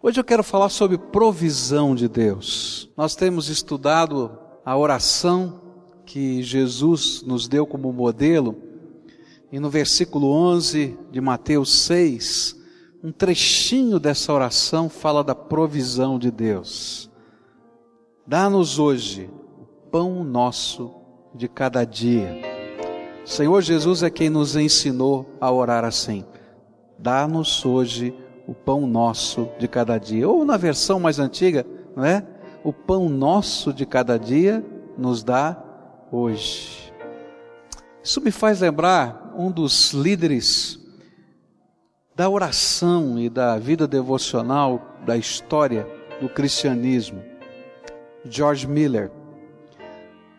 Hoje 0.00 0.20
eu 0.20 0.24
quero 0.24 0.44
falar 0.44 0.68
sobre 0.68 0.96
provisão 0.96 1.92
de 1.92 2.08
Deus. 2.08 2.88
Nós 2.96 3.16
temos 3.16 3.48
estudado 3.48 4.38
a 4.64 4.76
oração 4.76 5.60
que 6.06 6.40
Jesus 6.40 7.24
nos 7.26 7.48
deu 7.48 7.66
como 7.66 7.92
modelo, 7.92 8.54
e 9.50 9.58
no 9.58 9.68
versículo 9.68 10.30
11 10.30 10.96
de 11.10 11.20
Mateus 11.20 11.72
6, 11.82 12.56
um 13.02 13.10
trechinho 13.10 13.98
dessa 13.98 14.32
oração 14.32 14.88
fala 14.88 15.24
da 15.24 15.34
provisão 15.34 16.16
de 16.16 16.30
Deus. 16.30 17.10
Dá-nos 18.24 18.78
hoje 18.78 19.28
o 19.58 19.64
pão 19.90 20.22
nosso 20.22 20.94
de 21.34 21.48
cada 21.48 21.84
dia. 21.84 22.40
Senhor 23.24 23.60
Jesus 23.62 24.04
é 24.04 24.10
quem 24.10 24.30
nos 24.30 24.54
ensinou 24.54 25.28
a 25.40 25.50
orar 25.50 25.84
assim. 25.84 26.24
Dá-nos 26.96 27.66
hoje 27.66 28.14
o 28.14 28.27
o 28.48 28.54
pão 28.54 28.86
nosso 28.86 29.50
de 29.58 29.68
cada 29.68 29.98
dia. 29.98 30.26
Ou 30.26 30.42
na 30.42 30.56
versão 30.56 30.98
mais 30.98 31.18
antiga, 31.18 31.66
não 31.94 32.02
é? 32.02 32.26
O 32.64 32.72
pão 32.72 33.06
nosso 33.06 33.74
de 33.74 33.84
cada 33.84 34.18
dia 34.18 34.64
nos 34.96 35.22
dá 35.22 35.62
hoje. 36.10 36.90
Isso 38.02 38.22
me 38.22 38.30
faz 38.30 38.60
lembrar 38.60 39.34
um 39.36 39.50
dos 39.50 39.92
líderes 39.92 40.80
da 42.16 42.28
oração 42.28 43.18
e 43.20 43.28
da 43.28 43.58
vida 43.58 43.86
devocional 43.86 44.96
da 45.04 45.14
história 45.14 45.86
do 46.18 46.28
cristianismo, 46.28 47.22
George 48.24 48.66
Miller. 48.66 49.10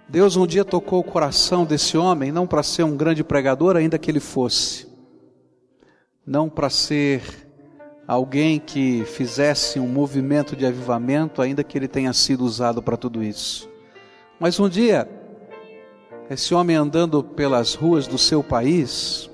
Deus 0.09 0.35
um 0.35 0.47
dia 0.47 0.65
tocou 0.65 0.99
o 0.99 1.03
coração 1.03 1.63
desse 1.63 1.95
homem, 1.95 2.31
não 2.31 2.47
para 2.47 2.63
ser 2.63 2.83
um 2.83 2.97
grande 2.97 3.23
pregador, 3.23 3.77
ainda 3.77 3.99
que 3.99 4.09
ele 4.09 4.19
fosse, 4.19 4.87
não 6.25 6.49
para 6.49 6.71
ser 6.71 7.48
alguém 8.09 8.59
que 8.59 9.05
fizesse 9.05 9.79
um 9.79 9.87
movimento 9.87 10.55
de 10.55 10.65
avivamento, 10.65 11.43
ainda 11.43 11.63
que 11.63 11.77
ele 11.77 11.87
tenha 11.87 12.11
sido 12.11 12.43
usado 12.43 12.81
para 12.81 12.97
tudo 12.97 13.23
isso. 13.23 13.69
Mas 14.39 14.59
um 14.59 14.67
dia, 14.67 15.07
esse 16.27 16.55
homem 16.55 16.75
andando 16.75 17.23
pelas 17.23 17.75
ruas 17.75 18.07
do 18.07 18.17
seu 18.17 18.43
país, 18.43 19.29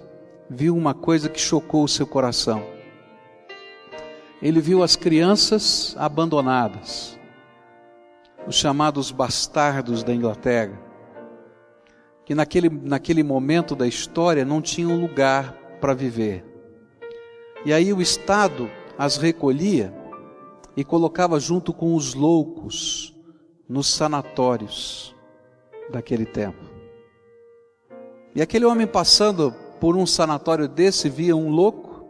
viu 0.49 0.75
uma 0.75 0.94
coisa 0.94 1.30
que 1.30 1.39
chocou 1.39 1.86
o 1.86 1.88
seu 1.88 2.05
coração. 2.05 2.66
Ele 4.41 4.59
viu 4.59 4.83
as 4.83 4.97
crianças 4.97 5.95
abandonadas, 5.97 7.17
os 8.45 8.55
chamados 8.58 9.09
bastardos 9.09 10.03
da 10.03 10.14
Inglaterra, 10.14 10.77
que 12.25 12.36
naquele, 12.36 12.69
naquele 12.69 13.23
momento 13.23 13.73
da 13.73 13.88
história 13.88 14.44
não 14.44 14.61
tinham 14.61 14.99
lugar 14.99 15.53
para 15.80 15.94
viver. 15.94 16.55
E 17.66 17.73
aí 17.73 17.91
o 17.91 18.02
Estado 18.02 18.69
as 18.97 19.17
recolhia 19.17 19.94
e 20.77 20.83
colocava 20.83 21.39
junto 21.39 21.73
com 21.73 21.95
os 21.95 22.13
loucos 22.13 23.16
nos 23.67 23.88
sanatórios 23.88 25.16
daquele 25.89 26.25
tempo. 26.25 26.63
E 28.36 28.41
aquele 28.41 28.66
homem 28.66 28.86
passando 28.86 29.52
por 29.80 29.95
um 29.95 30.05
sanatório 30.05 30.67
desse 30.67 31.09
via 31.09 31.36
um 31.36 31.49
louco 31.49 32.08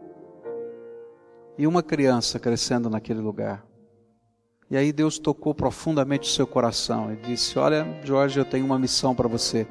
e 1.58 1.66
uma 1.66 1.82
criança 1.82 2.38
crescendo 2.40 2.90
naquele 2.90 3.22
lugar. 3.22 3.66
E 4.70 4.76
aí 4.76 4.92
Deus 4.92 5.20
tocou 5.20 5.54
profundamente 5.54 6.30
o 6.30 6.34
seu 6.34 6.48
coração 6.48 7.14
e 7.14 7.16
disse: 7.18 7.58
Olha, 7.58 7.86
Jorge, 8.04 8.40
eu 8.40 8.46
tenho 8.46 8.66
uma 8.66 8.80
missão 8.80 9.16
para 9.16 9.28
você. 9.28 9.68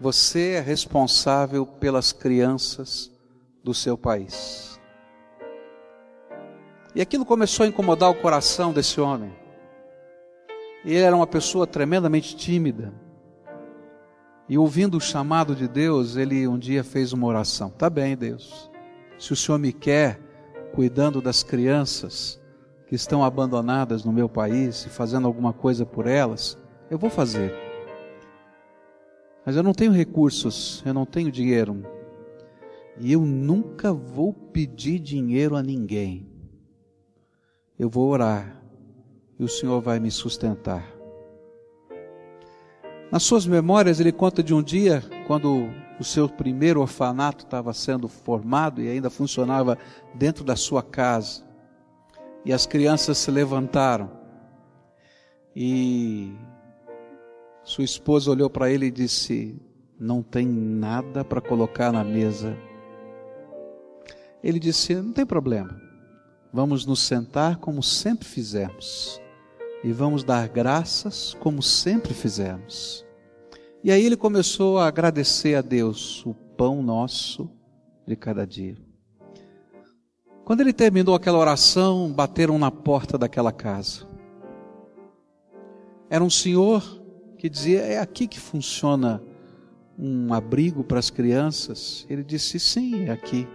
Você 0.00 0.52
é 0.52 0.60
responsável 0.60 1.66
pelas 1.66 2.12
crianças 2.12 3.12
do 3.62 3.74
seu 3.74 3.96
país. 3.96 4.71
E 6.94 7.00
aquilo 7.00 7.24
começou 7.24 7.64
a 7.64 7.68
incomodar 7.68 8.10
o 8.10 8.14
coração 8.14 8.70
desse 8.70 9.00
homem. 9.00 9.32
Ele 10.84 10.98
era 10.98 11.16
uma 11.16 11.26
pessoa 11.26 11.66
tremendamente 11.66 12.36
tímida. 12.36 12.92
E 14.46 14.58
ouvindo 14.58 14.98
o 14.98 15.00
chamado 15.00 15.54
de 15.54 15.66
Deus, 15.66 16.16
ele 16.16 16.46
um 16.46 16.58
dia 16.58 16.84
fez 16.84 17.14
uma 17.14 17.26
oração: 17.26 17.70
Tá 17.70 17.88
bem, 17.88 18.14
Deus, 18.14 18.70
se 19.18 19.32
o 19.32 19.36
Senhor 19.36 19.58
me 19.58 19.72
quer 19.72 20.20
cuidando 20.74 21.22
das 21.22 21.42
crianças 21.42 22.38
que 22.86 22.94
estão 22.94 23.24
abandonadas 23.24 24.04
no 24.04 24.12
meu 24.12 24.28
país 24.28 24.84
e 24.84 24.90
fazendo 24.90 25.26
alguma 25.26 25.52
coisa 25.52 25.86
por 25.86 26.06
elas, 26.06 26.58
eu 26.90 26.98
vou 26.98 27.08
fazer. 27.08 27.54
Mas 29.46 29.56
eu 29.56 29.62
não 29.62 29.72
tenho 29.72 29.92
recursos, 29.92 30.82
eu 30.84 30.92
não 30.92 31.06
tenho 31.06 31.32
dinheiro. 31.32 31.86
E 32.98 33.10
eu 33.12 33.22
nunca 33.22 33.94
vou 33.94 34.34
pedir 34.34 34.98
dinheiro 34.98 35.56
a 35.56 35.62
ninguém 35.62 36.31
eu 37.82 37.90
vou 37.90 38.10
orar 38.10 38.62
e 39.40 39.42
o 39.42 39.48
Senhor 39.48 39.80
vai 39.80 39.98
me 39.98 40.08
sustentar. 40.08 40.88
Nas 43.10 43.24
suas 43.24 43.44
memórias, 43.44 43.98
ele 43.98 44.12
conta 44.12 44.40
de 44.40 44.54
um 44.54 44.62
dia 44.62 45.02
quando 45.26 45.68
o 45.98 46.04
seu 46.04 46.28
primeiro 46.28 46.80
orfanato 46.80 47.44
estava 47.44 47.72
sendo 47.72 48.06
formado 48.06 48.80
e 48.80 48.88
ainda 48.88 49.10
funcionava 49.10 49.76
dentro 50.14 50.44
da 50.44 50.54
sua 50.54 50.80
casa. 50.80 51.42
E 52.44 52.52
as 52.52 52.66
crianças 52.66 53.18
se 53.18 53.32
levantaram. 53.32 54.12
E 55.56 56.36
sua 57.64 57.82
esposa 57.82 58.30
olhou 58.30 58.48
para 58.48 58.70
ele 58.70 58.86
e 58.86 58.90
disse: 58.92 59.60
Não 59.98 60.22
tem 60.22 60.46
nada 60.46 61.24
para 61.24 61.40
colocar 61.40 61.90
na 61.90 62.04
mesa. 62.04 62.56
Ele 64.40 64.60
disse: 64.60 64.94
Não 64.94 65.12
tem 65.12 65.26
problema. 65.26 65.91
Vamos 66.52 66.84
nos 66.84 67.00
sentar 67.00 67.56
como 67.56 67.82
sempre 67.82 68.28
fizemos 68.28 69.20
e 69.82 69.90
vamos 69.90 70.22
dar 70.22 70.48
graças 70.48 71.34
como 71.40 71.62
sempre 71.62 72.12
fizemos. 72.12 73.06
E 73.82 73.90
aí 73.90 74.04
ele 74.04 74.16
começou 74.16 74.78
a 74.78 74.86
agradecer 74.86 75.54
a 75.54 75.62
Deus 75.62 76.24
o 76.26 76.34
pão 76.34 76.82
nosso 76.82 77.50
de 78.06 78.14
cada 78.14 78.46
dia. 78.46 78.76
Quando 80.44 80.60
ele 80.60 80.72
terminou 80.72 81.14
aquela 81.14 81.38
oração, 81.38 82.12
bateram 82.12 82.58
na 82.58 82.70
porta 82.70 83.16
daquela 83.16 83.50
casa. 83.50 84.06
Era 86.10 86.22
um 86.22 86.30
senhor 86.30 87.02
que 87.38 87.48
dizia: 87.48 87.80
É 87.80 87.98
aqui 87.98 88.28
que 88.28 88.38
funciona 88.38 89.22
um 89.98 90.34
abrigo 90.34 90.84
para 90.84 90.98
as 90.98 91.08
crianças? 91.08 92.06
Ele 92.10 92.22
disse: 92.22 92.60
Sim, 92.60 93.06
é 93.06 93.10
aqui. 93.10 93.48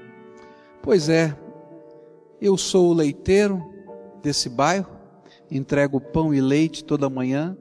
Pois 0.81 1.09
é, 1.09 1.37
eu 2.41 2.57
sou 2.57 2.91
o 2.91 2.93
leiteiro 2.93 3.63
desse 4.21 4.49
bairro, 4.49 4.95
entrego 5.49 5.99
pão 5.99 6.33
e 6.33 6.41
leite 6.41 6.83
toda 6.83 7.09
manhã, 7.09 7.57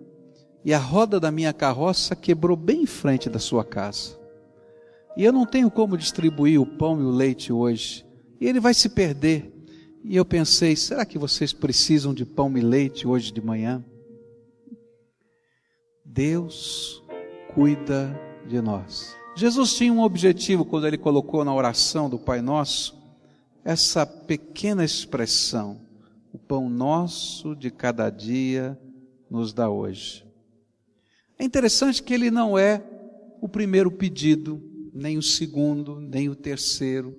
e 0.65 0.75
a 0.75 0.79
roda 0.79 1.21
da 1.21 1.31
minha 1.31 1.53
carroça 1.53 2.17
quebrou 2.17 2.57
bem 2.57 2.83
em 2.83 2.87
frente 2.87 3.31
da 3.31 3.39
sua 3.39 3.65
casa. 3.65 4.19
E 5.17 5.25
eu 5.25 5.33
não 5.33 5.47
tenho 5.47 5.71
como 5.71 5.97
distribuir 5.97 6.61
o 6.61 6.67
pão 6.67 7.01
e 7.01 7.05
o 7.05 7.11
leite 7.11 7.53
hoje, 7.53 8.05
e 8.41 8.47
ele 8.47 8.61
vai 8.61 8.75
se 8.75 8.89
perder. 8.89 9.53
E 10.05 10.15
eu 10.15 10.25
pensei, 10.25 10.77
será 10.77 11.05
que 11.05 11.19
vocês 11.19 11.53
precisam 11.53 12.13
de 12.13 12.25
pão 12.25 12.57
e 12.57 12.61
leite 12.61 13.09
hoje 13.09 13.33
de 13.33 13.41
manhã? 13.41 13.85
Deus 16.05 17.03
cuida 17.55 18.19
de 18.47 18.61
nós. 18.61 19.17
Jesus 19.35 19.75
tinha 19.75 19.93
um 19.93 20.03
objetivo 20.03 20.65
quando 20.65 20.87
ele 20.87 20.97
colocou 20.97 21.45
na 21.45 21.55
oração 21.55 22.09
do 22.09 22.19
Pai 22.19 22.41
Nosso 22.41 22.96
essa 23.67 24.07
pequena 24.07 24.85
expressão, 24.85 25.81
o 26.33 26.39
pão 26.39 26.71
nosso 26.71 27.57
de 27.57 27.69
cada 27.69 28.09
dia 28.09 28.79
nos 29.29 29.53
dá 29.53 29.69
hoje. 29.69 30.25
É 31.37 31.45
interessante 31.45 32.01
que 32.01 32.15
ele 32.15 32.31
não 32.31 32.57
é 32.57 32.81
o 33.41 33.49
primeiro 33.49 33.91
pedido, 33.91 34.63
nem 34.95 35.19
o 35.19 35.23
segundo, 35.23 35.99
nem 35.99 36.29
o 36.29 36.37
terceiro. 36.37 37.19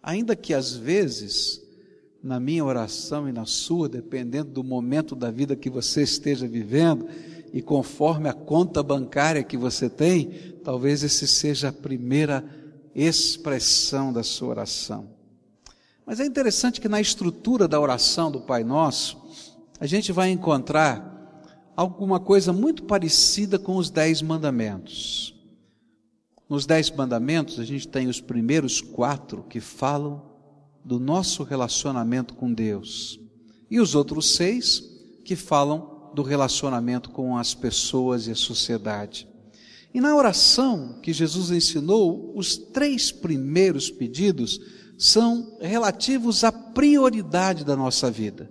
Ainda 0.00 0.36
que 0.36 0.54
às 0.54 0.72
vezes, 0.76 1.60
na 2.22 2.38
minha 2.38 2.64
oração 2.64 3.28
e 3.28 3.32
na 3.32 3.44
sua, 3.44 3.88
dependendo 3.88 4.52
do 4.52 4.62
momento 4.62 5.16
da 5.16 5.32
vida 5.32 5.56
que 5.56 5.68
você 5.68 6.02
esteja 6.04 6.46
vivendo, 6.46 7.08
e 7.52 7.60
conforme 7.60 8.28
a 8.28 8.32
conta 8.32 8.84
bancária 8.84 9.42
que 9.42 9.56
você 9.56 9.90
tem, 9.90 10.30
talvez 10.62 11.02
esse 11.02 11.26
seja 11.26 11.70
a 11.70 11.72
primeira 11.72 12.44
expressão 12.94 14.12
da 14.12 14.22
sua 14.22 14.50
oração. 14.50 15.16
Mas 16.06 16.20
é 16.20 16.24
interessante 16.24 16.80
que 16.80 16.88
na 16.88 17.00
estrutura 17.00 17.66
da 17.66 17.80
oração 17.80 18.30
do 18.30 18.40
Pai 18.40 18.62
Nosso, 18.62 19.20
a 19.80 19.86
gente 19.86 20.12
vai 20.12 20.30
encontrar 20.30 21.42
alguma 21.74 22.20
coisa 22.20 22.52
muito 22.52 22.84
parecida 22.84 23.58
com 23.58 23.76
os 23.76 23.90
Dez 23.90 24.22
Mandamentos. 24.22 25.34
Nos 26.48 26.64
Dez 26.64 26.92
Mandamentos, 26.92 27.58
a 27.58 27.64
gente 27.64 27.88
tem 27.88 28.06
os 28.06 28.20
primeiros 28.20 28.80
quatro 28.80 29.42
que 29.50 29.58
falam 29.58 30.22
do 30.84 31.00
nosso 31.00 31.42
relacionamento 31.42 32.34
com 32.34 32.52
Deus, 32.52 33.18
e 33.68 33.80
os 33.80 33.96
outros 33.96 34.36
seis 34.36 34.80
que 35.24 35.34
falam 35.34 36.12
do 36.14 36.22
relacionamento 36.22 37.10
com 37.10 37.36
as 37.36 37.52
pessoas 37.52 38.28
e 38.28 38.30
a 38.30 38.36
sociedade. 38.36 39.28
E 39.92 40.00
na 40.00 40.14
oração 40.14 41.00
que 41.02 41.12
Jesus 41.12 41.50
ensinou, 41.50 42.32
os 42.36 42.56
três 42.56 43.10
primeiros 43.10 43.90
pedidos 43.90 44.60
são 44.98 45.56
relativos 45.60 46.42
à 46.44 46.50
prioridade 46.50 47.64
da 47.64 47.76
nossa 47.76 48.10
vida, 48.10 48.50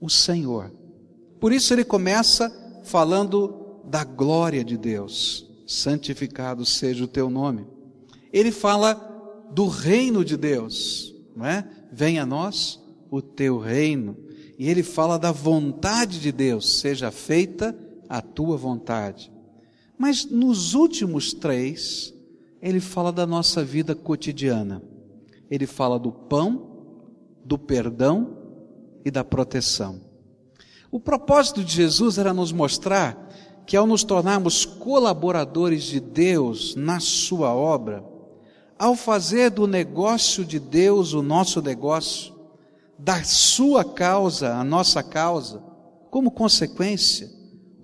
o 0.00 0.08
Senhor. 0.08 0.72
Por 1.38 1.52
isso 1.52 1.72
ele 1.72 1.84
começa 1.84 2.50
falando 2.84 3.80
da 3.84 4.04
glória 4.04 4.64
de 4.64 4.76
Deus. 4.76 5.48
Santificado 5.66 6.66
seja 6.66 7.04
o 7.04 7.08
teu 7.08 7.30
nome. 7.30 7.66
Ele 8.32 8.50
fala 8.50 8.94
do 9.52 9.66
reino 9.66 10.24
de 10.24 10.36
Deus, 10.36 11.14
não 11.34 11.46
é? 11.46 11.68
Venha 11.92 12.22
a 12.22 12.26
nós 12.26 12.80
o 13.10 13.22
teu 13.22 13.58
reino. 13.58 14.16
E 14.58 14.68
ele 14.68 14.82
fala 14.82 15.18
da 15.18 15.32
vontade 15.32 16.20
de 16.20 16.30
Deus, 16.30 16.80
seja 16.80 17.10
feita 17.10 17.76
a 18.08 18.20
tua 18.20 18.56
vontade. 18.56 19.32
Mas 19.96 20.24
nos 20.24 20.74
últimos 20.74 21.32
três, 21.32 22.12
ele 22.60 22.80
fala 22.80 23.12
da 23.12 23.26
nossa 23.26 23.64
vida 23.64 23.94
cotidiana. 23.94 24.82
Ele 25.50 25.66
fala 25.66 25.98
do 25.98 26.12
pão, 26.12 26.70
do 27.44 27.58
perdão 27.58 28.36
e 29.04 29.10
da 29.10 29.24
proteção. 29.24 30.00
O 30.90 31.00
propósito 31.00 31.64
de 31.64 31.72
Jesus 31.72 32.18
era 32.18 32.32
nos 32.32 32.52
mostrar 32.52 33.28
que 33.66 33.76
ao 33.76 33.86
nos 33.86 34.02
tornarmos 34.02 34.64
colaboradores 34.64 35.84
de 35.84 36.00
Deus 36.00 36.74
na 36.74 36.98
sua 36.98 37.54
obra, 37.54 38.04
ao 38.78 38.96
fazer 38.96 39.50
do 39.50 39.66
negócio 39.66 40.44
de 40.44 40.58
Deus 40.58 41.12
o 41.12 41.22
nosso 41.22 41.60
negócio, 41.62 42.34
da 42.98 43.22
sua 43.22 43.84
causa 43.84 44.54
a 44.54 44.64
nossa 44.64 45.02
causa, 45.02 45.62
como 46.10 46.30
consequência, 46.30 47.30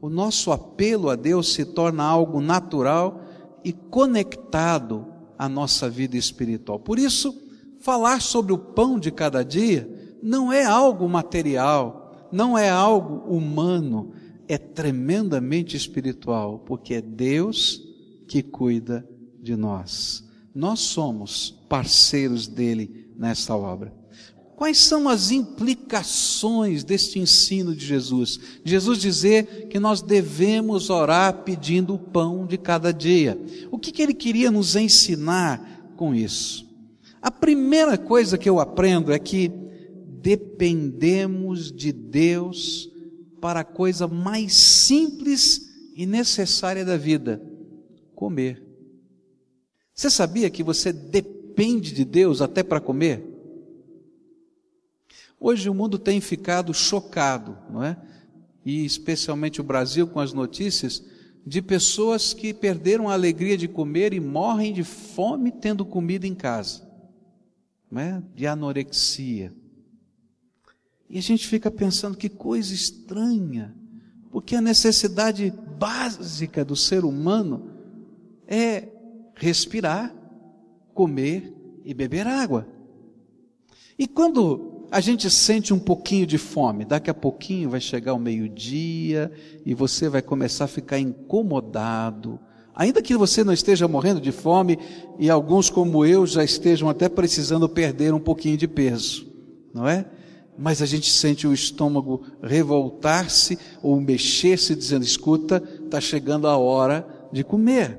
o 0.01 0.09
nosso 0.09 0.51
apelo 0.51 1.09
a 1.09 1.17
Deus 1.17 1.53
se 1.53 1.65
torna 1.65 2.05
algo 2.05 2.41
natural 2.41 3.21
e 3.65 3.73
conectado 3.73 5.07
à 5.39 5.49
nossa 5.49 5.89
vida 5.89 6.17
espiritual. 6.17 6.79
Por 6.79 6.99
isso, 6.99 7.46
falar 7.87 8.21
sobre 8.21 8.53
o 8.53 8.59
pão 8.59 8.99
de 8.99 9.13
cada 9.13 9.45
dia 9.45 9.89
não 10.21 10.53
é 10.53 10.65
algo 10.65 11.09
material, 11.09 12.29
não 12.33 12.59
é 12.59 12.69
algo 12.69 13.33
humano, 13.33 14.13
é 14.49 14.59
tremendamente 14.59 15.77
espiritual, 15.77 16.59
porque 16.59 16.95
é 16.95 17.01
Deus 17.01 17.81
que 18.27 18.43
cuida 18.43 19.09
de 19.41 19.55
nós. 19.55 20.25
Nós 20.53 20.81
somos 20.81 21.63
parceiros 21.69 22.49
dele 22.49 23.09
nesta 23.17 23.55
obra. 23.55 23.95
Quais 24.57 24.79
são 24.79 25.09
as 25.09 25.31
implicações 25.31 26.83
deste 26.83 27.21
ensino 27.21 27.73
de 27.73 27.87
Jesus? 27.87 28.41
Jesus 28.65 28.99
dizer 28.99 29.69
que 29.69 29.79
nós 29.79 30.03
devemos 30.03 30.91
orar 30.91 31.45
pedindo 31.45 31.95
o 31.95 31.99
pão 32.01 32.47
de 32.47 32.59
cada 32.59 32.93
dia. 32.93 33.41
O 33.71 33.79
que, 33.79 33.93
que 33.93 34.03
ele 34.03 34.15
queria 34.15 34.51
nos 34.51 34.75
ensinar 34.75 35.93
com 35.95 36.13
isso? 36.13 36.66
A 37.27 37.31
primeira 37.33 37.99
coisa 37.99 38.39
que 38.39 38.49
eu 38.49 38.61
aprendo 38.61 39.13
é 39.13 39.19
que 39.19 39.51
dependemos 40.07 41.73
de 41.73 41.91
Deus 41.91 42.89
para 43.41 43.61
a 43.61 43.65
coisa 43.65 44.07
mais 44.07 44.55
simples 44.55 45.91
e 45.97 46.07
necessária 46.07 46.85
da 46.85 46.97
vida: 46.97 47.43
comer. 48.15 48.63
Você 49.93 50.09
sabia 50.09 50.49
que 50.49 50.63
você 50.63 50.93
depende 50.93 51.93
de 51.93 52.05
Deus 52.05 52.41
até 52.41 52.63
para 52.63 52.79
comer? 52.79 53.27
Hoje 55.41 55.69
o 55.69 55.75
mundo 55.75 55.99
tem 55.99 56.21
ficado 56.21 56.73
chocado, 56.73 57.59
não 57.69 57.83
é? 57.83 57.97
E 58.65 58.85
especialmente 58.85 59.61
o 59.61 59.65
Brasil 59.65 60.07
com 60.07 60.21
as 60.21 60.33
notícias 60.33 61.03
de 61.45 61.61
pessoas 61.61 62.33
que 62.33 62.55
perderam 62.55 63.09
a 63.09 63.15
alegria 63.15 63.59
de 63.59 63.67
comer 63.67 64.13
e 64.13 64.21
morrem 64.21 64.73
de 64.73 64.85
fome 64.85 65.51
tendo 65.51 65.85
comida 65.85 66.25
em 66.25 66.37
casa, 66.37 66.86
não 67.91 68.01
é? 68.01 68.23
De 68.35 68.47
anorexia. 68.47 69.55
E 71.09 71.19
a 71.19 71.23
gente 71.23 71.47
fica 71.47 71.71
pensando 71.71 72.17
que 72.17 72.29
coisa 72.29 72.75
estranha, 72.75 73.75
porque 74.31 74.57
a 74.57 74.61
necessidade 74.61 75.53
básica 75.79 76.65
do 76.65 76.75
ser 76.75 77.05
humano 77.05 77.71
é 78.47 78.89
respirar, 79.35 80.15
comer 80.93 81.55
e 81.85 81.95
beber 81.95 82.27
água. 82.27 82.67
E 83.99 84.07
quando 84.07 84.87
a 84.91 85.01
gente 85.01 85.31
sente 85.31 85.73
um 85.73 85.79
pouquinho 85.79 86.27
de 86.27 86.39
fome, 86.39 86.85
daqui 86.85 87.11
a 87.11 87.15
pouquinho 87.15 87.71
vai 87.71 87.81
chegar 87.81 88.15
o 88.15 88.19
meio-dia 88.19 89.33
e 89.65 89.75
você 89.75 90.09
vai 90.09 90.23
começar 90.23 90.65
a 90.65 90.69
ficar 90.69 90.99
incomodado. 90.99 92.39
Ainda 92.77 93.01
que 93.01 93.17
você 93.17 93.43
não 93.43 93.55
esteja 93.55 93.89
morrendo 93.89 94.21
de 94.21 94.31
fome 94.31 94.79
e 95.19 95.31
alguns 95.31 95.71
como 95.71 96.05
eu 96.05 96.27
já 96.27 96.45
estejam 96.45 96.91
até 96.91 97.09
precisando 97.09 97.67
perder 97.67 98.13
um 98.13 98.21
pouquinho 98.21 98.59
de 98.59 98.69
peso, 98.69 99.27
não 99.73 99.89
é? 99.89 100.05
Mas 100.59 100.83
a 100.83 100.87
gente 100.87 101.11
sente 101.11 101.47
o 101.47 101.55
estômago 101.55 102.23
revoltar-se 102.43 103.59
ou 103.83 103.99
mexer-se 103.99 104.75
dizendo: 104.75 105.05
escuta, 105.05 105.63
está 105.85 106.03
chegando 106.03 106.47
a 106.47 106.59
hora 106.59 107.07
de 107.33 107.43
comer. 107.43 107.99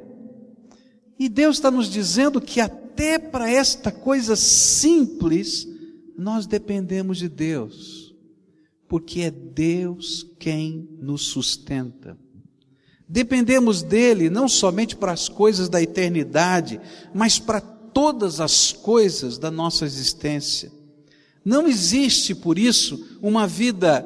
E 1.18 1.27
Deus 1.27 1.57
está 1.57 1.71
nos 1.71 1.89
dizendo 1.89 2.39
que 2.39 2.62
até 2.62 3.18
para 3.18 3.50
esta 3.50 3.91
coisa 3.91 4.35
simples, 4.35 5.68
nós 6.15 6.45
dependemos 6.45 7.18
de 7.18 7.27
Deus, 7.27 8.15
porque 8.88 9.21
é 9.21 9.31
Deus 9.31 10.23
quem 10.39 10.88
nos 11.00 11.23
sustenta. 11.23 12.15
Dependemos 13.07 13.81
dele 13.81 14.30
não 14.30 14.50
somente 14.50 14.95
para 14.95 15.13
as 15.13 15.30
coisas 15.30 15.69
da 15.69 15.81
eternidade, 15.81 16.80
mas 17.13 17.39
para 17.39 17.62
todas 17.62 18.42
as 18.42 18.74
coisas 18.74 19.38
da 19.38 19.50
nossa 19.50 19.86
existência. 19.86 20.71
Não 21.44 21.65
existe, 21.65 22.36
por 22.36 22.59
isso, 22.59 23.18
uma 23.21 23.48
vida 23.48 24.06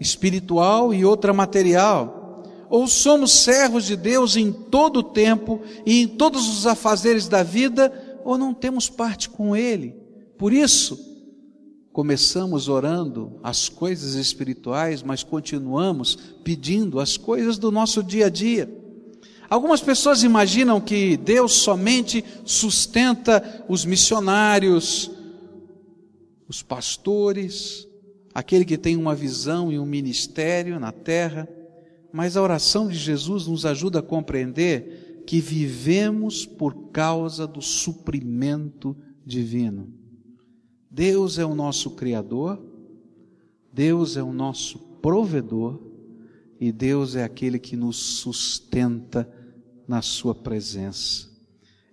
espiritual 0.00 0.94
e 0.94 1.04
outra 1.04 1.34
material. 1.34 2.42
Ou 2.70 2.86
somos 2.86 3.32
servos 3.32 3.84
de 3.84 3.96
Deus 3.96 4.36
em 4.36 4.50
todo 4.50 5.00
o 5.00 5.02
tempo 5.02 5.60
e 5.84 6.02
em 6.02 6.08
todos 6.08 6.48
os 6.48 6.66
afazeres 6.66 7.28
da 7.28 7.42
vida, 7.42 8.20
ou 8.24 8.38
não 8.38 8.54
temos 8.54 8.88
parte 8.88 9.28
com 9.28 9.54
Ele. 9.54 9.94
Por 10.38 10.52
isso, 10.52 11.07
Começamos 11.98 12.68
orando 12.68 13.40
as 13.42 13.68
coisas 13.68 14.14
espirituais, 14.14 15.02
mas 15.02 15.24
continuamos 15.24 16.14
pedindo 16.44 17.00
as 17.00 17.16
coisas 17.16 17.58
do 17.58 17.72
nosso 17.72 18.04
dia 18.04 18.26
a 18.26 18.28
dia. 18.28 18.72
Algumas 19.50 19.80
pessoas 19.80 20.22
imaginam 20.22 20.80
que 20.80 21.16
Deus 21.16 21.54
somente 21.54 22.24
sustenta 22.44 23.64
os 23.68 23.84
missionários, 23.84 25.10
os 26.48 26.62
pastores, 26.62 27.88
aquele 28.32 28.64
que 28.64 28.78
tem 28.78 28.96
uma 28.96 29.16
visão 29.16 29.72
e 29.72 29.76
um 29.76 29.84
ministério 29.84 30.78
na 30.78 30.92
terra, 30.92 31.48
mas 32.12 32.36
a 32.36 32.42
oração 32.42 32.86
de 32.86 32.94
Jesus 32.94 33.48
nos 33.48 33.66
ajuda 33.66 33.98
a 33.98 34.02
compreender 34.02 35.24
que 35.26 35.40
vivemos 35.40 36.46
por 36.46 36.90
causa 36.92 37.44
do 37.44 37.60
suprimento 37.60 38.96
divino. 39.26 39.97
Deus 40.98 41.38
é 41.38 41.44
o 41.46 41.54
nosso 41.54 41.90
Criador, 41.92 42.60
Deus 43.72 44.16
é 44.16 44.22
o 44.22 44.32
nosso 44.32 44.80
provedor 45.00 45.80
e 46.60 46.72
Deus 46.72 47.14
é 47.14 47.22
aquele 47.22 47.56
que 47.56 47.76
nos 47.76 47.96
sustenta 47.96 49.32
na 49.86 50.02
Sua 50.02 50.34
presença. 50.34 51.28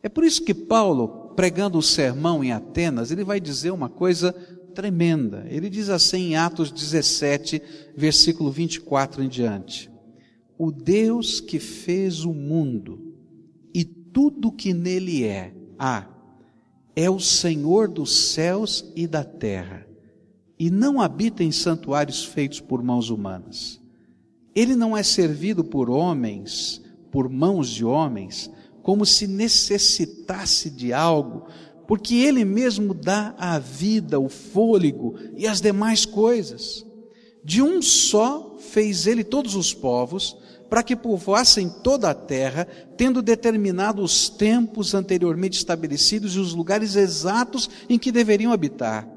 É 0.01 0.09
por 0.09 0.23
isso 0.23 0.43
que 0.43 0.55
Paulo, 0.55 1.35
pregando 1.35 1.77
o 1.77 1.83
sermão 1.83 2.43
em 2.43 2.51
Atenas, 2.51 3.11
ele 3.11 3.23
vai 3.23 3.39
dizer 3.39 3.69
uma 3.69 3.89
coisa 3.89 4.33
tremenda. 4.73 5.45
Ele 5.51 5.69
diz 5.69 5.89
assim 5.89 6.31
em 6.31 6.35
Atos 6.35 6.71
17, 6.71 7.61
versículo 7.95 8.49
24 8.49 9.21
em 9.21 9.29
diante: 9.29 9.87
O 10.57 10.71
Deus 10.71 11.39
que 11.39 11.59
fez 11.59 12.25
o 12.25 12.33
mundo 12.33 13.13
e 13.71 13.85
tudo 13.85 14.51
que 14.51 14.73
nele 14.73 15.25
é, 15.25 15.53
há, 15.77 16.14
é 16.95 17.09
o 17.09 17.19
Senhor 17.19 17.87
dos 17.87 18.31
céus 18.31 18.85
e 18.95 19.05
da 19.05 19.23
terra, 19.23 19.85
e 20.57 20.69
não 20.69 21.01
habita 21.01 21.43
em 21.43 21.51
santuários 21.51 22.23
feitos 22.23 22.61
por 22.61 22.81
mãos 22.81 23.09
humanas. 23.09 23.81
Ele 24.55 24.75
não 24.75 24.95
é 24.95 25.03
servido 25.03 25.63
por 25.63 25.89
homens, 25.89 26.81
por 27.11 27.29
mãos 27.29 27.69
de 27.69 27.83
homens, 27.83 28.49
como 28.81 29.05
se 29.05 29.27
necessitasse 29.27 30.69
de 30.69 30.93
algo, 30.93 31.47
porque 31.87 32.15
Ele 32.15 32.45
mesmo 32.45 32.93
dá 32.93 33.35
a 33.37 33.59
vida, 33.59 34.19
o 34.19 34.29
fôlego 34.29 35.15
e 35.35 35.45
as 35.45 35.59
demais 35.59 36.05
coisas. 36.05 36.85
De 37.43 37.61
um 37.61 37.81
só 37.81 38.55
fez 38.57 39.05
Ele 39.05 39.23
todos 39.23 39.55
os 39.55 39.73
povos, 39.73 40.37
para 40.69 40.83
que 40.83 40.95
povoassem 40.95 41.69
toda 41.69 42.09
a 42.09 42.13
terra, 42.13 42.67
tendo 42.97 43.21
determinado 43.21 44.01
os 44.01 44.29
tempos 44.29 44.93
anteriormente 44.93 45.57
estabelecidos 45.57 46.35
e 46.35 46.39
os 46.39 46.53
lugares 46.53 46.95
exatos 46.95 47.69
em 47.87 47.99
que 47.99 48.11
deveriam 48.11 48.51
habitar. 48.51 49.07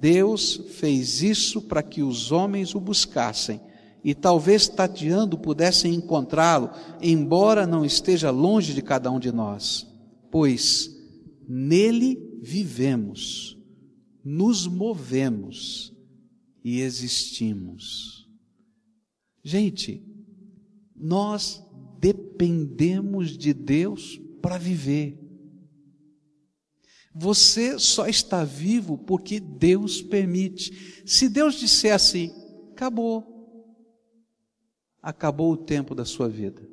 Deus 0.00 0.60
fez 0.70 1.22
isso 1.22 1.62
para 1.62 1.82
que 1.82 2.02
os 2.02 2.32
homens 2.32 2.74
o 2.74 2.80
buscassem 2.80 3.60
e 4.04 4.14
talvez 4.14 4.68
tateando 4.68 5.38
pudessem 5.38 5.94
encontrá-lo, 5.94 6.70
embora 7.00 7.66
não 7.66 7.84
esteja 7.84 8.30
longe 8.30 8.74
de 8.74 8.82
cada 8.82 9.10
um 9.10 9.20
de 9.20 9.30
nós. 9.30 9.86
Pois 10.30 10.90
nele 11.48 12.18
vivemos, 12.42 13.56
nos 14.24 14.66
movemos 14.66 15.92
e 16.64 16.80
existimos. 16.80 18.28
Gente, 19.44 20.02
nós 21.02 21.60
dependemos 21.98 23.36
de 23.36 23.52
Deus 23.52 24.20
para 24.40 24.56
viver. 24.56 25.18
Você 27.12 27.78
só 27.78 28.06
está 28.06 28.44
vivo 28.44 28.96
porque 28.96 29.38
Deus 29.40 30.00
permite. 30.00 31.04
Se 31.04 31.28
Deus 31.28 31.56
disser 31.56 31.94
assim, 31.94 32.32
acabou. 32.72 33.28
Acabou 35.02 35.52
o 35.52 35.56
tempo 35.56 35.94
da 35.94 36.04
sua 36.04 36.28
vida. 36.28 36.66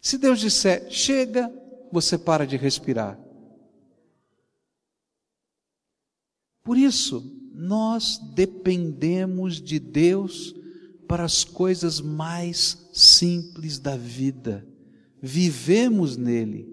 Se 0.00 0.18
Deus 0.18 0.38
disser, 0.38 0.90
chega, 0.90 1.50
você 1.90 2.18
para 2.18 2.46
de 2.46 2.56
respirar. 2.56 3.18
Por 6.62 6.76
isso, 6.76 7.50
nós 7.52 8.18
dependemos 8.34 9.60
de 9.60 9.78
Deus 9.78 10.54
para 11.12 11.24
as 11.24 11.44
coisas 11.44 12.00
mais 12.00 12.88
simples 12.90 13.78
da 13.78 13.98
vida. 13.98 14.66
Vivemos 15.20 16.16
nele. 16.16 16.66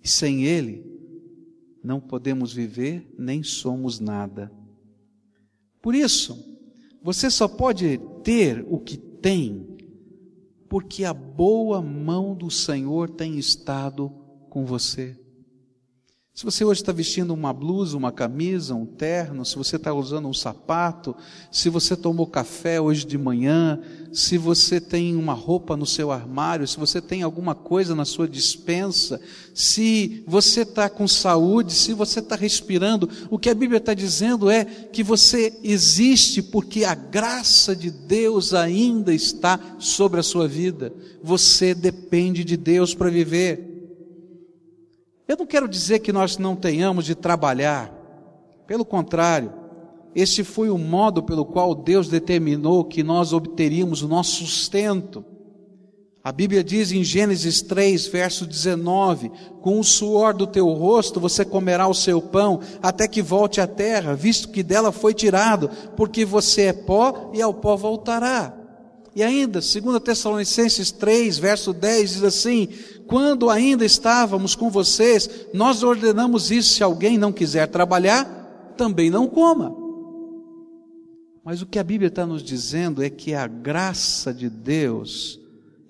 E 0.00 0.08
sem 0.08 0.44
ele, 0.44 0.86
não 1.82 2.00
podemos 2.00 2.52
viver 2.52 3.12
nem 3.18 3.42
somos 3.42 3.98
nada. 3.98 4.52
Por 5.82 5.96
isso, 5.96 6.38
você 7.02 7.28
só 7.28 7.48
pode 7.48 7.98
ter 8.22 8.64
o 8.68 8.78
que 8.78 8.96
tem 8.96 9.76
porque 10.68 11.04
a 11.04 11.12
boa 11.12 11.82
mão 11.82 12.36
do 12.36 12.52
Senhor 12.52 13.10
tem 13.10 13.36
estado 13.36 14.10
com 14.48 14.64
você. 14.64 15.20
Se 16.40 16.44
você 16.46 16.64
hoje 16.64 16.80
está 16.80 16.90
vestindo 16.90 17.34
uma 17.34 17.52
blusa, 17.52 17.98
uma 17.98 18.10
camisa, 18.10 18.74
um 18.74 18.86
terno, 18.86 19.44
se 19.44 19.56
você 19.56 19.76
está 19.76 19.92
usando 19.92 20.26
um 20.26 20.32
sapato, 20.32 21.14
se 21.52 21.68
você 21.68 21.94
tomou 21.94 22.26
café 22.26 22.80
hoje 22.80 23.04
de 23.04 23.18
manhã, 23.18 23.78
se 24.10 24.38
você 24.38 24.80
tem 24.80 25.16
uma 25.16 25.34
roupa 25.34 25.76
no 25.76 25.84
seu 25.84 26.10
armário, 26.10 26.66
se 26.66 26.78
você 26.78 26.98
tem 26.98 27.22
alguma 27.22 27.54
coisa 27.54 27.94
na 27.94 28.06
sua 28.06 28.26
dispensa, 28.26 29.20
se 29.52 30.24
você 30.26 30.62
está 30.62 30.88
com 30.88 31.06
saúde, 31.06 31.74
se 31.74 31.92
você 31.92 32.20
está 32.20 32.36
respirando, 32.36 33.06
o 33.28 33.38
que 33.38 33.50
a 33.50 33.54
Bíblia 33.54 33.76
está 33.76 33.92
dizendo 33.92 34.48
é 34.48 34.64
que 34.64 35.02
você 35.02 35.52
existe 35.62 36.40
porque 36.40 36.84
a 36.86 36.94
graça 36.94 37.76
de 37.76 37.90
Deus 37.90 38.54
ainda 38.54 39.12
está 39.12 39.60
sobre 39.78 40.18
a 40.18 40.22
sua 40.22 40.48
vida. 40.48 40.90
Você 41.22 41.74
depende 41.74 42.44
de 42.44 42.56
Deus 42.56 42.94
para 42.94 43.10
viver. 43.10 43.69
Eu 45.30 45.36
não 45.36 45.46
quero 45.46 45.68
dizer 45.68 46.00
que 46.00 46.12
nós 46.12 46.38
não 46.38 46.56
tenhamos 46.56 47.04
de 47.04 47.14
trabalhar, 47.14 47.94
pelo 48.66 48.84
contrário, 48.84 49.52
este 50.12 50.42
foi 50.42 50.68
o 50.70 50.76
modo 50.76 51.22
pelo 51.22 51.44
qual 51.44 51.72
Deus 51.72 52.08
determinou 52.08 52.84
que 52.84 53.04
nós 53.04 53.32
obteríamos 53.32 54.02
o 54.02 54.08
nosso 54.08 54.44
sustento. 54.44 55.24
A 56.24 56.32
Bíblia 56.32 56.64
diz 56.64 56.90
em 56.90 57.04
Gênesis 57.04 57.62
3, 57.62 58.08
verso 58.08 58.44
19: 58.44 59.30
Com 59.62 59.78
o 59.78 59.84
suor 59.84 60.34
do 60.34 60.48
teu 60.48 60.68
rosto 60.70 61.20
você 61.20 61.44
comerá 61.44 61.86
o 61.86 61.94
seu 61.94 62.20
pão, 62.20 62.58
até 62.82 63.06
que 63.06 63.22
volte 63.22 63.60
à 63.60 63.68
terra, 63.68 64.16
visto 64.16 64.48
que 64.48 64.64
dela 64.64 64.90
foi 64.90 65.14
tirado, 65.14 65.70
porque 65.96 66.24
você 66.24 66.62
é 66.62 66.72
pó 66.72 67.30
e 67.32 67.40
ao 67.40 67.54
pó 67.54 67.76
voltará. 67.76 68.59
E 69.14 69.22
ainda, 69.22 69.60
2 69.60 70.00
Tessalonicenses 70.04 70.92
3, 70.92 71.38
verso 71.38 71.72
10 71.72 72.10
diz 72.10 72.22
assim: 72.22 72.68
Quando 73.06 73.50
ainda 73.50 73.84
estávamos 73.84 74.54
com 74.54 74.70
vocês, 74.70 75.48
nós 75.52 75.82
ordenamos 75.82 76.50
isso: 76.50 76.74
se 76.74 76.82
alguém 76.82 77.18
não 77.18 77.32
quiser 77.32 77.66
trabalhar, 77.66 78.72
também 78.76 79.10
não 79.10 79.26
coma. 79.26 79.76
Mas 81.44 81.60
o 81.60 81.66
que 81.66 81.78
a 81.78 81.84
Bíblia 81.84 82.08
está 82.08 82.24
nos 82.24 82.42
dizendo 82.42 83.02
é 83.02 83.10
que 83.10 83.34
a 83.34 83.46
graça 83.46 84.32
de 84.32 84.48
Deus, 84.48 85.40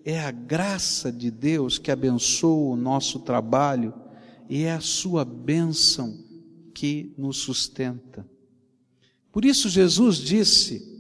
é 0.05 0.19
a 0.19 0.31
graça 0.31 1.12
de 1.12 1.31
Deus 1.31 1.79
que 1.79 1.91
abençoa 1.91 2.73
o 2.73 2.77
nosso 2.77 3.19
trabalho 3.21 3.93
e 4.49 4.62
é 4.62 4.73
a 4.73 4.81
sua 4.81 5.25
bênção 5.25 6.19
que 6.73 7.12
nos 7.19 7.39
sustenta. 7.39 8.27
Por 9.31 9.45
isso 9.45 9.69
Jesus 9.69 10.17
disse: 10.17 10.91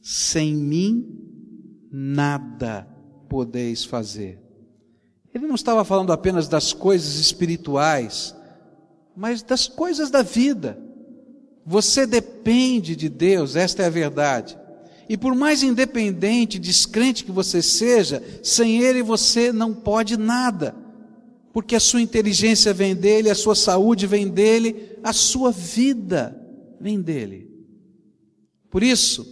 sem 0.00 0.54
mim 0.54 1.31
nada 1.92 2.88
podeis 3.28 3.84
fazer. 3.84 4.40
Ele 5.34 5.46
não 5.46 5.54
estava 5.54 5.84
falando 5.84 6.12
apenas 6.12 6.48
das 6.48 6.72
coisas 6.72 7.16
espirituais, 7.16 8.34
mas 9.14 9.42
das 9.42 9.68
coisas 9.68 10.10
da 10.10 10.22
vida. 10.22 10.78
Você 11.64 12.06
depende 12.06 12.96
de 12.96 13.08
Deus, 13.08 13.54
esta 13.54 13.82
é 13.82 13.86
a 13.86 13.90
verdade. 13.90 14.58
E 15.08 15.16
por 15.16 15.34
mais 15.34 15.62
independente, 15.62 16.58
descrente 16.58 17.24
que 17.24 17.30
você 17.30 17.60
seja, 17.60 18.22
sem 18.42 18.82
Ele 18.82 19.02
você 19.02 19.52
não 19.52 19.74
pode 19.74 20.16
nada. 20.16 20.74
Porque 21.52 21.76
a 21.76 21.80
sua 21.80 22.00
inteligência 22.00 22.72
vem 22.72 22.94
dele, 22.94 23.28
a 23.28 23.34
sua 23.34 23.54
saúde 23.54 24.06
vem 24.06 24.28
dele, 24.28 24.98
a 25.04 25.12
sua 25.12 25.50
vida 25.50 26.34
vem 26.80 27.00
dele. 27.00 27.50
Por 28.70 28.82
isso, 28.82 29.26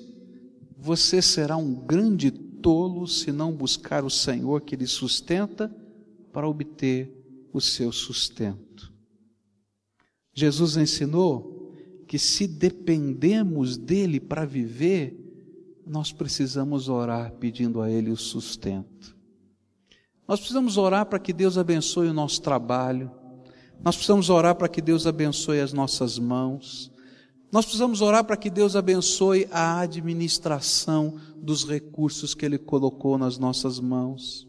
você 0.78 1.22
será 1.22 1.56
um 1.56 1.74
grande 1.74 2.30
tolo 2.60 3.06
se 3.06 3.32
não 3.32 3.52
buscar 3.52 4.04
o 4.04 4.10
Senhor 4.10 4.60
que 4.62 4.76
lhe 4.76 4.86
sustenta 4.86 5.74
para 6.32 6.48
obter 6.48 7.12
o 7.52 7.60
seu 7.60 7.92
sustento. 7.92 8.92
Jesus 10.32 10.76
ensinou 10.76 11.72
que 12.06 12.18
se 12.18 12.46
dependemos 12.46 13.76
dele 13.76 14.18
para 14.18 14.44
viver, 14.44 15.16
nós 15.86 16.12
precisamos 16.12 16.88
orar 16.88 17.32
pedindo 17.32 17.80
a 17.80 17.90
ele 17.90 18.10
o 18.10 18.16
sustento. 18.16 19.16
Nós 20.26 20.38
precisamos 20.38 20.76
orar 20.76 21.06
para 21.06 21.18
que 21.18 21.32
Deus 21.32 21.58
abençoe 21.58 22.08
o 22.08 22.14
nosso 22.14 22.40
trabalho. 22.40 23.10
Nós 23.82 23.96
precisamos 23.96 24.30
orar 24.30 24.54
para 24.54 24.68
que 24.68 24.80
Deus 24.80 25.06
abençoe 25.06 25.60
as 25.60 25.72
nossas 25.72 26.18
mãos. 26.18 26.92
Nós 27.52 27.64
precisamos 27.64 28.00
orar 28.00 28.24
para 28.24 28.36
que 28.36 28.48
Deus 28.48 28.76
abençoe 28.76 29.48
a 29.50 29.80
administração 29.80 31.18
dos 31.36 31.64
recursos 31.64 32.32
que 32.32 32.46
Ele 32.46 32.58
colocou 32.58 33.18
nas 33.18 33.38
nossas 33.38 33.80
mãos. 33.80 34.46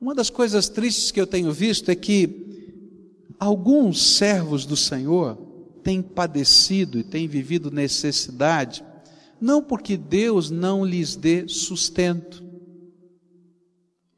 Uma 0.00 0.14
das 0.14 0.30
coisas 0.30 0.68
tristes 0.68 1.10
que 1.10 1.20
eu 1.20 1.26
tenho 1.26 1.52
visto 1.52 1.88
é 1.90 1.94
que 1.94 3.32
alguns 3.38 4.16
servos 4.16 4.64
do 4.64 4.76
Senhor 4.76 5.36
têm 5.82 6.00
padecido 6.00 6.98
e 6.98 7.04
têm 7.04 7.26
vivido 7.26 7.70
necessidade, 7.70 8.84
não 9.40 9.62
porque 9.62 9.96
Deus 9.96 10.50
não 10.50 10.84
lhes 10.84 11.16
dê 11.16 11.48
sustento. 11.48 12.44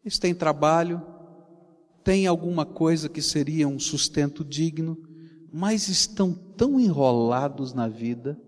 Eles 0.04 0.18
têm 0.18 0.34
trabalho, 0.34 1.00
têm 2.04 2.26
alguma 2.26 2.66
coisa 2.66 3.08
que 3.08 3.22
seria 3.22 3.66
um 3.66 3.78
sustento 3.78 4.44
digno, 4.44 4.98
mas 5.50 5.88
estão 5.88 6.34
tão 6.62 6.78
enrolados 6.78 7.74
na 7.74 7.88
vida, 7.88 8.40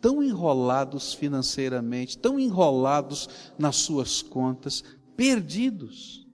tão 0.00 0.22
enrolados 0.22 1.12
financeiramente, 1.12 2.16
tão 2.16 2.38
enrolados 2.38 3.28
nas 3.58 3.74
suas 3.74 4.22
contas, 4.22 4.84
perdidos. 5.16 6.24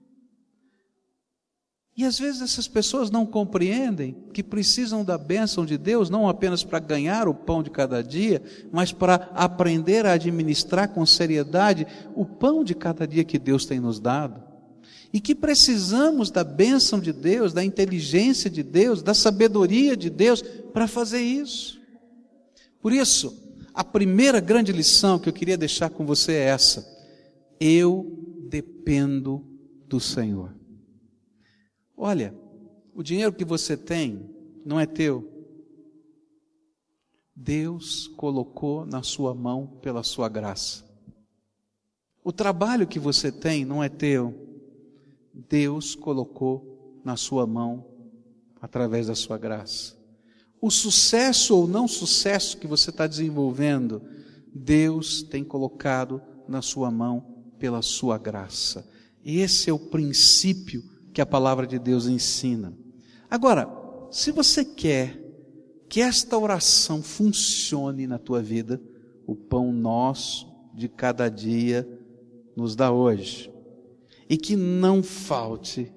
E 1.97 2.05
às 2.05 2.19
vezes 2.19 2.43
essas 2.43 2.67
pessoas 2.67 3.09
não 3.09 3.25
compreendem 3.25 4.15
que 4.31 4.43
precisam 4.43 5.03
da 5.03 5.17
bênção 5.17 5.65
de 5.65 5.75
Deus 5.75 6.07
não 6.07 6.29
apenas 6.29 6.63
para 6.63 6.77
ganhar 6.77 7.27
o 7.27 7.33
pão 7.33 7.63
de 7.63 7.71
cada 7.71 8.03
dia, 8.03 8.39
mas 8.71 8.91
para 8.91 9.31
aprender 9.33 10.05
a 10.05 10.13
administrar 10.13 10.89
com 10.89 11.03
seriedade 11.03 11.87
o 12.13 12.27
pão 12.27 12.63
de 12.63 12.75
cada 12.75 13.07
dia 13.07 13.23
que 13.23 13.39
Deus 13.39 13.65
tem 13.65 13.79
nos 13.79 13.99
dado 13.99 14.52
e 15.13 15.21
que 15.21 15.35
precisamos 15.35 16.31
da 16.31 16.43
bênção 16.43 16.99
de 16.99 17.13
Deus, 17.13 17.53
da 17.53 17.63
inteligência 17.63 18.49
de 18.49 18.63
Deus, 18.63 19.03
da 19.03 19.13
sabedoria 19.13 19.95
de 19.95 20.09
Deus 20.09 20.41
para 20.41 20.87
fazer 20.87 21.21
isso. 21.21 21.79
Por 22.81 22.91
isso, 22.91 23.39
a 23.75 23.83
primeira 23.83 24.39
grande 24.39 24.71
lição 24.71 25.19
que 25.19 25.29
eu 25.29 25.33
queria 25.33 25.55
deixar 25.55 25.91
com 25.91 26.03
você 26.03 26.33
é 26.33 26.45
essa: 26.45 26.83
eu 27.59 28.45
dependo 28.49 29.45
do 29.87 29.99
Senhor. 29.99 30.55
Olha, 31.95 32.35
o 32.95 33.03
dinheiro 33.03 33.31
que 33.31 33.45
você 33.45 33.77
tem 33.77 34.27
não 34.65 34.79
é 34.79 34.87
teu. 34.87 35.29
Deus 37.35 38.07
colocou 38.07 38.85
na 38.85 39.03
sua 39.03 39.35
mão 39.35 39.79
pela 39.81 40.01
sua 40.01 40.27
graça. 40.27 40.83
O 42.23 42.31
trabalho 42.31 42.87
que 42.87 42.99
você 42.99 43.31
tem 43.31 43.63
não 43.63 43.83
é 43.83 43.89
teu. 43.89 44.42
Deus 45.33 45.95
colocou 45.95 47.01
na 47.03 47.15
sua 47.15 47.47
mão 47.47 47.85
através 48.61 49.07
da 49.07 49.15
sua 49.15 49.37
graça. 49.37 49.97
O 50.61 50.71
sucesso 50.71 51.57
ou 51.57 51.67
não 51.67 51.87
sucesso 51.87 52.57
que 52.57 52.67
você 52.67 52.89
está 52.89 53.05
desenvolvendo, 53.07 54.01
Deus 54.53 55.23
tem 55.23 55.43
colocado 55.43 56.21
na 56.47 56.61
sua 56.61 56.89
mão 56.89 57.43
pela 57.59 57.81
sua 57.81 58.17
graça. 58.17 58.87
Esse 59.25 59.69
é 59.69 59.73
o 59.73 59.79
princípio 59.79 60.83
que 61.13 61.21
a 61.21 61.25
palavra 61.25 61.67
de 61.67 61.77
Deus 61.79 62.07
ensina. 62.07 62.77
Agora, 63.29 63.67
se 64.11 64.31
você 64.31 64.63
quer 64.63 65.19
que 65.89 66.01
esta 66.01 66.37
oração 66.37 67.01
funcione 67.03 68.07
na 68.07 68.17
tua 68.17 68.41
vida, 68.41 68.81
o 69.27 69.35
pão 69.35 69.71
nosso 69.71 70.51
de 70.73 70.87
cada 70.87 71.29
dia 71.29 71.87
nos 72.55 72.75
dá 72.75 72.91
hoje, 72.91 73.52
e 74.33 74.37
que 74.37 74.55
não 74.55 75.03
falte, 75.03 75.91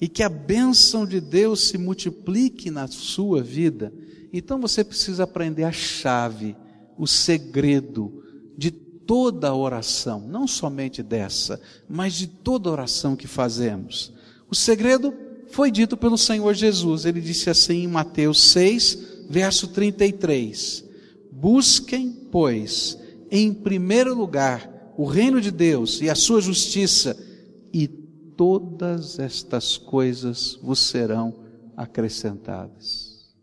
e 0.00 0.06
que 0.06 0.22
a 0.22 0.28
bênção 0.28 1.04
de 1.04 1.20
Deus 1.20 1.70
se 1.70 1.76
multiplique 1.76 2.70
na 2.70 2.86
sua 2.86 3.42
vida, 3.42 3.92
então 4.32 4.60
você 4.60 4.84
precisa 4.84 5.24
aprender 5.24 5.64
a 5.64 5.72
chave, 5.72 6.54
o 6.96 7.04
segredo 7.04 8.22
de 8.56 8.70
toda 8.70 9.52
oração, 9.52 10.20
não 10.20 10.46
somente 10.46 11.02
dessa, 11.02 11.60
mas 11.88 12.14
de 12.14 12.28
toda 12.28 12.70
oração 12.70 13.16
que 13.16 13.26
fazemos. 13.26 14.12
O 14.48 14.54
segredo 14.54 15.12
foi 15.48 15.68
dito 15.68 15.96
pelo 15.96 16.16
Senhor 16.16 16.54
Jesus. 16.54 17.04
Ele 17.04 17.20
disse 17.20 17.50
assim 17.50 17.82
em 17.82 17.88
Mateus 17.88 18.40
6, 18.52 19.26
verso 19.28 19.66
33: 19.66 20.84
Busquem, 21.32 22.12
pois, 22.30 22.96
em 23.32 23.52
primeiro 23.52 24.14
lugar 24.14 24.92
o 24.96 25.06
reino 25.06 25.40
de 25.40 25.50
Deus 25.50 26.00
e 26.00 26.08
a 26.08 26.14
sua 26.14 26.40
justiça, 26.40 27.33
e 27.74 27.88
todas 27.88 29.18
estas 29.18 29.76
coisas 29.76 30.54
vos 30.62 30.78
serão 30.78 31.34
acrescentadas. 31.76 33.34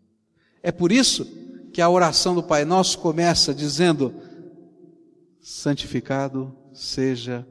É 0.62 0.72
por 0.72 0.90
isso 0.90 1.26
que 1.70 1.82
a 1.82 1.90
oração 1.90 2.34
do 2.34 2.42
Pai 2.42 2.64
Nosso 2.64 2.98
começa 2.98 3.54
dizendo: 3.54 4.14
santificado 5.38 6.56
seja 6.72 7.46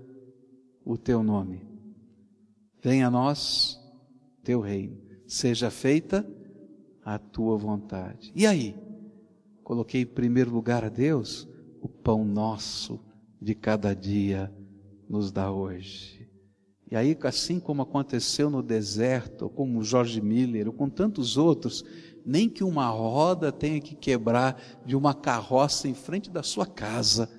o 0.83 0.97
teu 0.97 1.21
nome. 1.21 1.61
Venha 2.81 3.07
a 3.07 3.11
nós 3.11 3.79
teu 4.43 4.59
reino. 4.59 4.97
Seja 5.27 5.69
feita 5.69 6.27
a 7.05 7.19
tua 7.19 7.55
vontade. 7.57 8.31
E 8.35 8.47
aí? 8.47 8.75
Coloquei 9.63 10.01
em 10.01 10.05
primeiro 10.05 10.51
lugar 10.51 10.83
a 10.83 10.89
Deus, 10.89 11.47
o 11.79 11.87
pão 11.87 12.25
nosso 12.25 12.99
de 13.39 13.53
cada 13.53 13.93
dia 13.93 14.51
nos 15.07 15.31
dá 15.31 15.51
hoje. 15.51 16.20
E 16.91 16.95
aí, 16.97 17.17
assim 17.23 17.57
como 17.57 17.81
aconteceu 17.81 18.49
no 18.49 18.61
deserto, 18.61 19.49
como 19.49 19.81
Jorge 19.81 20.19
Miller, 20.19 20.67
ou 20.67 20.73
com 20.73 20.89
tantos 20.89 21.37
outros, 21.37 21.85
nem 22.25 22.49
que 22.49 22.65
uma 22.65 22.89
roda 22.89 23.49
tenha 23.49 23.79
que 23.79 23.95
quebrar 23.95 24.61
de 24.85 24.93
uma 24.93 25.13
carroça 25.13 25.87
em 25.87 25.93
frente 25.93 26.29
da 26.29 26.43
sua 26.43 26.67
casa 26.67 27.29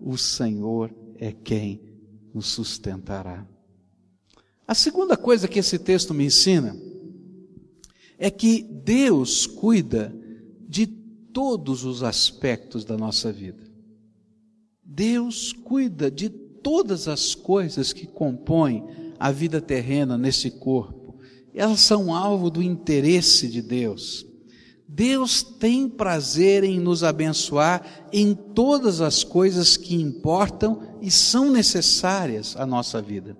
o 0.00 0.16
Senhor 0.16 0.94
é 1.16 1.32
quem 1.32 1.80
nos 2.32 2.46
sustentará. 2.46 3.46
A 4.66 4.74
segunda 4.74 5.16
coisa 5.16 5.48
que 5.48 5.58
esse 5.58 5.78
texto 5.78 6.12
me 6.12 6.26
ensina 6.26 6.76
é 8.16 8.30
que 8.30 8.62
Deus 8.62 9.46
cuida 9.46 10.14
de 10.68 10.86
todos 10.86 11.84
os 11.84 12.02
aspectos 12.02 12.84
da 12.84 12.96
nossa 12.96 13.32
vida. 13.32 13.62
Deus 14.84 15.52
cuida 15.52 16.10
de 16.10 16.28
todas 16.62 17.08
as 17.08 17.34
coisas 17.34 17.92
que 17.92 18.06
compõem 18.06 18.84
a 19.18 19.30
vida 19.30 19.60
terrena 19.60 20.16
nesse 20.16 20.50
corpo. 20.50 21.18
Elas 21.54 21.80
são 21.80 22.14
alvo 22.14 22.50
do 22.50 22.62
interesse 22.62 23.48
de 23.48 23.60
Deus. 23.60 24.26
Deus 24.86 25.42
tem 25.42 25.88
prazer 25.88 26.64
em 26.64 26.80
nos 26.80 27.04
abençoar 27.04 28.08
em 28.12 28.34
todas 28.34 29.00
as 29.00 29.22
coisas 29.22 29.76
que 29.76 29.94
importam 29.94 30.80
e 31.02 31.10
são 31.10 31.50
necessárias 31.50 32.56
à 32.56 32.64
nossa 32.64 33.02
vida. 33.02 33.36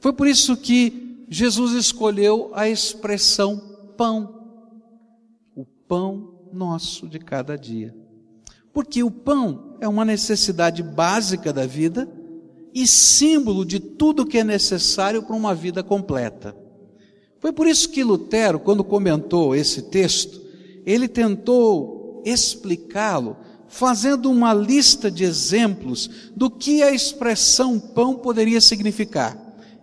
Foi 0.00 0.12
por 0.12 0.26
isso 0.26 0.56
que 0.56 1.24
Jesus 1.28 1.72
escolheu 1.72 2.50
a 2.52 2.68
expressão 2.68 3.58
pão, 3.96 4.48
o 5.54 5.64
pão 5.64 6.34
nosso 6.52 7.06
de 7.06 7.18
cada 7.18 7.56
dia. 7.56 7.94
Porque 8.72 9.02
o 9.02 9.10
pão 9.10 9.76
é 9.80 9.86
uma 9.86 10.04
necessidade 10.04 10.82
básica 10.82 11.52
da 11.52 11.66
vida 11.66 12.08
e 12.80 12.86
símbolo 12.86 13.64
de 13.64 13.80
tudo 13.80 14.24
que 14.24 14.38
é 14.38 14.44
necessário 14.44 15.22
para 15.24 15.34
uma 15.34 15.52
vida 15.52 15.82
completa. 15.82 16.54
Foi 17.40 17.52
por 17.52 17.66
isso 17.66 17.88
que 17.88 18.04
Lutero, 18.04 18.60
quando 18.60 18.84
comentou 18.84 19.54
esse 19.54 19.82
texto, 19.82 20.40
ele 20.86 21.08
tentou 21.08 22.22
explicá-lo 22.24 23.36
fazendo 23.66 24.30
uma 24.30 24.54
lista 24.54 25.10
de 25.10 25.24
exemplos 25.24 26.30
do 26.36 26.48
que 26.48 26.82
a 26.82 26.92
expressão 26.92 27.80
pão 27.80 28.14
poderia 28.14 28.60
significar. 28.60 29.36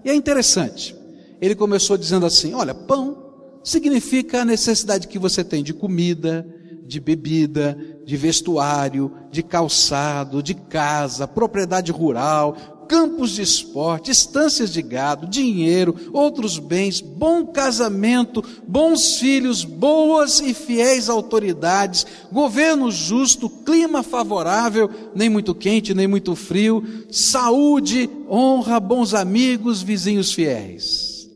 E 0.04 0.10
é 0.10 0.16
interessante. 0.16 0.96
Ele 1.42 1.54
começou 1.54 1.98
dizendo 1.98 2.26
assim: 2.26 2.54
olha, 2.54 2.74
pão 2.74 3.26
significa 3.62 4.42
a 4.42 4.46
necessidade 4.46 5.08
que 5.08 5.20
você 5.20 5.44
tem 5.44 5.62
de 5.62 5.74
comida, 5.74 6.48
de 6.86 7.00
bebida, 7.00 7.78
de 8.06 8.16
vestuário, 8.16 9.12
de 9.32 9.42
calçado, 9.42 10.42
de 10.42 10.54
casa, 10.54 11.28
propriedade 11.28 11.92
rural, 11.92 12.56
campos 12.88 13.32
de 13.32 13.42
esporte, 13.42 14.12
estâncias 14.12 14.72
de 14.72 14.82
gado, 14.82 15.28
dinheiro, 15.28 15.96
outros 16.14 16.58
bens, 16.60 17.02
bom 17.02 17.48
casamento, 17.48 18.44
bons 18.68 19.18
filhos, 19.18 19.64
boas 19.64 20.40
e 20.40 20.54
fiéis 20.54 21.10
autoridades, 21.10 22.06
governo 22.32 22.92
justo, 22.92 23.50
clima 23.50 24.04
favorável, 24.04 24.90
nem 25.14 25.30
muito 25.30 25.54
quente, 25.54 25.94
nem 25.94 26.08
muito 26.08 26.36
frio, 26.36 26.84
saúde, 27.12 28.10
honra, 28.30 28.80
bons 28.80 29.14
amigos, 29.14 29.82
vizinhos 29.82 30.34
fiéis. 30.34 31.30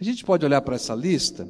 A 0.00 0.04
gente 0.04 0.24
pode 0.24 0.44
olhar 0.44 0.60
para 0.62 0.74
essa 0.74 0.94
lista 0.94 1.48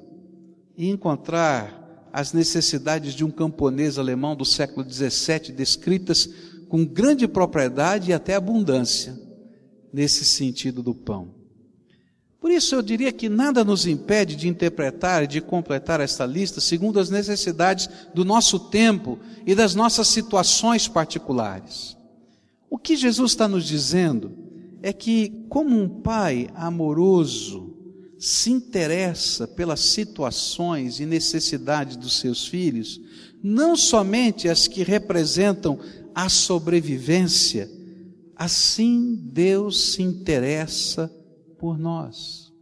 e 0.76 0.88
encontrar 0.90 1.82
as 2.12 2.34
necessidades 2.34 3.14
de 3.14 3.24
um 3.24 3.30
camponês 3.30 3.98
alemão 3.98 4.36
do 4.36 4.44
século 4.44 4.86
XVII 4.88 5.52
descritas 5.52 6.28
com 6.72 6.86
grande 6.86 7.28
propriedade 7.28 8.10
e 8.10 8.14
até 8.14 8.34
abundância, 8.34 9.14
nesse 9.92 10.24
sentido 10.24 10.82
do 10.82 10.94
pão. 10.94 11.34
Por 12.40 12.50
isso 12.50 12.74
eu 12.74 12.80
diria 12.80 13.12
que 13.12 13.28
nada 13.28 13.62
nos 13.62 13.86
impede 13.86 14.34
de 14.34 14.48
interpretar 14.48 15.22
e 15.22 15.26
de 15.26 15.42
completar 15.42 16.00
esta 16.00 16.24
lista 16.24 16.62
segundo 16.62 16.98
as 16.98 17.10
necessidades 17.10 17.90
do 18.14 18.24
nosso 18.24 18.58
tempo 18.58 19.18
e 19.46 19.54
das 19.54 19.74
nossas 19.74 20.08
situações 20.08 20.88
particulares. 20.88 21.94
O 22.70 22.78
que 22.78 22.96
Jesus 22.96 23.32
está 23.32 23.46
nos 23.46 23.66
dizendo 23.66 24.32
é 24.82 24.94
que, 24.94 25.44
como 25.50 25.78
um 25.78 26.00
pai 26.00 26.48
amoroso 26.54 27.76
se 28.18 28.50
interessa 28.50 29.46
pelas 29.46 29.80
situações 29.80 31.00
e 31.00 31.04
necessidades 31.04 31.96
dos 31.96 32.18
seus 32.18 32.46
filhos, 32.46 32.98
não 33.42 33.76
somente 33.76 34.48
as 34.48 34.68
que 34.68 34.84
representam 34.84 35.78
a 36.14 36.28
sobrevivência, 36.28 37.70
assim 38.36 39.14
Deus 39.14 39.92
se 39.92 40.02
interessa 40.02 41.08
por 41.58 41.78
nós. 41.78 42.52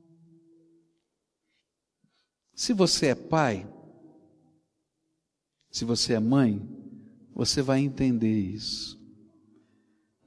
Se 2.54 2.72
você 2.72 3.06
é 3.06 3.14
pai, 3.14 3.66
se 5.70 5.84
você 5.84 6.14
é 6.14 6.20
mãe, 6.20 6.60
você 7.34 7.62
vai 7.62 7.80
entender 7.80 8.38
isso. 8.38 9.00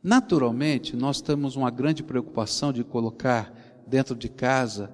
Naturalmente, 0.01 0.95
nós 0.95 1.21
temos 1.21 1.55
uma 1.55 1.69
grande 1.69 2.03
preocupação 2.03 2.73
de 2.73 2.83
colocar 2.83 3.53
dentro 3.87 4.15
de 4.15 4.27
casa 4.27 4.91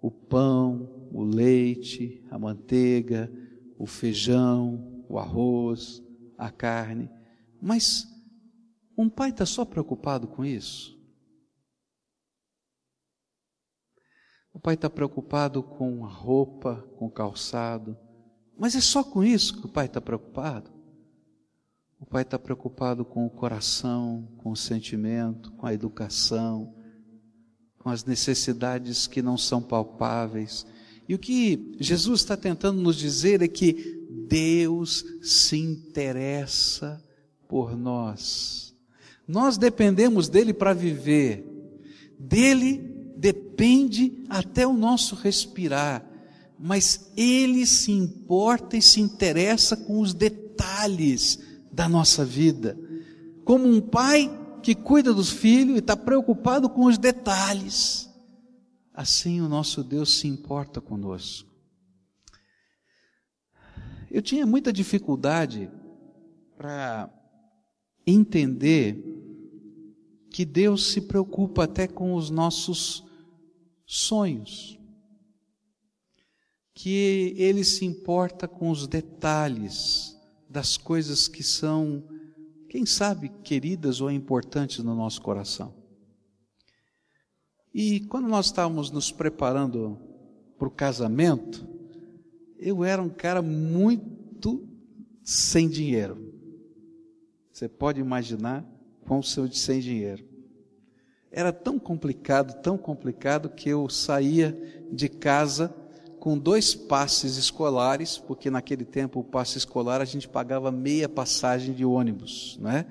o 0.00 0.10
pão, 0.10 0.88
o 1.12 1.22
leite, 1.22 2.24
a 2.30 2.38
manteiga, 2.38 3.30
o 3.76 3.86
feijão, 3.86 5.04
o 5.08 5.18
arroz, 5.18 6.02
a 6.38 6.50
carne. 6.50 7.10
Mas 7.60 8.06
um 8.96 9.08
pai 9.08 9.30
está 9.30 9.46
só 9.46 9.64
preocupado 9.64 10.28
com 10.28 10.44
isso? 10.44 10.98
O 14.52 14.58
pai 14.58 14.74
está 14.74 14.90
preocupado 14.90 15.62
com 15.62 16.04
a 16.04 16.08
roupa, 16.08 16.86
com 16.96 17.06
o 17.06 17.10
calçado. 17.10 17.96
Mas 18.58 18.74
é 18.74 18.80
só 18.80 19.02
com 19.02 19.22
isso 19.22 19.58
que 19.58 19.66
o 19.66 19.72
pai 19.72 19.86
está 19.86 20.00
preocupado? 20.00 20.70
O 21.98 22.06
pai 22.06 22.22
está 22.22 22.38
preocupado 22.38 23.04
com 23.04 23.26
o 23.26 23.30
coração, 23.30 24.28
com 24.38 24.50
o 24.50 24.56
sentimento, 24.56 25.52
com 25.52 25.66
a 25.66 25.74
educação, 25.74 26.74
com 27.78 27.88
as 27.88 28.04
necessidades 28.04 29.06
que 29.06 29.22
não 29.22 29.38
são 29.38 29.62
palpáveis. 29.62 30.66
E 31.08 31.14
o 31.14 31.18
que 31.18 31.76
Jesus 31.78 32.20
está 32.20 32.36
tentando 32.36 32.80
nos 32.80 32.96
dizer 32.96 33.42
é 33.42 33.48
que 33.48 34.06
Deus 34.28 35.04
se 35.22 35.56
interessa 35.58 37.02
por 37.50 37.76
nós. 37.76 38.72
Nós 39.26 39.58
dependemos 39.58 40.28
dele 40.28 40.54
para 40.54 40.72
viver. 40.72 41.44
Dele 42.16 42.78
depende 43.16 44.24
até 44.28 44.64
o 44.64 44.72
nosso 44.72 45.16
respirar. 45.16 46.06
Mas 46.56 47.10
ele 47.16 47.66
se 47.66 47.90
importa 47.90 48.76
e 48.76 48.82
se 48.82 49.00
interessa 49.00 49.76
com 49.76 49.98
os 49.98 50.14
detalhes 50.14 51.40
da 51.72 51.88
nossa 51.88 52.24
vida. 52.24 52.78
Como 53.44 53.66
um 53.66 53.80
pai 53.80 54.30
que 54.62 54.74
cuida 54.74 55.12
dos 55.12 55.30
filhos 55.30 55.76
e 55.76 55.80
está 55.80 55.96
preocupado 55.96 56.70
com 56.70 56.84
os 56.84 56.98
detalhes. 56.98 58.08
Assim 58.94 59.40
o 59.40 59.48
nosso 59.48 59.82
Deus 59.82 60.18
se 60.18 60.28
importa 60.28 60.80
conosco. 60.80 61.50
eu 64.10 64.20
tinha 64.20 64.44
muita 64.44 64.72
dificuldade 64.72 65.70
para 66.56 67.08
entender 68.06 69.10
que 70.30 70.44
Deus 70.44 70.92
se 70.92 71.00
preocupa 71.00 71.64
até 71.64 71.86
com 71.86 72.14
os 72.14 72.30
nossos 72.30 73.04
sonhos, 73.84 74.78
que 76.72 77.34
Ele 77.36 77.64
se 77.64 77.84
importa 77.84 78.46
com 78.46 78.70
os 78.70 78.86
detalhes 78.86 80.16
das 80.48 80.76
coisas 80.76 81.28
que 81.28 81.42
são, 81.42 82.02
quem 82.68 82.86
sabe, 82.86 83.28
queridas 83.42 84.00
ou 84.00 84.10
importantes 84.10 84.78
no 84.78 84.94
nosso 84.94 85.20
coração. 85.20 85.74
E 87.72 88.00
quando 88.00 88.28
nós 88.28 88.46
estávamos 88.46 88.90
nos 88.90 89.12
preparando 89.12 89.98
para 90.58 90.68
o 90.68 90.70
casamento, 90.70 91.66
eu 92.58 92.84
era 92.84 93.00
um 93.00 93.08
cara 93.08 93.40
muito 93.40 94.68
sem 95.22 95.68
dinheiro. 95.68 96.29
Você 97.52 97.68
pode 97.68 98.00
imaginar 98.00 98.64
com 99.06 99.18
o 99.18 99.22
seu 99.22 99.50
sem 99.52 99.80
dinheiro. 99.80 100.24
Era 101.32 101.52
tão 101.52 101.78
complicado, 101.78 102.60
tão 102.60 102.76
complicado 102.76 103.48
que 103.48 103.68
eu 103.68 103.88
saía 103.88 104.56
de 104.90 105.08
casa 105.08 105.74
com 106.18 106.36
dois 106.36 106.74
passes 106.74 107.36
escolares, 107.36 108.18
porque 108.18 108.50
naquele 108.50 108.84
tempo 108.84 109.20
o 109.20 109.24
passe 109.24 109.56
escolar 109.56 110.00
a 110.00 110.04
gente 110.04 110.28
pagava 110.28 110.70
meia 110.70 111.08
passagem 111.08 111.74
de 111.74 111.84
ônibus, 111.84 112.58
né? 112.60 112.86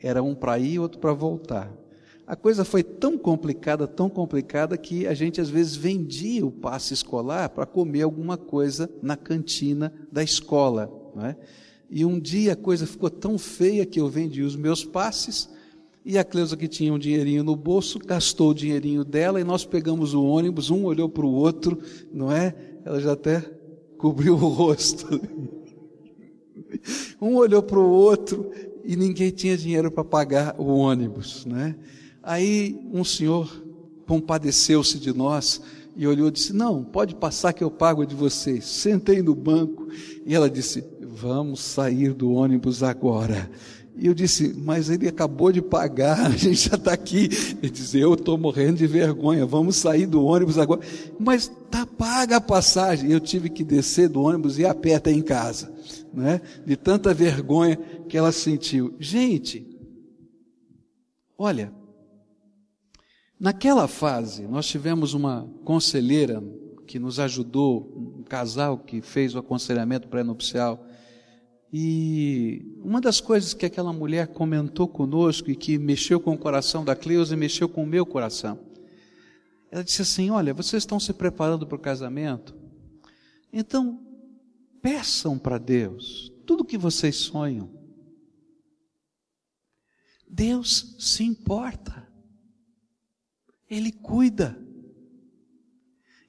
Era 0.00 0.22
um 0.22 0.34
para 0.34 0.58
ir 0.58 0.74
e 0.74 0.78
outro 0.78 1.00
para 1.00 1.12
voltar. 1.12 1.72
A 2.26 2.36
coisa 2.36 2.64
foi 2.64 2.82
tão 2.82 3.16
complicada, 3.16 3.88
tão 3.88 4.08
complicada, 4.08 4.76
que 4.76 5.06
a 5.06 5.14
gente 5.14 5.40
às 5.40 5.48
vezes 5.48 5.74
vendia 5.74 6.44
o 6.46 6.52
passe 6.52 6.92
escolar 6.92 7.48
para 7.48 7.64
comer 7.64 8.02
alguma 8.02 8.36
coisa 8.36 8.88
na 9.02 9.16
cantina 9.16 9.92
da 10.12 10.22
escola. 10.22 10.92
Não 11.16 11.24
é? 11.24 11.36
E 11.90 12.04
um 12.04 12.18
dia 12.18 12.52
a 12.52 12.56
coisa 12.56 12.86
ficou 12.86 13.08
tão 13.08 13.38
feia 13.38 13.86
que 13.86 14.00
eu 14.00 14.08
vendi 14.08 14.42
os 14.42 14.56
meus 14.56 14.84
passes, 14.84 15.48
e 16.04 16.16
a 16.16 16.24
Cleusa, 16.24 16.56
que 16.56 16.68
tinha 16.68 16.92
um 16.92 16.98
dinheirinho 16.98 17.44
no 17.44 17.54
bolso, 17.54 17.98
gastou 17.98 18.50
o 18.50 18.54
dinheirinho 18.54 19.04
dela, 19.04 19.40
e 19.40 19.44
nós 19.44 19.64
pegamos 19.64 20.14
o 20.14 20.24
ônibus, 20.24 20.70
um 20.70 20.84
olhou 20.84 21.08
para 21.08 21.26
o 21.26 21.32
outro, 21.32 21.78
não 22.12 22.32
é? 22.32 22.54
Ela 22.84 23.00
já 23.00 23.12
até 23.12 23.40
cobriu 23.98 24.34
o 24.34 24.48
rosto. 24.48 25.20
um 27.20 27.36
olhou 27.36 27.62
para 27.62 27.78
o 27.78 27.90
outro, 27.90 28.50
e 28.84 28.96
ninguém 28.96 29.30
tinha 29.30 29.56
dinheiro 29.56 29.90
para 29.90 30.02
pagar 30.02 30.54
o 30.58 30.64
ônibus, 30.64 31.44
né? 31.44 31.76
Aí 32.22 32.80
um 32.92 33.04
senhor 33.04 33.64
compadeceu-se 34.06 34.98
de 34.98 35.12
nós 35.12 35.60
e 35.94 36.06
olhou 36.06 36.28
e 36.28 36.30
disse: 36.30 36.54
Não, 36.54 36.82
pode 36.82 37.14
passar 37.14 37.52
que 37.52 37.62
eu 37.62 37.70
pago 37.70 38.06
de 38.06 38.14
vocês. 38.14 38.64
Sentei 38.64 39.20
no 39.20 39.34
banco 39.34 39.88
e 40.24 40.34
ela 40.34 40.48
disse: 40.48 40.82
Vamos 41.20 41.60
sair 41.60 42.12
do 42.12 42.32
ônibus 42.32 42.82
agora. 42.82 43.50
E 43.96 44.06
eu 44.06 44.14
disse, 44.14 44.54
mas 44.56 44.88
ele 44.88 45.08
acabou 45.08 45.50
de 45.50 45.60
pagar, 45.60 46.20
a 46.26 46.36
gente 46.36 46.68
já 46.68 46.76
está 46.76 46.92
aqui. 46.92 47.28
Ele 47.62 47.70
disse, 47.70 47.98
eu 47.98 48.14
estou 48.14 48.38
morrendo 48.38 48.78
de 48.78 48.86
vergonha, 48.86 49.44
vamos 49.44 49.76
sair 49.76 50.06
do 50.06 50.24
ônibus 50.24 50.58
agora. 50.58 50.80
Mas 51.18 51.50
tá 51.70 51.84
paga 51.84 52.36
a 52.36 52.40
passagem. 52.40 53.10
Eu 53.10 53.20
tive 53.20 53.48
que 53.48 53.64
descer 53.64 54.08
do 54.08 54.22
ônibus 54.22 54.58
e 54.58 54.62
ir 54.62 54.66
a 54.66 54.74
pé 54.74 54.94
até 54.94 55.10
em 55.10 55.22
casa, 55.22 55.72
né? 56.12 56.40
de 56.64 56.76
tanta 56.76 57.12
vergonha 57.12 57.76
que 58.08 58.16
ela 58.16 58.32
sentiu. 58.32 58.94
Gente, 59.00 59.66
olha, 61.36 61.72
Naquela 63.40 63.86
fase, 63.86 64.48
nós 64.48 64.66
tivemos 64.66 65.14
uma 65.14 65.48
conselheira 65.64 66.42
que 66.88 66.98
nos 66.98 67.20
ajudou, 67.20 68.18
um 68.18 68.24
casal 68.24 68.76
que 68.78 69.00
fez 69.00 69.32
o 69.34 69.38
aconselhamento 69.38 70.08
pré-nupcial. 70.08 70.84
E 71.72 72.74
uma 72.82 73.00
das 73.00 73.20
coisas 73.20 73.52
que 73.52 73.66
aquela 73.66 73.92
mulher 73.92 74.28
comentou 74.28 74.88
conosco 74.88 75.50
e 75.50 75.56
que 75.56 75.76
mexeu 75.76 76.18
com 76.18 76.32
o 76.32 76.38
coração 76.38 76.84
da 76.84 76.96
Cleusa 76.96 77.34
e 77.34 77.36
mexeu 77.36 77.68
com 77.68 77.82
o 77.82 77.86
meu 77.86 78.06
coração. 78.06 78.58
Ela 79.70 79.84
disse 79.84 80.02
assim: 80.02 80.30
Olha, 80.30 80.54
vocês 80.54 80.82
estão 80.82 80.98
se 80.98 81.12
preparando 81.12 81.66
para 81.66 81.76
o 81.76 81.80
casamento, 81.80 82.56
então 83.52 84.00
peçam 84.80 85.38
para 85.38 85.58
Deus 85.58 86.32
tudo 86.46 86.62
o 86.62 86.64
que 86.64 86.78
vocês 86.78 87.16
sonham. 87.16 87.70
Deus 90.26 90.96
se 90.98 91.22
importa. 91.24 92.08
Ele 93.68 93.92
cuida. 93.92 94.58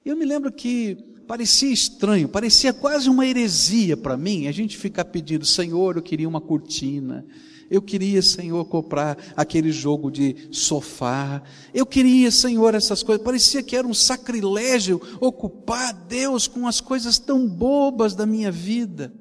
Eu 0.04 0.16
me 0.16 0.26
lembro 0.26 0.52
que 0.52 1.09
parecia 1.30 1.72
estranho, 1.72 2.28
parecia 2.28 2.72
quase 2.72 3.08
uma 3.08 3.24
heresia 3.24 3.96
para 3.96 4.16
mim 4.16 4.48
a 4.48 4.52
gente 4.52 4.76
ficar 4.76 5.04
pedindo, 5.04 5.46
Senhor, 5.46 5.94
eu 5.94 6.02
queria 6.02 6.28
uma 6.28 6.40
cortina, 6.40 7.24
eu 7.70 7.80
queria, 7.80 8.20
Senhor, 8.20 8.64
comprar 8.64 9.16
aquele 9.36 9.70
jogo 9.70 10.10
de 10.10 10.48
sofá, 10.50 11.40
eu 11.72 11.86
queria, 11.86 12.32
Senhor, 12.32 12.74
essas 12.74 13.04
coisas. 13.04 13.24
Parecia 13.24 13.62
que 13.62 13.76
era 13.76 13.86
um 13.86 13.94
sacrilégio 13.94 15.00
ocupar 15.20 15.92
Deus 15.92 16.48
com 16.48 16.66
as 16.66 16.80
coisas 16.80 17.16
tão 17.20 17.48
bobas 17.48 18.12
da 18.16 18.26
minha 18.26 18.50
vida. 18.50 19.14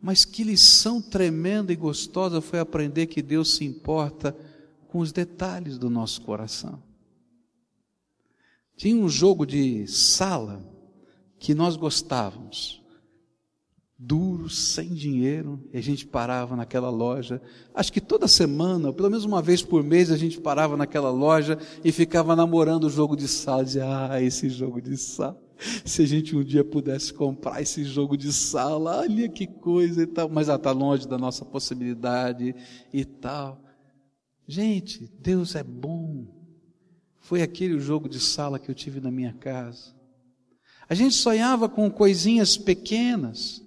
Mas 0.00 0.24
que 0.24 0.42
lição 0.42 1.02
tremenda 1.02 1.70
e 1.70 1.76
gostosa 1.76 2.40
foi 2.40 2.60
aprender 2.60 3.08
que 3.08 3.20
Deus 3.20 3.56
se 3.56 3.64
importa 3.66 4.34
com 4.88 5.00
os 5.00 5.12
detalhes 5.12 5.76
do 5.76 5.90
nosso 5.90 6.22
coração. 6.22 6.82
Tinha 8.74 8.96
um 8.96 9.08
jogo 9.10 9.44
de 9.44 9.86
sala 9.86 10.75
que 11.38 11.54
nós 11.54 11.76
gostávamos. 11.76 12.82
Duro, 13.98 14.50
sem 14.50 14.92
dinheiro, 14.92 15.58
e 15.72 15.78
a 15.78 15.80
gente 15.80 16.06
parava 16.06 16.54
naquela 16.54 16.90
loja. 16.90 17.40
Acho 17.74 17.90
que 17.90 18.00
toda 18.00 18.28
semana, 18.28 18.88
ou 18.88 18.94
pelo 18.94 19.08
menos 19.08 19.24
uma 19.24 19.40
vez 19.40 19.62
por 19.62 19.82
mês, 19.82 20.10
a 20.10 20.18
gente 20.18 20.38
parava 20.38 20.76
naquela 20.76 21.10
loja 21.10 21.58
e 21.82 21.90
ficava 21.90 22.36
namorando 22.36 22.84
o 22.84 22.90
jogo 22.90 23.16
de 23.16 23.26
sala. 23.26 23.64
Dizia, 23.64 23.84
ah, 23.86 24.20
esse 24.20 24.50
jogo 24.50 24.82
de 24.82 24.98
sala. 24.98 25.40
Se 25.82 26.02
a 26.02 26.06
gente 26.06 26.36
um 26.36 26.44
dia 26.44 26.62
pudesse 26.62 27.14
comprar 27.14 27.62
esse 27.62 27.84
jogo 27.84 28.18
de 28.18 28.30
sala, 28.30 28.98
olha 28.98 29.30
que 29.30 29.46
coisa 29.46 30.02
e 30.02 30.06
tal. 30.06 30.28
Mas 30.28 30.50
está 30.50 30.72
longe 30.72 31.08
da 31.08 31.16
nossa 31.16 31.46
possibilidade 31.46 32.54
e 32.92 33.02
tal. 33.02 33.64
Gente, 34.46 35.10
Deus 35.18 35.54
é 35.54 35.64
bom. 35.64 36.26
Foi 37.18 37.40
aquele 37.40 37.80
jogo 37.80 38.10
de 38.10 38.20
sala 38.20 38.58
que 38.58 38.70
eu 38.70 38.74
tive 38.74 39.00
na 39.00 39.10
minha 39.10 39.32
casa. 39.32 39.95
A 40.88 40.94
gente 40.94 41.14
sonhava 41.14 41.68
com 41.68 41.90
coisinhas 41.90 42.56
pequenas, 42.56 43.62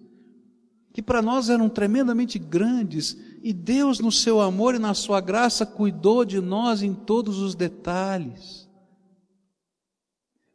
que 0.94 1.02
para 1.02 1.22
nós 1.22 1.50
eram 1.50 1.70
tremendamente 1.70 2.40
grandes, 2.40 3.18
e 3.44 3.54
Deus, 3.54 4.00
no 4.00 4.12
seu 4.12 4.42
amor 4.42 4.76
e 4.76 4.80
na 4.80 4.94
sua 4.94 5.22
graça, 5.22 5.66
cuidou 5.66 6.26
de 6.26 6.40
nós 6.40 6.82
em 6.82 6.94
todos 6.94 7.40
os 7.40 7.56
detalhes. 7.56 8.70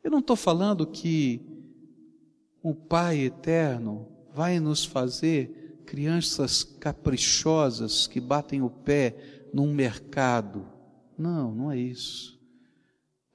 Eu 0.03 0.11
não 0.11 0.19
estou 0.19 0.37
falando 0.37 0.87
que 0.87 1.41
o 2.63 2.75
Pai 2.75 3.21
eterno 3.21 4.09
vai 4.35 4.59
nos 4.61 4.85
fazer 4.85 5.83
crianças 5.87 6.65
caprichosas 6.65 8.07
que 8.07 8.21
batem 8.21 8.63
o 8.63 8.71
pé 8.71 9.49
num 9.53 9.73
mercado. 9.73 10.67
Não, 11.17 11.55
não 11.55 11.71
é 11.71 11.79
isso. 11.79 12.39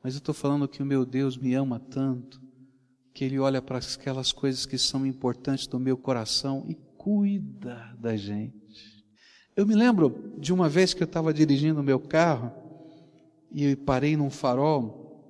Mas 0.03 0.13
eu 0.13 0.19
estou 0.19 0.33
falando 0.33 0.67
que 0.67 0.81
o 0.81 0.85
meu 0.85 1.05
Deus 1.05 1.37
me 1.37 1.53
ama 1.53 1.79
tanto, 1.79 2.41
que 3.19 3.25
Ele 3.25 3.37
olha 3.37 3.61
para 3.61 3.79
aquelas 3.79 4.31
coisas 4.31 4.65
que 4.65 4.77
são 4.77 5.05
importantes 5.05 5.67
do 5.67 5.77
meu 5.77 5.97
coração 5.97 6.63
e 6.69 6.77
cuida 6.97 7.93
da 7.99 8.15
gente. 8.15 9.03
Eu 9.57 9.67
me 9.67 9.75
lembro 9.75 10.31
de 10.37 10.53
uma 10.53 10.69
vez 10.69 10.93
que 10.93 11.03
eu 11.03 11.05
estava 11.05 11.33
dirigindo 11.33 11.81
o 11.81 11.83
meu 11.83 11.99
carro 11.99 12.49
e 13.51 13.75
parei 13.75 14.15
num 14.15 14.29
farol 14.29 15.21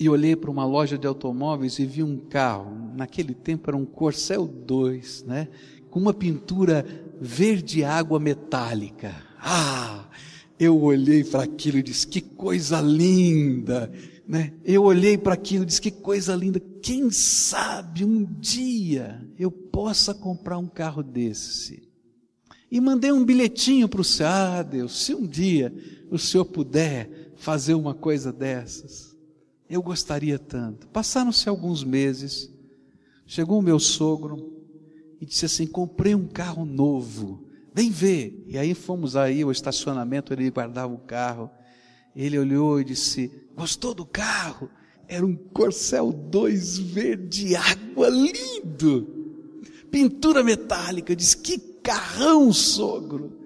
e 0.00 0.08
olhei 0.08 0.34
para 0.34 0.50
uma 0.50 0.66
loja 0.66 0.98
de 0.98 1.06
automóveis 1.06 1.78
e 1.78 1.86
vi 1.86 2.02
um 2.02 2.18
carro. 2.18 2.76
Naquele 2.96 3.34
tempo 3.34 3.70
era 3.70 3.76
um 3.76 3.86
Corcel 3.86 4.44
2, 4.44 5.26
né? 5.28 5.46
Com 5.88 6.00
uma 6.00 6.12
pintura 6.12 6.84
verde 7.20 7.84
água 7.84 8.18
metálica. 8.18 9.14
Ah! 9.38 10.08
Eu 10.58 10.82
olhei 10.82 11.22
para 11.22 11.44
aquilo 11.44 11.78
e 11.78 11.82
disse: 11.84 12.06
que 12.06 12.20
coisa 12.20 12.80
linda, 12.80 13.92
né? 14.26 14.54
Eu 14.64 14.84
olhei 14.84 15.16
para 15.16 15.34
aquilo 15.34 15.62
e 15.62 15.66
disse: 15.66 15.80
que 15.80 15.90
coisa 15.90 16.34
linda. 16.34 16.60
Quem 16.82 17.10
sabe 17.10 18.04
um 18.04 18.24
dia 18.24 19.26
eu 19.38 19.50
possa 19.50 20.14
comprar 20.14 20.58
um 20.58 20.66
carro 20.66 21.02
desse? 21.02 21.88
E 22.70 22.80
mandei 22.80 23.12
um 23.12 23.24
bilhetinho 23.24 23.88
para 23.88 24.00
o 24.00 24.04
Senhor: 24.04 24.28
ah, 24.28 24.62
Deus, 24.62 25.04
se 25.04 25.14
um 25.14 25.26
dia 25.26 25.74
o 26.10 26.18
Senhor 26.18 26.44
puder 26.44 27.32
fazer 27.36 27.74
uma 27.74 27.94
coisa 27.94 28.32
dessas, 28.32 29.16
eu 29.68 29.82
gostaria 29.82 30.38
tanto. 30.38 30.88
Passaram-se 30.88 31.48
alguns 31.48 31.84
meses, 31.84 32.50
chegou 33.26 33.58
o 33.58 33.62
meu 33.62 33.78
sogro 33.78 34.52
e 35.20 35.26
disse 35.26 35.44
assim: 35.44 35.66
comprei 35.66 36.14
um 36.14 36.26
carro 36.26 36.64
novo 36.64 37.46
vem 37.76 37.90
ver. 37.90 38.42
E 38.46 38.56
aí 38.56 38.72
fomos 38.72 39.16
aí 39.16 39.42
ao 39.42 39.52
estacionamento, 39.52 40.32
ele 40.32 40.50
guardava 40.50 40.94
o 40.94 40.98
carro. 40.98 41.50
Ele 42.16 42.38
olhou 42.38 42.80
e 42.80 42.84
disse: 42.84 43.30
Gostou 43.54 43.92
do 43.92 44.06
carro? 44.06 44.70
Era 45.06 45.24
um 45.24 45.36
Corcel 45.36 46.10
2 46.10 46.78
verde 46.78 47.54
água 47.54 48.08
lindo. 48.08 49.62
pintura 49.90 50.42
metálica. 50.42 51.12
Eu 51.12 51.16
disse: 51.16 51.36
Que 51.36 51.58
carrão, 51.58 52.50
sogro! 52.54 53.38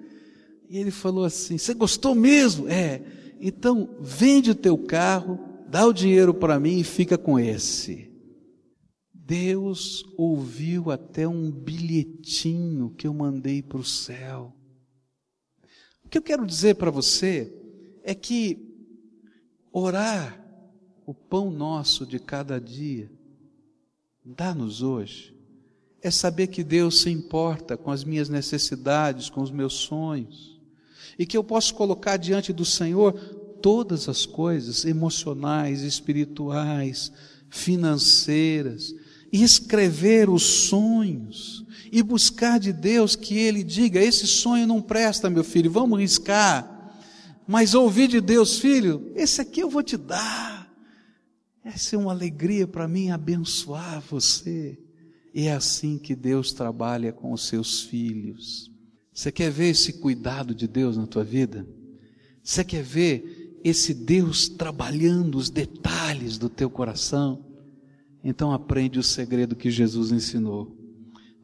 E 0.69 0.77
ele 0.77 0.89
falou 0.89 1.25
assim: 1.25 1.57
Você 1.57 1.73
gostou 1.73 2.15
mesmo? 2.15 2.69
É. 2.69 3.01
Então 3.41 3.89
vende 3.99 4.51
o 4.51 4.55
teu 4.55 4.77
carro, 4.77 5.37
dá 5.67 5.85
o 5.85 5.91
dinheiro 5.91 6.33
para 6.33 6.59
mim 6.59 6.79
e 6.79 6.83
fica 6.83 7.17
com 7.17 7.37
esse. 7.37 8.09
Deus 9.13 10.03
ouviu 10.17 10.91
até 10.91 11.27
um 11.27 11.51
bilhetinho 11.51 12.91
que 12.91 13.07
eu 13.07 13.13
mandei 13.13 13.61
para 13.61 13.79
o 13.79 13.83
céu. 13.83 14.55
O 16.05 16.09
que 16.09 16.17
eu 16.17 16.21
quero 16.21 16.45
dizer 16.45 16.75
para 16.75 16.91
você 16.91 17.51
é 18.03 18.13
que 18.13 18.57
orar 19.71 20.39
o 21.05 21.13
pão 21.13 21.49
nosso 21.51 22.05
de 22.05 22.19
cada 22.19 22.59
dia, 22.59 23.11
dá-nos 24.23 24.81
hoje, 24.81 25.35
é 26.01 26.09
saber 26.09 26.47
que 26.47 26.63
Deus 26.63 27.01
se 27.01 27.09
importa 27.09 27.77
com 27.77 27.91
as 27.91 28.03
minhas 28.03 28.29
necessidades, 28.29 29.29
com 29.29 29.41
os 29.41 29.51
meus 29.51 29.73
sonhos, 29.73 30.59
e 31.17 31.25
que 31.25 31.37
eu 31.37 31.43
posso 31.43 31.75
colocar 31.75 32.17
diante 32.17 32.51
do 32.51 32.65
Senhor 32.65 33.13
todas 33.61 34.09
as 34.09 34.25
coisas 34.25 34.85
emocionais, 34.85 35.81
espirituais, 35.81 37.11
financeiras, 37.49 38.95
e 39.31 39.43
escrever 39.43 40.29
os 40.29 40.43
sonhos 40.43 41.65
e 41.91 42.01
buscar 42.01 42.59
de 42.59 42.71
Deus 42.71 43.15
que 43.15 43.37
Ele 43.37 43.63
diga: 43.63 43.99
esse 43.99 44.27
sonho 44.27 44.65
não 44.65 44.81
presta, 44.81 45.29
meu 45.29 45.43
filho, 45.43 45.71
vamos 45.71 45.99
riscar. 45.99 46.70
Mas 47.51 47.73
ouvir 47.73 48.07
de 48.07 48.21
Deus, 48.21 48.59
filho, 48.59 49.11
esse 49.13 49.41
aqui 49.41 49.59
eu 49.59 49.69
vou 49.69 49.83
te 49.83 49.97
dar. 49.97 50.73
Essa 51.65 51.97
é 51.97 51.99
uma 51.99 52.13
alegria 52.13 52.65
para 52.65 52.87
mim 52.87 53.09
abençoar 53.09 53.99
você. 53.99 54.79
E 55.33 55.47
é 55.47 55.51
assim 55.51 55.97
que 55.97 56.15
Deus 56.15 56.53
trabalha 56.53 57.11
com 57.11 57.33
os 57.33 57.45
seus 57.45 57.81
filhos. 57.81 58.71
Você 59.13 59.33
quer 59.33 59.51
ver 59.51 59.71
esse 59.71 59.99
cuidado 59.99 60.55
de 60.55 60.65
Deus 60.65 60.95
na 60.95 61.05
tua 61.05 61.25
vida? 61.25 61.67
Você 62.41 62.63
quer 62.63 62.83
ver 62.83 63.59
esse 63.65 63.93
Deus 63.93 64.47
trabalhando 64.47 65.37
os 65.37 65.49
detalhes 65.49 66.37
do 66.37 66.47
teu 66.47 66.69
coração? 66.69 67.43
Então 68.23 68.53
aprende 68.53 68.97
o 68.97 69.03
segredo 69.03 69.57
que 69.57 69.69
Jesus 69.69 70.13
ensinou. 70.13 70.73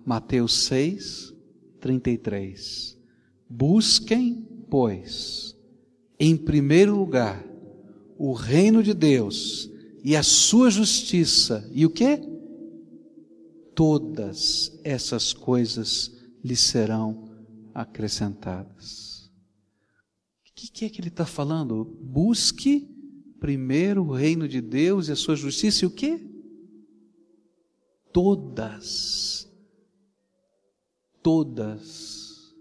Mateus 0.05 0.57
6, 0.67 1.33
33. 1.81 2.97
Busquem, 3.49 4.47
pois, 4.69 5.46
em 6.19 6.35
primeiro 6.35 6.95
lugar, 6.95 7.45
o 8.17 8.33
reino 8.33 8.81
de 8.81 8.93
Deus 8.93 9.69
e 10.03 10.15
a 10.15 10.23
sua 10.23 10.69
justiça, 10.69 11.69
e 11.71 11.85
o 11.85 11.89
que? 11.89 12.19
Todas 13.75 14.79
essas 14.83 15.33
coisas 15.33 16.11
lhe 16.43 16.55
serão 16.55 17.29
acrescentadas. 17.73 19.29
O 20.49 20.53
que, 20.55 20.71
que 20.71 20.85
é 20.85 20.89
que 20.89 20.99
ele 20.99 21.09
está 21.09 21.25
falando? 21.25 21.85
Busque 22.01 22.89
primeiro 23.39 24.03
o 24.03 24.11
reino 24.11 24.47
de 24.47 24.59
Deus 24.61 25.07
e 25.07 25.11
a 25.11 25.15
sua 25.15 25.35
justiça, 25.35 25.85
e 25.85 25.87
o 25.87 25.91
que? 25.91 26.37
todas, 28.17 29.47
todas, 31.21 32.55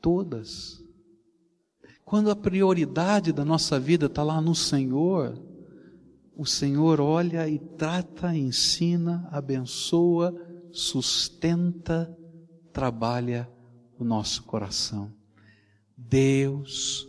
todas. 0.00 0.80
Quando 2.08 2.30
a 2.30 2.36
prioridade 2.36 3.34
da 3.34 3.44
nossa 3.44 3.78
vida 3.78 4.06
está 4.06 4.22
lá 4.22 4.40
no 4.40 4.54
Senhor, 4.54 5.38
o 6.34 6.46
Senhor 6.46 7.02
olha 7.02 7.46
e 7.46 7.58
trata, 7.58 8.34
ensina, 8.34 9.28
abençoa, 9.30 10.34
sustenta, 10.72 12.10
trabalha 12.72 13.46
o 13.98 14.04
nosso 14.04 14.42
coração. 14.44 15.12
Deus 15.94 17.06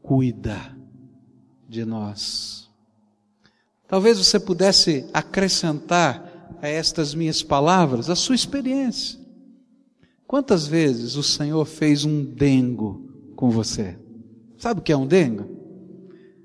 cuida 0.00 0.78
de 1.68 1.84
nós. 1.84 2.70
Talvez 3.88 4.16
você 4.16 4.38
pudesse 4.38 5.10
acrescentar 5.12 6.56
a 6.62 6.68
estas 6.68 7.14
minhas 7.14 7.42
palavras 7.42 8.08
a 8.08 8.14
sua 8.14 8.36
experiência. 8.36 9.18
Quantas 10.24 10.68
vezes 10.68 11.16
o 11.16 11.22
Senhor 11.24 11.64
fez 11.64 12.04
um 12.04 12.24
dengo 12.24 13.32
com 13.34 13.50
você? 13.50 13.98
Sabe 14.60 14.80
o 14.80 14.82
que 14.82 14.92
é 14.92 14.96
um 14.96 15.06
dengo? 15.06 15.48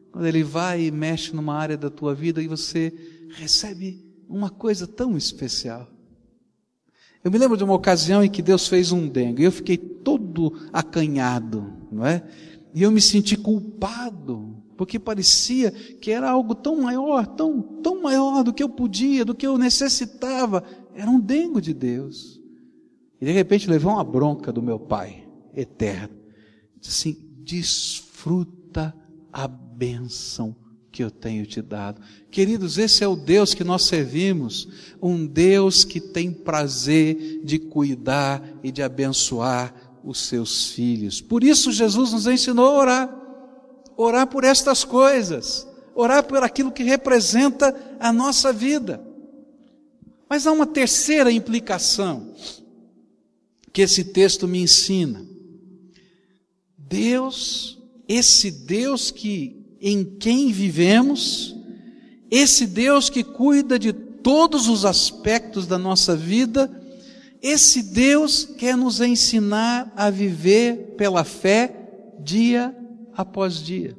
Quando 0.09 0.25
ele 0.25 0.41
vai 0.41 0.85
e 0.85 0.91
mexe 0.91 1.35
numa 1.35 1.53
área 1.53 1.77
da 1.77 1.89
tua 1.89 2.15
vida 2.15 2.41
e 2.41 2.47
você 2.47 2.93
recebe 3.35 4.09
uma 4.29 4.49
coisa 4.49 4.87
tão 4.87 5.17
especial. 5.17 5.85
Eu 7.21 7.29
me 7.29 7.37
lembro 7.37 7.57
de 7.57 7.65
uma 7.65 7.73
ocasião 7.73 8.23
em 8.23 8.29
que 8.29 8.41
Deus 8.41 8.69
fez 8.69 8.93
um 8.93 9.09
dengo 9.09 9.41
e 9.41 9.43
eu 9.43 9.51
fiquei 9.51 9.77
todo 9.77 10.53
acanhado, 10.71 11.73
não 11.91 12.05
é? 12.05 12.23
E 12.73 12.81
eu 12.83 12.89
me 12.89 13.01
senti 13.01 13.35
culpado 13.35 14.63
porque 14.77 14.97
parecia 14.97 15.71
que 15.71 16.09
era 16.09 16.31
algo 16.31 16.55
tão 16.55 16.83
maior, 16.83 17.27
tão, 17.27 17.61
tão 17.61 18.01
maior 18.01 18.45
do 18.45 18.53
que 18.53 18.63
eu 18.63 18.69
podia, 18.69 19.25
do 19.25 19.35
que 19.35 19.45
eu 19.45 19.57
necessitava. 19.57 20.63
Era 20.93 21.11
um 21.11 21.19
dengo 21.19 21.59
de 21.59 21.73
Deus. 21.73 22.39
E 23.19 23.25
de 23.25 23.31
repente 23.33 23.69
levou 23.69 23.91
uma 23.91 24.03
bronca 24.05 24.53
do 24.53 24.61
meu 24.61 24.79
Pai 24.79 25.27
eterno. 25.53 26.15
Disse 26.79 27.09
assim: 27.09 27.25
desfruta 27.43 28.04
a 29.31 29.47
bênção 29.47 30.55
que 30.91 31.03
eu 31.03 31.11
tenho 31.11 31.45
te 31.45 31.61
dado. 31.61 32.01
Queridos, 32.31 32.77
esse 32.77 33.03
é 33.03 33.07
o 33.07 33.15
Deus 33.15 33.53
que 33.53 33.63
nós 33.63 33.83
servimos, 33.83 34.67
um 35.01 35.25
Deus 35.25 35.83
que 35.83 35.99
tem 35.99 36.31
prazer 36.31 37.41
de 37.43 37.59
cuidar 37.59 38.41
e 38.63 38.71
de 38.71 38.81
abençoar 38.81 39.73
os 40.03 40.19
seus 40.19 40.71
filhos. 40.71 41.19
Por 41.19 41.43
isso 41.43 41.71
Jesus 41.71 42.13
nos 42.13 42.27
ensinou 42.27 42.67
a 42.67 42.77
orar 42.77 43.25
orar 43.97 44.27
por 44.27 44.43
estas 44.43 44.83
coisas, 44.83 45.67
orar 45.93 46.23
por 46.23 46.43
aquilo 46.43 46.71
que 46.71 46.83
representa 46.83 47.75
a 47.99 48.11
nossa 48.11 48.51
vida. 48.51 49.05
Mas 50.29 50.45
há 50.45 50.51
uma 50.51 50.65
terceira 50.65 51.31
implicação 51.31 52.33
que 53.71 53.81
esse 53.81 54.05
texto 54.05 54.47
me 54.47 54.59
ensina. 54.59 55.25
Deus, 56.77 57.77
esse 58.07 58.51
Deus 58.51 59.11
que 59.11 59.65
em 59.81 60.03
quem 60.03 60.51
vivemos, 60.51 61.55
esse 62.29 62.65
Deus 62.65 63.09
que 63.09 63.23
cuida 63.23 63.77
de 63.77 63.93
todos 63.93 64.67
os 64.67 64.85
aspectos 64.85 65.67
da 65.67 65.77
nossa 65.77 66.15
vida, 66.15 66.69
esse 67.41 67.83
Deus 67.83 68.45
quer 68.45 68.75
nos 68.75 68.99
ensinar 68.99 69.93
a 69.95 70.09
viver 70.09 70.95
pela 70.97 71.23
fé 71.23 72.15
dia 72.19 72.75
após 73.13 73.55
dia. 73.55 73.95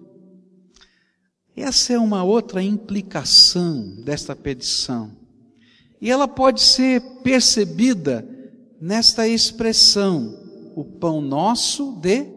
Essa 1.56 1.94
é 1.94 1.98
uma 1.98 2.22
outra 2.22 2.62
implicação 2.62 4.02
desta 4.04 4.34
petição. 4.36 5.10
E 6.00 6.10
ela 6.10 6.28
pode 6.28 6.60
ser 6.60 7.00
percebida 7.22 8.28
nesta 8.80 9.26
expressão: 9.26 10.36
o 10.74 10.84
pão 10.84 11.20
nosso 11.20 11.92
de 11.92 12.35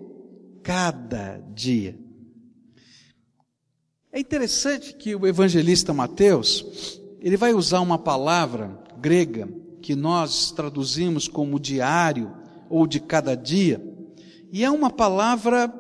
cada 0.69 1.41
dia. 1.55 1.97
É 4.11 4.19
interessante 4.19 4.93
que 4.93 5.15
o 5.15 5.25
evangelista 5.25 5.95
Mateus, 5.95 7.01
ele 7.19 7.35
vai 7.35 7.55
usar 7.55 7.79
uma 7.79 7.97
palavra 7.97 8.79
grega 9.01 9.49
que 9.81 9.95
nós 9.95 10.51
traduzimos 10.51 11.27
como 11.27 11.59
diário 11.59 12.31
ou 12.69 12.85
de 12.85 12.99
cada 12.99 13.33
dia, 13.33 13.83
e 14.51 14.63
é 14.63 14.69
uma 14.69 14.91
palavra 14.91 15.73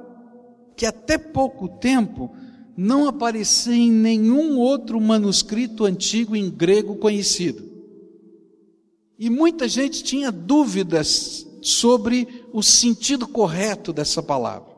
que 0.75 0.87
até 0.87 1.19
pouco 1.19 1.67
tempo 1.67 2.35
não 2.75 3.07
aparecia 3.07 3.75
em 3.75 3.91
nenhum 3.91 4.57
outro 4.57 4.99
manuscrito 4.99 5.85
antigo 5.85 6.35
em 6.35 6.49
grego 6.49 6.95
conhecido. 6.95 7.63
E 9.19 9.29
muita 9.29 9.67
gente 9.67 10.03
tinha 10.03 10.31
dúvidas 10.31 11.45
sobre 11.61 12.27
o 12.51 12.63
sentido 12.63 13.27
correto 13.27 13.93
dessa 13.93 14.23
palavra. 14.23 14.68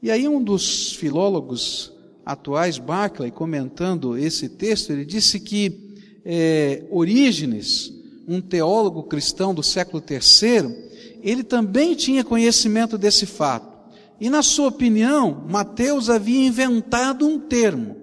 E 0.00 0.12
aí 0.12 0.28
um 0.28 0.40
dos 0.40 0.92
filólogos 0.92 1.92
atuais, 2.24 2.78
Barclay, 2.78 3.32
comentando 3.32 4.16
esse 4.16 4.48
texto, 4.48 4.92
ele 4.92 5.04
disse 5.04 5.40
que 5.40 5.96
é, 6.24 6.84
Orígenes, 6.90 7.92
um 8.28 8.40
teólogo 8.40 9.02
cristão 9.02 9.52
do 9.52 9.62
século 9.62 10.00
III, 10.08 11.18
ele 11.22 11.42
também 11.42 11.96
tinha 11.96 12.22
conhecimento 12.22 12.96
desse 12.96 13.26
fato. 13.26 13.76
E 14.20 14.30
na 14.30 14.42
sua 14.42 14.68
opinião, 14.68 15.46
Mateus 15.48 16.08
havia 16.10 16.46
inventado 16.46 17.26
um 17.26 17.40
termo, 17.40 17.96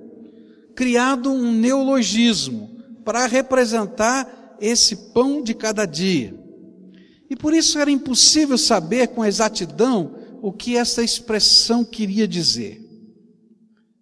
criado 0.76 1.32
um 1.32 1.54
neologismo 1.54 2.72
para 3.06 3.26
representar 3.26 4.58
esse 4.60 5.14
pão 5.14 5.42
de 5.42 5.54
cada 5.54 5.86
dia. 5.86 6.34
E 7.30 7.36
por 7.36 7.54
isso 7.54 7.80
era 7.80 7.92
impossível 7.92 8.58
saber 8.58 9.08
com 9.10 9.24
exatidão 9.24 10.25
o 10.42 10.52
que 10.52 10.78
essa 10.78 11.04
expressão 11.04 11.84
queria 11.84 12.28
dizer. 12.28 12.82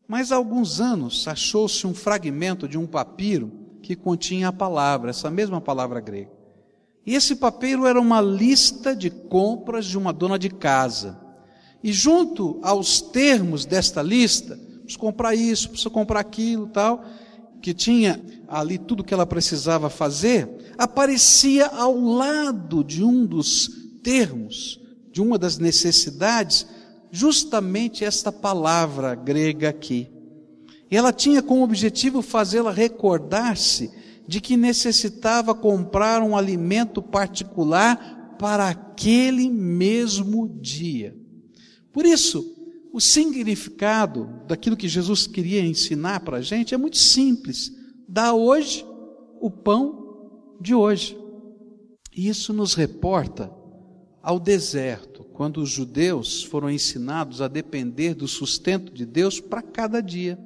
Mas 0.07 0.31
há 0.31 0.35
alguns 0.35 0.79
anos 0.79 1.27
achou-se 1.27 1.87
um 1.87 1.93
fragmento 1.93 2.67
de 2.67 2.77
um 2.77 2.85
papiro 2.85 3.51
que 3.81 3.95
continha 3.95 4.49
a 4.49 4.53
palavra, 4.53 5.09
essa 5.09 5.29
mesma 5.29 5.59
palavra 5.59 5.99
grega. 5.99 6.31
E 7.05 7.15
esse 7.15 7.35
papiro 7.35 7.85
era 7.85 7.99
uma 7.99 8.21
lista 8.21 8.95
de 8.95 9.09
compras 9.09 9.85
de 9.85 9.97
uma 9.97 10.13
dona 10.13 10.39
de 10.39 10.49
casa. 10.49 11.19
E 11.83 11.91
junto 11.91 12.59
aos 12.63 13.01
termos 13.01 13.65
desta 13.65 14.01
lista, 14.01 14.55
precisa 14.55 14.99
comprar 14.99 15.35
isso, 15.35 15.69
precisa 15.69 15.89
comprar 15.89 16.21
aquilo, 16.21 16.67
tal, 16.67 17.03
que 17.61 17.73
tinha 17.73 18.23
ali 18.47 18.77
tudo 18.77 19.03
que 19.03 19.13
ela 19.13 19.25
precisava 19.25 19.89
fazer, 19.89 20.47
aparecia 20.77 21.67
ao 21.67 21.97
lado 21.99 22.83
de 22.83 23.03
um 23.03 23.25
dos 23.25 23.69
termos, 24.01 24.79
de 25.13 25.21
uma 25.21 25.37
das 25.37 25.59
necessidades, 25.59 26.65
justamente 27.11 28.03
esta 28.03 28.31
palavra 28.31 29.13
grega 29.13 29.69
aqui. 29.69 30.09
E 30.89 30.97
ela 30.97 31.13
tinha 31.13 31.43
como 31.43 31.63
objetivo 31.63 32.23
fazê-la 32.23 32.71
recordar-se 32.71 33.91
de 34.27 34.41
que 34.41 34.57
necessitava 34.57 35.53
comprar 35.53 36.23
um 36.23 36.35
alimento 36.35 36.99
particular 37.01 38.35
para 38.39 38.67
aquele 38.67 39.49
mesmo 39.49 40.49
dia. 40.59 41.15
Por 41.91 42.05
isso, 42.05 42.43
o 42.91 42.99
significado 42.99 44.41
daquilo 44.47 44.75
que 44.75 44.87
Jesus 44.87 45.27
queria 45.27 45.63
ensinar 45.63 46.21
para 46.21 46.37
a 46.37 46.41
gente 46.41 46.73
é 46.73 46.77
muito 46.77 46.97
simples. 46.97 47.71
Dá 48.07 48.33
hoje 48.33 48.83
o 49.39 49.51
pão 49.51 50.57
de 50.59 50.73
hoje. 50.73 51.15
E 52.15 52.27
isso 52.27 52.51
nos 52.51 52.73
reporta 52.73 53.62
ao 54.23 54.39
deserto, 54.39 55.25
quando 55.25 55.57
os 55.57 55.69
judeus 55.69 56.41
foram 56.41 56.69
ensinados 56.69 57.41
a 57.41 57.49
depender 57.49 58.13
do 58.13 58.25
sustento 58.25 58.93
de 58.93 59.05
Deus 59.05 59.41
para 59.41 59.61
cada 59.61 59.99
dia, 60.01 60.39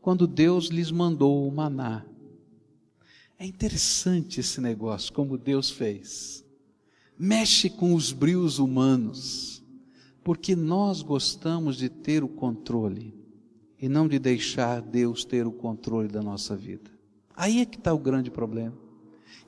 quando 0.00 0.26
Deus 0.26 0.66
lhes 0.66 0.90
mandou 0.90 1.46
o 1.46 1.52
maná. 1.52 2.04
É 3.38 3.46
interessante 3.46 4.40
esse 4.40 4.60
negócio, 4.60 5.12
como 5.12 5.38
Deus 5.38 5.70
fez. 5.70 6.44
Mexe 7.16 7.70
com 7.70 7.94
os 7.94 8.10
brios 8.10 8.58
humanos, 8.58 9.62
porque 10.24 10.56
nós 10.56 11.02
gostamos 11.02 11.76
de 11.76 11.88
ter 11.88 12.24
o 12.24 12.28
controle 12.28 13.14
e 13.80 13.88
não 13.88 14.08
de 14.08 14.18
deixar 14.18 14.82
Deus 14.82 15.24
ter 15.24 15.46
o 15.46 15.52
controle 15.52 16.08
da 16.08 16.20
nossa 16.20 16.56
vida. 16.56 16.90
Aí 17.36 17.60
é 17.60 17.64
que 17.64 17.78
está 17.78 17.92
o 17.92 17.98
grande 17.98 18.30
problema. 18.30 18.76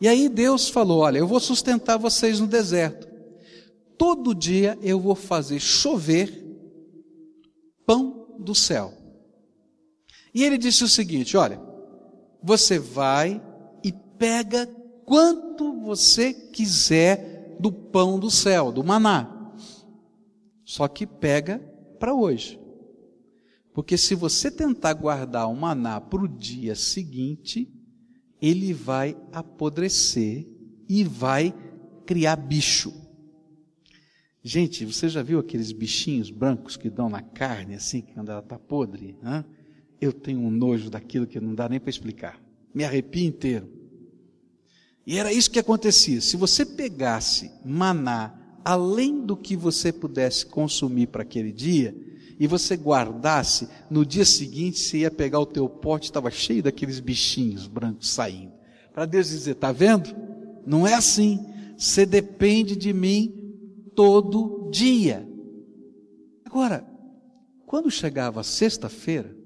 E 0.01 0.07
aí 0.07 0.29
Deus 0.29 0.69
falou: 0.69 1.01
Olha, 1.01 1.19
eu 1.19 1.27
vou 1.27 1.41
sustentar 1.41 1.97
vocês 1.97 2.39
no 2.39 2.47
deserto. 2.47 3.14
Todo 3.97 4.35
dia 4.35 4.79
eu 4.83 4.99
vou 5.01 5.15
fazer 5.15 5.61
chover 5.61 6.43
pão 7.87 8.37
do 8.39 8.55
céu. 8.55 8.93
E 10.35 10.43
ele 10.43 10.59
disse 10.59 10.83
o 10.85 10.89
seguinte: 10.89 11.37
Olha, 11.37 11.61
você 12.43 12.79
vai 12.79 13.41
pega 14.19 14.67
quanto 15.05 15.81
você 15.81 16.33
quiser 16.33 17.57
do 17.61 17.71
pão 17.71 18.19
do 18.19 18.31
céu, 18.31 18.73
do 18.73 18.83
maná. 18.83 19.53
Só 20.65 20.89
que 20.89 21.07
pega 21.07 21.59
para 21.99 22.15
hoje. 22.15 22.61
Porque 23.73 23.99
se 23.99 24.15
você 24.15 24.51
tentar 24.51 24.95
guardar 24.95 25.51
o 25.51 25.55
maná 25.55 26.01
para 26.01 26.23
o 26.23 26.29
dia 26.29 26.75
seguinte, 26.75 27.71
ele 28.41 28.73
vai 28.73 29.17
apodrecer 29.33 30.47
e 30.89 31.03
vai 31.03 31.53
criar 32.07 32.37
bicho. 32.37 32.93
Gente, 34.47 34.85
você 34.85 35.09
já 35.09 35.23
viu 35.23 35.39
aqueles 35.39 35.73
bichinhos 35.73 36.29
brancos 36.29 36.77
que 36.77 36.91
dão 36.91 37.09
na 37.09 37.23
carne, 37.23 37.77
assim, 37.77 38.03
quando 38.03 38.31
ela 38.31 38.41
está 38.41 38.59
podre? 38.59 39.17
Eu 39.99 40.13
tenho 40.13 40.41
um 40.41 40.51
nojo 40.51 40.91
daquilo 40.91 41.27
que 41.27 41.41
não 41.41 41.55
dá 41.55 41.67
nem 41.67 41.81
para 41.81 41.89
explicar. 41.89 42.39
Me 42.75 42.85
arrepio 42.85 43.25
inteiro. 43.25 43.67
E 45.07 45.17
era 45.17 45.33
isso 45.33 45.51
que 45.51 45.59
acontecia. 45.59 46.21
Se 46.21 46.37
você 46.37 46.67
pegasse 46.67 47.51
maná 47.65 48.39
além 48.63 49.25
do 49.25 49.35
que 49.35 49.57
você 49.57 49.91
pudesse 49.91 50.45
consumir 50.45 51.07
para 51.07 51.23
aquele 51.23 51.51
dia, 51.51 51.97
e 52.39 52.47
você 52.47 52.77
guardasse, 52.77 53.67
no 53.89 54.05
dia 54.05 54.27
seguinte 54.27 54.79
você 54.79 54.99
ia 54.99 55.11
pegar 55.11 55.41
o 55.41 55.47
teu 55.47 55.69
pote, 55.71 56.07
estava 56.07 56.31
cheio 56.31 56.63
daqueles 56.63 57.01
bichinhos 57.01 57.67
brancos 57.67 58.11
saindo. 58.11 58.53
Para 58.93 59.07
Deus 59.07 59.31
dizer, 59.31 59.53
está 59.53 59.73
vendo? 59.73 60.15
Não 60.67 60.87
é 60.87 60.93
assim. 60.93 61.47
Você 61.79 62.05
depende 62.05 62.77
de 62.77 62.93
mim 62.93 63.44
todo 63.95 64.71
dia. 64.71 65.29
Agora, 66.45 66.87
quando 67.67 67.91
chegava 67.91 68.43
sexta-feira, 68.43 69.37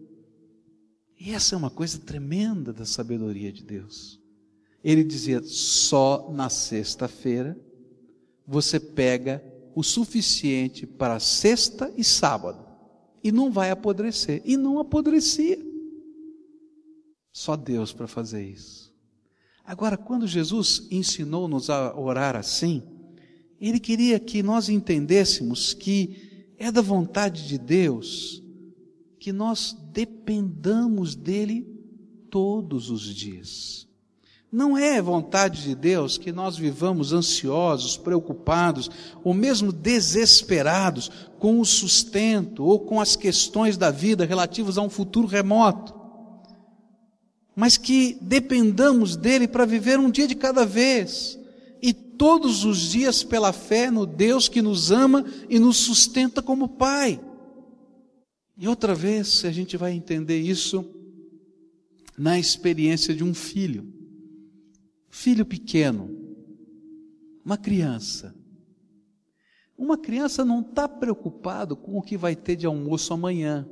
e 1.18 1.30
essa 1.32 1.54
é 1.54 1.58
uma 1.58 1.70
coisa 1.70 1.98
tremenda 1.98 2.72
da 2.72 2.84
sabedoria 2.84 3.52
de 3.52 3.64
Deus. 3.64 4.20
Ele 4.82 5.02
dizia: 5.02 5.42
só 5.42 6.30
na 6.32 6.48
sexta-feira 6.48 7.58
você 8.46 8.78
pega 8.78 9.42
o 9.74 9.82
suficiente 9.82 10.86
para 10.86 11.20
sexta 11.20 11.92
e 11.96 12.04
sábado 12.04 12.66
e 13.22 13.32
não 13.32 13.50
vai 13.50 13.70
apodrecer. 13.70 14.42
E 14.44 14.56
não 14.56 14.78
apodrecia. 14.78 15.58
Só 17.32 17.56
Deus 17.56 17.92
para 17.92 18.06
fazer 18.06 18.44
isso. 18.44 18.94
Agora, 19.64 19.96
quando 19.96 20.26
Jesus 20.26 20.86
ensinou-nos 20.90 21.68
a 21.68 21.94
orar 21.98 22.34
assim, 22.36 22.82
ele 23.60 23.80
queria 23.80 24.20
que 24.20 24.42
nós 24.42 24.68
entendêssemos 24.68 25.74
que 25.74 26.52
é 26.58 26.70
da 26.70 26.80
vontade 26.80 27.46
de 27.46 27.58
Deus 27.58 28.42
que 29.18 29.32
nós 29.32 29.76
dependamos 29.92 31.14
dele 31.14 31.66
todos 32.30 32.90
os 32.90 33.02
dias. 33.02 33.88
Não 34.50 34.78
é 34.78 35.02
vontade 35.02 35.62
de 35.62 35.74
Deus 35.74 36.16
que 36.16 36.32
nós 36.32 36.56
vivamos 36.56 37.12
ansiosos, 37.12 37.98
preocupados, 37.98 38.90
ou 39.22 39.34
mesmo 39.34 39.70
desesperados 39.70 41.10
com 41.38 41.60
o 41.60 41.66
sustento 41.66 42.64
ou 42.64 42.80
com 42.80 43.00
as 43.00 43.14
questões 43.14 43.76
da 43.76 43.90
vida 43.90 44.24
relativas 44.24 44.78
a 44.78 44.82
um 44.82 44.88
futuro 44.88 45.26
remoto. 45.26 45.94
Mas 47.54 47.76
que 47.76 48.16
dependamos 48.22 49.16
dele 49.16 49.46
para 49.46 49.66
viver 49.66 49.98
um 49.98 50.10
dia 50.10 50.26
de 50.26 50.34
cada 50.34 50.64
vez 50.64 51.38
todos 52.18 52.64
os 52.64 52.90
dias 52.90 53.22
pela 53.22 53.52
fé 53.52 53.90
no 53.90 54.04
Deus 54.04 54.48
que 54.48 54.60
nos 54.60 54.90
ama 54.90 55.24
e 55.48 55.58
nos 55.58 55.76
sustenta 55.76 56.42
como 56.42 56.68
Pai. 56.68 57.20
E 58.56 58.66
outra 58.66 58.94
vez 58.94 59.44
a 59.44 59.52
gente 59.52 59.76
vai 59.76 59.92
entender 59.92 60.40
isso 60.40 60.84
na 62.18 62.38
experiência 62.38 63.14
de 63.14 63.22
um 63.22 63.32
filho 63.32 63.96
filho 65.18 65.44
pequeno, 65.44 66.16
uma 67.44 67.58
criança. 67.58 68.34
Uma 69.76 69.98
criança 69.98 70.44
não 70.44 70.60
está 70.60 70.88
preocupado 70.88 71.76
com 71.76 71.98
o 71.98 72.02
que 72.02 72.16
vai 72.16 72.36
ter 72.36 72.54
de 72.54 72.66
almoço 72.66 73.12
amanhã. 73.12 73.68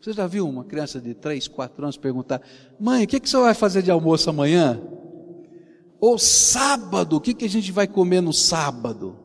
Você 0.00 0.12
já 0.12 0.26
viu 0.26 0.48
uma 0.48 0.64
criança 0.64 1.00
de 1.00 1.14
3, 1.14 1.48
4 1.48 1.82
anos 1.82 1.96
perguntar: 1.96 2.40
Mãe, 2.80 3.04
o 3.04 3.06
que, 3.06 3.20
que 3.20 3.28
você 3.28 3.36
vai 3.36 3.54
fazer 3.54 3.82
de 3.82 3.90
almoço 3.90 4.30
amanhã? 4.30 4.80
Ou 6.00 6.18
sábado, 6.18 7.16
o 7.16 7.20
que, 7.20 7.34
que 7.34 7.44
a 7.44 7.48
gente 7.48 7.72
vai 7.72 7.88
comer 7.88 8.20
no 8.20 8.32
sábado? 8.32 9.18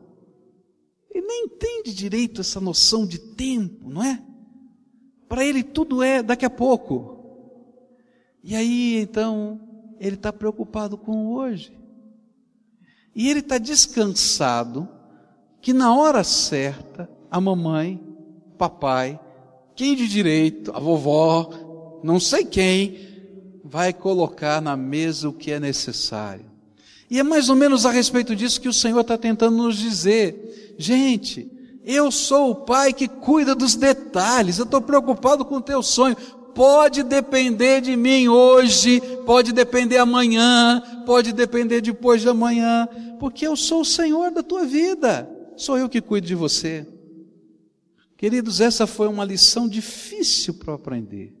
Ele 1.10 1.26
nem 1.26 1.44
entende 1.44 1.94
direito 1.94 2.40
essa 2.40 2.60
noção 2.60 3.06
de 3.06 3.18
tempo, 3.18 3.88
não 3.88 4.02
é? 4.02 4.22
Para 5.28 5.44
ele 5.44 5.62
tudo 5.62 6.02
é 6.02 6.22
daqui 6.22 6.44
a 6.44 6.50
pouco. 6.50 7.14
E 8.42 8.54
aí 8.54 8.96
então 8.96 9.60
ele 10.00 10.16
está 10.16 10.32
preocupado 10.32 10.98
com 10.98 11.26
o 11.26 11.34
hoje. 11.34 11.76
E 13.14 13.30
ele 13.30 13.40
está 13.40 13.58
descansado 13.58 14.88
que 15.60 15.72
na 15.72 15.96
hora 15.96 16.24
certa, 16.24 17.08
a 17.30 17.40
mamãe, 17.40 18.00
papai, 18.58 19.18
quem 19.74 19.94
de 19.94 20.08
direito, 20.08 20.72
a 20.74 20.78
vovó, 20.78 22.00
não 22.02 22.20
sei 22.20 22.44
quem, 22.44 22.98
vai 23.64 23.92
colocar 23.92 24.60
na 24.60 24.76
mesa 24.76 25.28
o 25.28 25.32
que 25.32 25.50
é 25.50 25.58
necessário. 25.58 26.53
E 27.10 27.18
é 27.18 27.22
mais 27.22 27.48
ou 27.48 27.56
menos 27.56 27.84
a 27.86 27.90
respeito 27.90 28.34
disso 28.34 28.60
que 28.60 28.68
o 28.68 28.72
Senhor 28.72 29.00
está 29.00 29.16
tentando 29.16 29.56
nos 29.56 29.76
dizer. 29.76 30.74
Gente, 30.78 31.50
eu 31.84 32.10
sou 32.10 32.50
o 32.50 32.54
pai 32.54 32.92
que 32.92 33.06
cuida 33.06 33.54
dos 33.54 33.74
detalhes, 33.74 34.58
eu 34.58 34.64
estou 34.64 34.80
preocupado 34.80 35.44
com 35.44 35.56
o 35.56 35.62
teu 35.62 35.82
sonho 35.82 36.16
pode 36.54 37.02
depender 37.02 37.80
de 37.80 37.96
mim 37.96 38.28
hoje, 38.28 39.00
pode 39.26 39.52
depender 39.52 39.98
amanhã, 39.98 40.80
pode 41.04 41.32
depender 41.32 41.80
depois 41.80 42.22
de 42.22 42.28
amanhã, 42.28 42.88
porque 43.18 43.46
eu 43.46 43.56
sou 43.56 43.80
o 43.80 43.84
Senhor 43.84 44.30
da 44.30 44.42
tua 44.42 44.64
vida, 44.64 45.28
sou 45.56 45.76
eu 45.76 45.88
que 45.88 46.00
cuido 46.00 46.26
de 46.26 46.34
você. 46.34 46.86
Queridos, 48.16 48.60
essa 48.60 48.86
foi 48.86 49.08
uma 49.08 49.24
lição 49.24 49.68
difícil 49.68 50.54
para 50.54 50.74
aprender. 50.74 51.34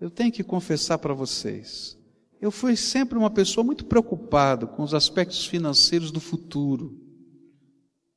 Eu 0.00 0.10
tenho 0.10 0.32
que 0.32 0.42
confessar 0.42 0.98
para 0.98 1.14
vocês. 1.14 1.96
Eu 2.40 2.50
fui 2.50 2.74
sempre 2.74 3.18
uma 3.18 3.28
pessoa 3.28 3.62
muito 3.62 3.84
preocupada 3.84 4.66
com 4.66 4.82
os 4.82 4.94
aspectos 4.94 5.44
financeiros 5.44 6.10
do 6.10 6.20
futuro. 6.20 6.98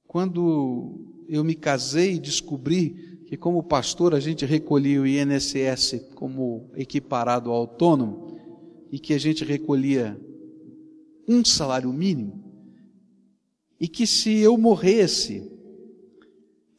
Quando 0.08 1.26
eu 1.28 1.44
me 1.44 1.54
casei 1.54 2.14
e 2.14 2.20
descobri 2.20 3.22
que 3.28 3.36
como 3.36 3.62
pastor 3.62 4.16
a 4.16 4.22
gente 4.22 4.46
recolhia 4.46 5.02
o 5.02 5.08
INSS 5.08 6.12
como 6.16 6.72
equiparado 6.76 7.50
ao 7.50 7.58
autônomo 7.58 8.38
e 8.90 8.98
que 8.98 9.14
a 9.14 9.18
gente 9.18 9.44
recolhia 9.44 10.18
um 11.28 11.44
salário 11.44 11.92
mínimo, 11.92 12.44
e 13.80 13.88
que 13.88 14.06
se 14.08 14.38
eu 14.40 14.58
morresse 14.58 15.52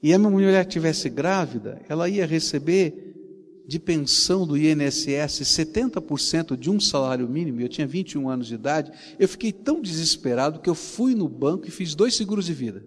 e 0.02 0.14
a 0.14 0.18
minha 0.18 0.30
mulher 0.30 0.64
tivesse 0.64 1.10
grávida, 1.10 1.82
ela 1.88 2.08
ia 2.08 2.26
receber 2.26 3.03
de 3.66 3.78
pensão 3.78 4.46
do 4.46 4.56
INSS 4.56 5.40
70% 5.40 6.56
de 6.56 6.70
um 6.70 6.78
salário 6.78 7.28
mínimo, 7.28 7.60
eu 7.60 7.68
tinha 7.68 7.86
21 7.86 8.28
anos 8.28 8.46
de 8.46 8.54
idade, 8.54 8.92
eu 9.18 9.28
fiquei 9.28 9.52
tão 9.52 9.80
desesperado 9.80 10.60
que 10.60 10.68
eu 10.68 10.74
fui 10.74 11.14
no 11.14 11.28
banco 11.28 11.66
e 11.66 11.70
fiz 11.70 11.94
dois 11.94 12.14
seguros 12.14 12.46
de 12.46 12.52
vida. 12.52 12.84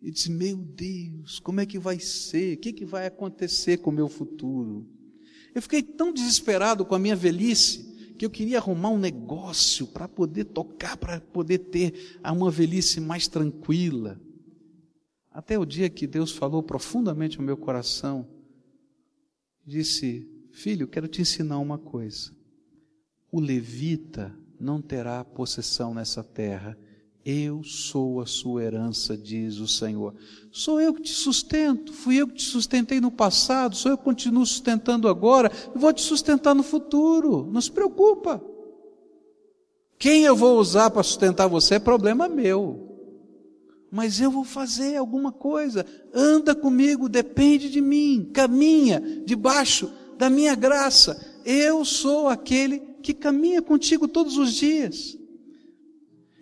E 0.00 0.10
disse: 0.10 0.30
Meu 0.30 0.56
Deus, 0.56 1.40
como 1.40 1.60
é 1.60 1.66
que 1.66 1.78
vai 1.78 1.98
ser? 1.98 2.56
O 2.56 2.60
que, 2.60 2.72
que 2.72 2.84
vai 2.84 3.06
acontecer 3.06 3.78
com 3.78 3.90
o 3.90 3.92
meu 3.92 4.08
futuro? 4.08 4.86
Eu 5.54 5.60
fiquei 5.60 5.82
tão 5.82 6.12
desesperado 6.12 6.84
com 6.84 6.94
a 6.94 6.98
minha 6.98 7.16
velhice 7.16 8.14
que 8.16 8.24
eu 8.24 8.30
queria 8.30 8.58
arrumar 8.58 8.90
um 8.90 8.98
negócio 8.98 9.86
para 9.86 10.08
poder 10.08 10.44
tocar, 10.44 10.96
para 10.96 11.20
poder 11.20 11.58
ter 11.58 12.18
uma 12.24 12.50
velhice 12.50 13.00
mais 13.00 13.28
tranquila. 13.28 14.20
Até 15.30 15.58
o 15.58 15.64
dia 15.64 15.88
que 15.88 16.06
Deus 16.06 16.32
falou 16.32 16.62
profundamente 16.62 17.38
no 17.38 17.44
meu 17.44 17.56
coração, 17.56 18.26
disse: 19.68 20.26
Filho, 20.50 20.88
quero 20.88 21.06
te 21.06 21.20
ensinar 21.20 21.58
uma 21.58 21.78
coisa. 21.78 22.32
O 23.30 23.38
levita 23.38 24.34
não 24.58 24.80
terá 24.80 25.22
possessão 25.22 25.92
nessa 25.92 26.24
terra. 26.24 26.76
Eu 27.24 27.62
sou 27.62 28.22
a 28.22 28.26
sua 28.26 28.62
herança, 28.62 29.14
diz 29.14 29.58
o 29.58 29.68
Senhor. 29.68 30.14
Sou 30.50 30.80
eu 30.80 30.94
que 30.94 31.02
te 31.02 31.12
sustento, 31.12 31.92
fui 31.92 32.16
eu 32.16 32.26
que 32.26 32.36
te 32.36 32.44
sustentei 32.44 33.00
no 33.00 33.10
passado, 33.10 33.76
sou 33.76 33.90
eu 33.90 33.98
que 33.98 34.04
continuo 34.04 34.46
sustentando 34.46 35.06
agora, 35.08 35.52
e 35.74 35.78
vou 35.78 35.92
te 35.92 36.00
sustentar 36.00 36.54
no 36.54 36.62
futuro. 36.62 37.46
Não 37.52 37.60
se 37.60 37.70
preocupa. 37.70 38.42
Quem 39.98 40.24
eu 40.24 40.34
vou 40.34 40.58
usar 40.58 40.90
para 40.90 41.02
sustentar 41.02 41.48
você 41.48 41.74
é 41.74 41.78
problema 41.78 42.28
meu 42.28 42.87
mas 43.90 44.20
eu 44.20 44.30
vou 44.30 44.44
fazer 44.44 44.96
alguma 44.96 45.32
coisa. 45.32 45.84
Anda 46.12 46.54
comigo, 46.54 47.08
depende 47.08 47.70
de 47.70 47.80
mim, 47.80 48.30
caminha 48.32 49.00
debaixo 49.24 49.90
da 50.16 50.28
minha 50.28 50.54
graça. 50.54 51.40
Eu 51.44 51.84
sou 51.84 52.28
aquele 52.28 52.80
que 53.02 53.14
caminha 53.14 53.62
contigo 53.62 54.06
todos 54.06 54.36
os 54.36 54.52
dias. 54.52 55.16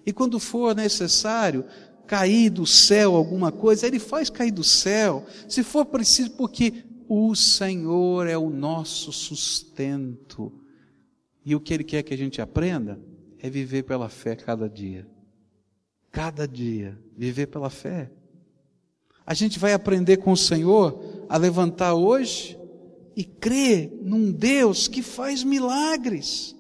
E 0.05 0.13
quando 0.13 0.41
for 0.41 0.75
necessário 0.75 1.65
cair 2.07 2.51
do 2.51 2.67
céu 2.67 3.15
alguma 3.15 3.51
coisa, 3.53 3.87
Ele 3.87 3.99
faz 3.99 4.31
cair 4.31 4.53
do 4.53 4.65
céu, 4.65 5.25
se 5.49 5.63
for 5.63 5.85
preciso, 5.85 6.31
porque 6.33 6.85
o 7.09 7.35
Senhor 7.35 8.27
é 8.27 8.37
o 8.37 8.51
nosso 8.51 9.13
sustento. 9.13 10.53
E 11.45 11.55
o 11.55 11.61
que 11.61 11.75
Ele 11.75 11.85
quer 11.85 12.03
que 12.03 12.15
a 12.15 12.19
gente 12.19 12.41
aprenda 12.41 13.01
é 13.39 13.49
viver 13.49 13.85
pela 13.85 14.09
fé 14.09 14.35
cada 14.35 14.69
dia 14.69 15.07
cada 16.17 16.49
dia, 16.49 16.99
viver 17.15 17.45
pela 17.45 17.69
fé. 17.69 18.11
A 19.27 19.35
gente 19.35 19.59
vai 19.59 19.75
aprender 19.75 20.17
com 20.17 20.33
o 20.33 20.37
Senhor 20.37 20.99
a 21.29 21.37
levantar 21.37 21.93
hoje 21.93 22.59
e 23.15 23.23
crer 23.23 24.01
num 24.03 24.33
Deus 24.33 24.89
que 24.89 25.03
faz 25.03 25.45
milagres, 25.45 26.57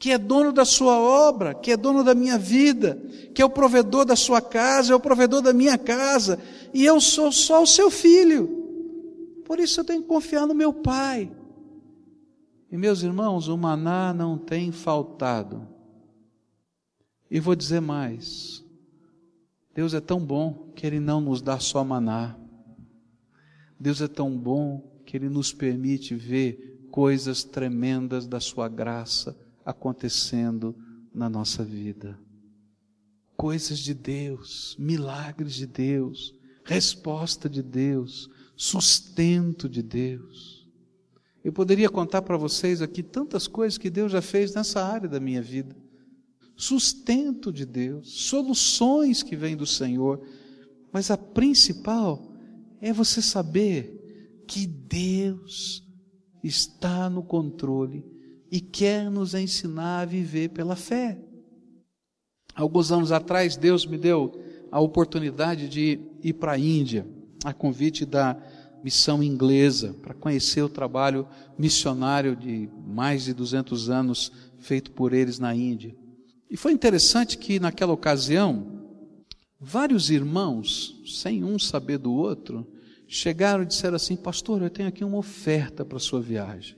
que 0.00 0.10
é 0.10 0.18
dono 0.18 0.52
da 0.52 0.64
sua 0.64 0.98
obra, 0.98 1.54
que 1.54 1.70
é 1.70 1.76
dono 1.76 2.02
da 2.02 2.12
minha 2.12 2.36
vida, 2.36 3.00
que 3.32 3.40
é 3.40 3.44
o 3.44 3.50
provedor 3.50 4.04
da 4.04 4.16
sua 4.16 4.40
casa, 4.40 4.92
é 4.92 4.96
o 4.96 5.00
provedor 5.00 5.42
da 5.42 5.52
minha 5.52 5.78
casa, 5.78 6.36
e 6.74 6.84
eu 6.84 7.00
sou 7.00 7.30
só 7.30 7.62
o 7.62 7.68
seu 7.68 7.88
filho. 7.88 8.48
Por 9.44 9.60
isso 9.60 9.78
eu 9.78 9.84
tenho 9.84 10.02
que 10.02 10.08
confiar 10.08 10.44
no 10.44 10.56
meu 10.56 10.72
Pai. 10.72 11.30
E 12.68 12.76
meus 12.76 13.04
irmãos, 13.04 13.46
o 13.46 13.56
maná 13.56 14.12
não 14.12 14.36
tem 14.36 14.72
faltado. 14.72 15.75
E 17.30 17.40
vou 17.40 17.54
dizer 17.54 17.80
mais: 17.80 18.64
Deus 19.74 19.94
é 19.94 20.00
tão 20.00 20.24
bom 20.24 20.72
que 20.74 20.86
Ele 20.86 21.00
não 21.00 21.20
nos 21.20 21.42
dá 21.42 21.58
só 21.58 21.84
maná. 21.84 22.36
Deus 23.78 24.00
é 24.00 24.08
tão 24.08 24.36
bom 24.36 25.02
que 25.04 25.16
Ele 25.16 25.28
nos 25.28 25.52
permite 25.52 26.14
ver 26.14 26.88
coisas 26.90 27.44
tremendas 27.44 28.26
da 28.26 28.40
Sua 28.40 28.68
graça 28.68 29.36
acontecendo 29.64 30.74
na 31.12 31.28
nossa 31.28 31.64
vida. 31.64 32.18
Coisas 33.36 33.78
de 33.80 33.92
Deus, 33.92 34.74
milagres 34.78 35.54
de 35.54 35.66
Deus, 35.66 36.34
resposta 36.64 37.50
de 37.50 37.62
Deus, 37.62 38.30
sustento 38.56 39.68
de 39.68 39.82
Deus. 39.82 40.66
Eu 41.44 41.52
poderia 41.52 41.90
contar 41.90 42.22
para 42.22 42.36
vocês 42.36 42.80
aqui 42.80 43.02
tantas 43.02 43.46
coisas 43.46 43.76
que 43.76 43.90
Deus 43.90 44.10
já 44.10 44.22
fez 44.22 44.54
nessa 44.54 44.82
área 44.82 45.08
da 45.08 45.20
minha 45.20 45.42
vida 45.42 45.76
sustento 46.56 47.52
de 47.52 47.66
Deus, 47.66 48.24
soluções 48.24 49.22
que 49.22 49.36
vêm 49.36 49.56
do 49.56 49.66
Senhor, 49.66 50.20
mas 50.90 51.10
a 51.10 51.16
principal 51.18 52.32
é 52.80 52.92
você 52.92 53.20
saber 53.20 54.42
que 54.46 54.66
Deus 54.66 55.84
está 56.42 57.10
no 57.10 57.22
controle 57.22 58.04
e 58.50 58.60
quer 58.60 59.10
nos 59.10 59.34
ensinar 59.34 60.00
a 60.00 60.04
viver 60.06 60.50
pela 60.50 60.76
fé. 60.76 61.18
Alguns 62.54 62.90
anos 62.90 63.12
atrás, 63.12 63.56
Deus 63.56 63.84
me 63.84 63.98
deu 63.98 64.32
a 64.70 64.80
oportunidade 64.80 65.68
de 65.68 66.00
ir 66.22 66.32
para 66.34 66.52
a 66.52 66.58
Índia, 66.58 67.06
a 67.44 67.52
convite 67.52 68.06
da 68.06 68.40
missão 68.82 69.22
inglesa, 69.22 69.94
para 70.00 70.14
conhecer 70.14 70.62
o 70.62 70.68
trabalho 70.68 71.28
missionário 71.58 72.34
de 72.34 72.70
mais 72.86 73.24
de 73.24 73.34
200 73.34 73.90
anos 73.90 74.32
feito 74.58 74.90
por 74.92 75.12
eles 75.12 75.38
na 75.38 75.54
Índia. 75.54 75.94
E 76.50 76.56
foi 76.56 76.72
interessante 76.72 77.36
que 77.36 77.58
naquela 77.58 77.92
ocasião, 77.92 78.84
vários 79.60 80.10
irmãos, 80.10 81.00
sem 81.06 81.42
um 81.42 81.58
saber 81.58 81.98
do 81.98 82.12
outro, 82.12 82.66
chegaram 83.06 83.62
e 83.62 83.66
disseram 83.66 83.96
assim: 83.96 84.16
Pastor, 84.16 84.62
eu 84.62 84.70
tenho 84.70 84.88
aqui 84.88 85.04
uma 85.04 85.18
oferta 85.18 85.84
para 85.84 85.96
a 85.96 86.00
sua 86.00 86.20
viagem. 86.20 86.76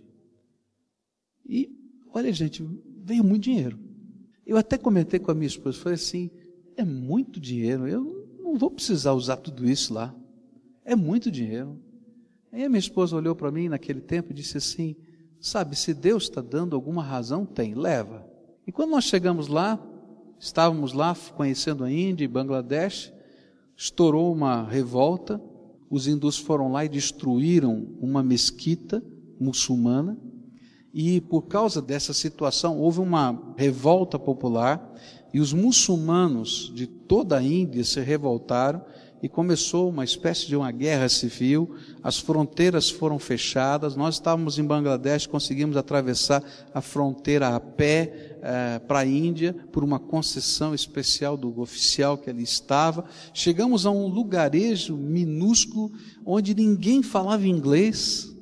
E, 1.47 1.71
olha, 2.13 2.33
gente, 2.33 2.67
veio 3.05 3.25
muito 3.25 3.45
dinheiro. 3.45 3.79
Eu 4.47 4.57
até 4.57 4.79
comentei 4.79 5.19
com 5.21 5.31
a 5.31 5.35
minha 5.35 5.47
esposa, 5.47 5.79
falei 5.79 5.97
assim: 5.97 6.31
é 6.77 6.85
muito 6.85 7.41
dinheiro, 7.41 7.87
eu 7.87 8.29
não 8.39 8.57
vou 8.57 8.71
precisar 8.71 9.13
usar 9.13 9.37
tudo 9.37 9.69
isso 9.69 9.93
lá. 9.93 10.15
É 10.85 10.95
muito 10.97 11.31
dinheiro. 11.31 11.79
Aí 12.51 12.65
a 12.65 12.69
minha 12.69 12.79
esposa 12.79 13.17
olhou 13.17 13.35
para 13.35 13.51
mim 13.51 13.69
naquele 13.69 14.01
tempo 14.01 14.31
e 14.31 14.35
disse 14.35 14.57
assim: 14.57 14.97
Sabe, 15.41 15.77
se 15.77 15.93
Deus 15.93 16.25
está 16.25 16.41
dando 16.41 16.75
alguma 16.75 17.03
razão, 17.03 17.45
tem, 17.45 17.75
leva. 17.75 18.28
E 18.69 18.71
quando 18.71 18.91
nós 18.91 19.05
chegamos 19.05 19.49
lá, 19.49 19.83
estávamos 20.39 20.93
lá 20.93 21.17
conhecendo 21.35 21.85
a 21.85 21.91
Índia 21.91 22.27
e 22.27 22.29
Bangladesh, 22.29 23.11
estourou 23.75 24.31
uma 24.31 24.63
revolta, 24.63 25.41
os 25.89 26.07
hindus 26.07 26.37
foram 26.37 26.71
lá 26.71 26.85
e 26.85 26.89
destruíram 26.91 27.97
uma 27.99 28.23
mesquita 28.23 29.03
muçulmana, 29.41 30.19
e 30.93 31.19
por 31.19 31.47
causa 31.47 31.81
dessa 31.81 32.13
situação 32.13 32.79
houve 32.79 33.01
uma 33.01 33.55
revolta 33.57 34.19
popular, 34.19 34.93
e 35.33 35.41
os 35.41 35.55
muçulmanos 35.55 36.71
de 36.75 36.87
toda 36.87 37.39
a 37.39 37.43
Índia 37.43 37.83
se 37.83 38.01
revoltaram 38.01 38.85
e 39.23 39.29
começou 39.29 39.89
uma 39.89 40.05
espécie 40.05 40.47
de 40.47 40.57
uma 40.57 40.71
guerra 40.71 41.09
civil, 41.09 41.75
as 42.03 42.19
fronteiras 42.19 42.89
foram 42.89 43.19
fechadas, 43.19 43.97
nós 43.97 44.15
estávamos 44.15 44.59
em 44.59 44.65
Bangladesh, 44.65 45.27
conseguimos 45.27 45.77
atravessar 45.77 46.43
a 46.73 46.81
fronteira 46.81 47.55
a 47.55 47.61
pé 47.61 48.39
eh, 48.43 48.81
para 48.87 49.01
a 49.01 49.07
Índia, 49.07 49.55
por 49.73 49.83
uma 49.83 49.99
concessão 49.99 50.75
especial 50.75 51.37
do 51.37 51.61
oficial 51.61 52.17
que 52.17 52.31
ali 52.31 52.43
estava, 52.43 53.05
chegamos 53.35 53.87
a 53.87 53.91
um 53.91 54.07
lugarejo 54.07 54.97
minúsculo, 54.97 55.93
onde 56.25 56.55
ninguém 56.55 57.03
falava 57.03 57.47
inglês, 57.47 58.35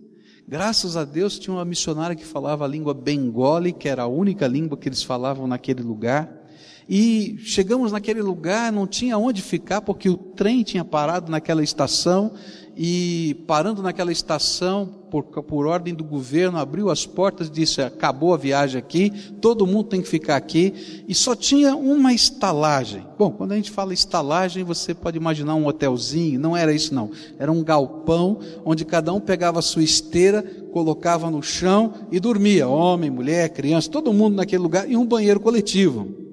Graças 0.48 0.96
a 0.96 1.04
Deus 1.04 1.40
tinha 1.40 1.52
uma 1.52 1.64
missionária 1.64 2.14
que 2.14 2.24
falava 2.24 2.64
a 2.64 2.68
língua 2.68 2.94
bengole, 2.94 3.72
que 3.72 3.88
era 3.88 4.04
a 4.04 4.06
única 4.06 4.46
língua 4.46 4.78
que 4.78 4.88
eles 4.88 5.02
falavam 5.02 5.44
naquele 5.48 5.82
lugar. 5.82 6.45
E 6.88 7.36
chegamos 7.40 7.90
naquele 7.90 8.22
lugar, 8.22 8.70
não 8.70 8.86
tinha 8.86 9.18
onde 9.18 9.42
ficar, 9.42 9.80
porque 9.80 10.08
o 10.08 10.16
trem 10.16 10.62
tinha 10.62 10.84
parado 10.84 11.30
naquela 11.30 11.62
estação, 11.62 12.32
e 12.78 13.42
parando 13.46 13.82
naquela 13.82 14.12
estação, 14.12 14.86
por, 15.10 15.24
por 15.24 15.66
ordem 15.66 15.94
do 15.94 16.04
governo, 16.04 16.58
abriu 16.58 16.90
as 16.90 17.06
portas 17.06 17.48
e 17.48 17.50
disse: 17.50 17.80
acabou 17.80 18.34
a 18.34 18.36
viagem 18.36 18.78
aqui, 18.78 19.10
todo 19.40 19.66
mundo 19.66 19.84
tem 19.88 20.02
que 20.02 20.08
ficar 20.08 20.36
aqui, 20.36 21.02
e 21.08 21.14
só 21.14 21.34
tinha 21.34 21.74
uma 21.74 22.12
estalagem. 22.12 23.04
Bom, 23.18 23.30
quando 23.30 23.52
a 23.52 23.56
gente 23.56 23.70
fala 23.70 23.94
estalagem, 23.94 24.62
você 24.62 24.94
pode 24.94 25.16
imaginar 25.16 25.54
um 25.54 25.66
hotelzinho, 25.66 26.38
não 26.38 26.56
era 26.56 26.72
isso 26.72 26.94
não, 26.94 27.10
era 27.38 27.50
um 27.50 27.64
galpão, 27.64 28.38
onde 28.64 28.84
cada 28.84 29.12
um 29.12 29.20
pegava 29.20 29.58
a 29.58 29.62
sua 29.62 29.82
esteira, 29.82 30.42
colocava 30.70 31.30
no 31.30 31.42
chão 31.42 31.94
e 32.12 32.20
dormia, 32.20 32.68
homem, 32.68 33.10
mulher, 33.10 33.48
criança, 33.48 33.90
todo 33.90 34.12
mundo 34.12 34.36
naquele 34.36 34.62
lugar, 34.62 34.88
e 34.88 34.96
um 34.96 35.06
banheiro 35.06 35.40
coletivo. 35.40 36.25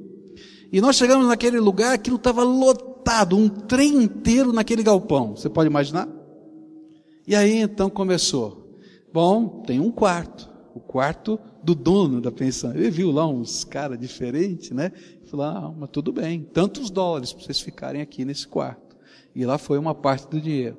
E 0.74 0.82
nós 0.82 0.96
chegamos 0.96 1.28
naquele 1.28 1.60
lugar, 1.60 1.94
aquilo 1.94 2.16
estava 2.16 2.44
lotado, 2.44 3.38
um 3.38 3.48
trem 3.48 3.94
inteiro 3.94 4.52
naquele 4.52 4.82
galpão. 4.82 5.36
Você 5.36 5.48
pode 5.48 5.70
imaginar? 5.70 6.10
E 7.28 7.36
aí 7.36 7.58
então 7.58 7.92
começou. 7.92 8.80
Bom, 9.14 9.62
tem 9.68 9.80
um 9.80 9.92
quarto. 9.92 10.52
O 10.74 10.80
quarto 10.80 11.40
do 11.64 11.76
dono 11.76 12.20
da 12.20 12.32
pensão. 12.32 12.74
Ele 12.74 12.90
viu 12.90 13.12
lá 13.12 13.28
uns 13.28 13.64
caras 13.64 14.00
diferentes, 14.00 14.72
né? 14.72 14.92
Falou, 15.28 15.46
ah, 15.46 15.74
mas 15.78 15.90
tudo 15.92 16.12
bem, 16.12 16.42
tantos 16.42 16.90
dólares 16.90 17.32
para 17.32 17.46
vocês 17.46 17.60
ficarem 17.60 18.02
aqui 18.02 18.26
nesse 18.26 18.48
quarto. 18.48 18.83
E 19.36 19.46
lá 19.46 19.58
foi 19.58 19.78
uma 19.78 19.96
parte 19.96 20.28
do 20.28 20.40
dinheiro. 20.40 20.78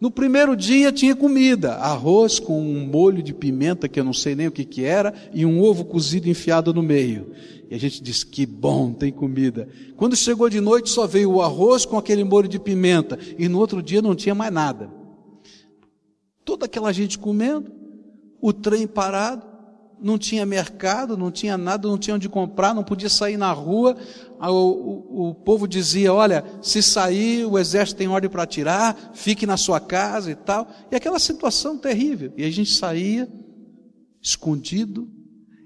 No 0.00 0.10
primeiro 0.10 0.54
dia 0.54 0.92
tinha 0.92 1.16
comida, 1.16 1.74
arroz 1.74 2.38
com 2.38 2.60
um 2.60 2.86
molho 2.86 3.22
de 3.22 3.32
pimenta 3.32 3.88
que 3.88 3.98
eu 3.98 4.04
não 4.04 4.12
sei 4.12 4.34
nem 4.34 4.46
o 4.46 4.52
que 4.52 4.64
que 4.64 4.84
era 4.84 5.12
e 5.32 5.44
um 5.44 5.60
ovo 5.60 5.84
cozido 5.84 6.28
enfiado 6.28 6.72
no 6.72 6.82
meio. 6.82 7.32
E 7.70 7.74
a 7.74 7.78
gente 7.78 8.02
disse 8.02 8.24
que 8.24 8.46
bom, 8.46 8.92
tem 8.92 9.10
comida. 9.10 9.68
Quando 9.96 10.14
chegou 10.14 10.48
de 10.48 10.60
noite 10.60 10.90
só 10.90 11.06
veio 11.06 11.32
o 11.32 11.42
arroz 11.42 11.84
com 11.84 11.96
aquele 11.96 12.22
molho 12.22 12.48
de 12.48 12.58
pimenta 12.58 13.18
e 13.38 13.48
no 13.48 13.58
outro 13.58 13.82
dia 13.82 14.02
não 14.02 14.14
tinha 14.14 14.34
mais 14.34 14.52
nada. 14.52 14.90
Toda 16.44 16.66
aquela 16.66 16.92
gente 16.92 17.18
comendo, 17.18 17.72
o 18.40 18.52
trem 18.52 18.86
parado, 18.86 19.45
não 20.00 20.18
tinha 20.18 20.44
mercado, 20.44 21.16
não 21.16 21.30
tinha 21.30 21.56
nada, 21.56 21.88
não 21.88 21.98
tinha 21.98 22.16
onde 22.16 22.28
comprar, 22.28 22.74
não 22.74 22.84
podia 22.84 23.08
sair 23.08 23.36
na 23.36 23.52
rua. 23.52 23.96
O, 24.38 24.50
o, 24.50 25.28
o 25.30 25.34
povo 25.34 25.66
dizia: 25.66 26.12
Olha, 26.12 26.44
se 26.60 26.82
sair, 26.82 27.46
o 27.46 27.58
exército 27.58 27.98
tem 27.98 28.08
ordem 28.08 28.30
para 28.30 28.42
atirar, 28.42 29.12
fique 29.14 29.46
na 29.46 29.56
sua 29.56 29.80
casa 29.80 30.30
e 30.30 30.34
tal. 30.34 30.68
E 30.90 30.96
aquela 30.96 31.18
situação 31.18 31.78
terrível. 31.78 32.32
E 32.36 32.44
a 32.44 32.50
gente 32.50 32.74
saía, 32.74 33.28
escondido, 34.20 35.10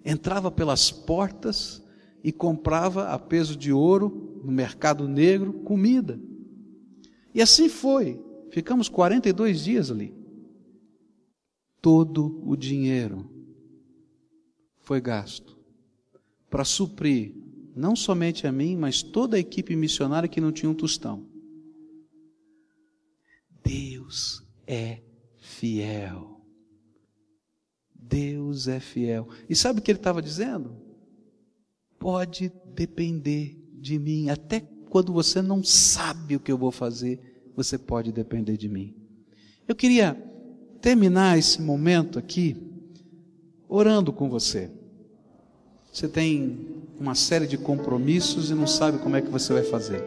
entrava 0.04 0.50
pelas 0.50 0.90
portas 0.90 1.82
e 2.22 2.30
comprava 2.30 3.08
a 3.08 3.18
peso 3.18 3.56
de 3.56 3.72
ouro 3.72 4.40
no 4.44 4.52
mercado 4.52 5.08
negro 5.08 5.52
comida. 5.64 6.20
E 7.34 7.42
assim 7.42 7.68
foi. 7.68 8.20
Ficamos 8.50 8.88
42 8.88 9.64
dias 9.64 9.90
ali. 9.90 10.14
Todo 11.80 12.42
o 12.44 12.56
dinheiro 12.56 13.39
foi 14.91 15.01
gasto 15.01 15.57
para 16.51 16.64
suprir 16.64 17.32
não 17.76 17.95
somente 17.95 18.45
a 18.45 18.51
mim, 18.51 18.74
mas 18.74 19.05
toda 19.05 19.36
a 19.36 19.38
equipe 19.38 19.76
missionária 19.76 20.28
que 20.28 20.41
não 20.41 20.51
tinha 20.51 20.68
um 20.68 20.74
tostão. 20.74 21.28
Deus 23.62 24.45
é 24.66 25.01
fiel. 25.38 26.45
Deus 27.95 28.66
é 28.66 28.80
fiel. 28.80 29.28
E 29.49 29.55
sabe 29.55 29.78
o 29.78 29.82
que 29.82 29.93
ele 29.93 30.01
estava 30.01 30.20
dizendo? 30.20 30.76
Pode 31.97 32.51
depender 32.74 33.62
de 33.74 33.97
mim, 33.97 34.28
até 34.28 34.59
quando 34.88 35.12
você 35.12 35.41
não 35.41 35.62
sabe 35.62 36.34
o 36.34 36.41
que 36.41 36.51
eu 36.51 36.59
vou 36.59 36.72
fazer, 36.72 37.45
você 37.55 37.78
pode 37.78 38.11
depender 38.11 38.57
de 38.57 38.68
mim. 38.68 38.93
Eu 39.68 39.76
queria 39.76 40.14
terminar 40.80 41.38
esse 41.38 41.62
momento 41.62 42.18
aqui 42.18 42.57
orando 43.68 44.12
com 44.12 44.28
você. 44.28 44.79
Você 45.93 46.07
tem 46.07 46.68
uma 46.99 47.14
série 47.14 47.47
de 47.47 47.59
compromissos 47.59 48.51
e 48.51 48.55
não 48.55 48.66
sabe 48.66 48.99
como 48.99 49.16
é 49.16 49.20
que 49.20 49.28
você 49.28 49.53
vai 49.53 49.64
fazer. 49.64 50.03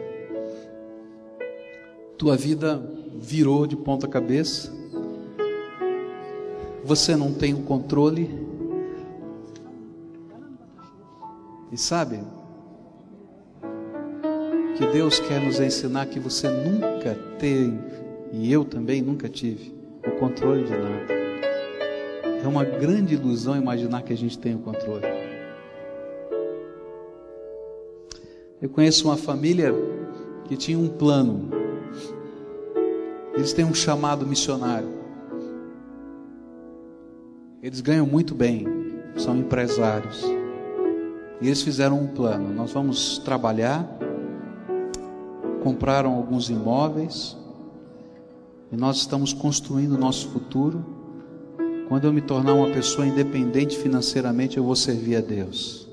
Tua 2.16 2.36
vida 2.36 2.82
virou 3.14 3.66
de 3.66 3.76
ponta 3.76 4.08
cabeça. 4.08 4.72
Você 6.84 7.14
não 7.16 7.32
tem 7.34 7.52
o 7.52 7.62
controle. 7.62 8.30
E 11.70 11.76
sabe 11.76 12.20
que 14.76 14.86
Deus 14.86 15.18
quer 15.20 15.40
nos 15.40 15.60
ensinar 15.60 16.06
que 16.06 16.18
você 16.18 16.48
nunca 16.48 17.14
tem, 17.38 17.78
e 18.32 18.52
eu 18.52 18.64
também 18.64 19.02
nunca 19.02 19.28
tive, 19.28 19.74
o 20.06 20.12
controle 20.18 20.64
de 20.64 20.70
nada. 20.70 21.14
É 22.42 22.46
uma 22.46 22.64
grande 22.64 23.14
ilusão 23.14 23.56
imaginar 23.56 24.02
que 24.02 24.12
a 24.12 24.16
gente 24.16 24.38
tem 24.38 24.54
o 24.54 24.58
controle. 24.58 25.13
Eu 28.64 28.70
conheço 28.70 29.08
uma 29.08 29.16
família 29.18 29.74
que 30.46 30.56
tinha 30.56 30.78
um 30.78 30.88
plano. 30.88 31.50
Eles 33.34 33.52
têm 33.52 33.62
um 33.62 33.74
chamado 33.74 34.26
missionário. 34.26 34.88
Eles 37.62 37.82
ganham 37.82 38.06
muito 38.06 38.34
bem, 38.34 38.66
são 39.18 39.36
empresários. 39.36 40.22
E 41.42 41.46
eles 41.46 41.60
fizeram 41.60 42.00
um 42.00 42.06
plano: 42.06 42.54
nós 42.54 42.72
vamos 42.72 43.18
trabalhar, 43.18 43.86
compraram 45.62 46.14
alguns 46.14 46.48
imóveis, 46.48 47.36
e 48.72 48.76
nós 48.78 48.96
estamos 48.96 49.34
construindo 49.34 49.92
o 49.92 49.98
nosso 49.98 50.30
futuro. 50.30 50.82
Quando 51.86 52.06
eu 52.06 52.12
me 52.14 52.22
tornar 52.22 52.54
uma 52.54 52.70
pessoa 52.70 53.06
independente 53.06 53.76
financeiramente, 53.76 54.56
eu 54.56 54.64
vou 54.64 54.74
servir 54.74 55.16
a 55.16 55.20
Deus. 55.20 55.83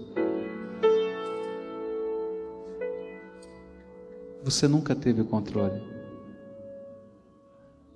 Você 4.44 4.68
nunca 4.68 4.96
teve 4.96 5.24
controle. 5.24 5.82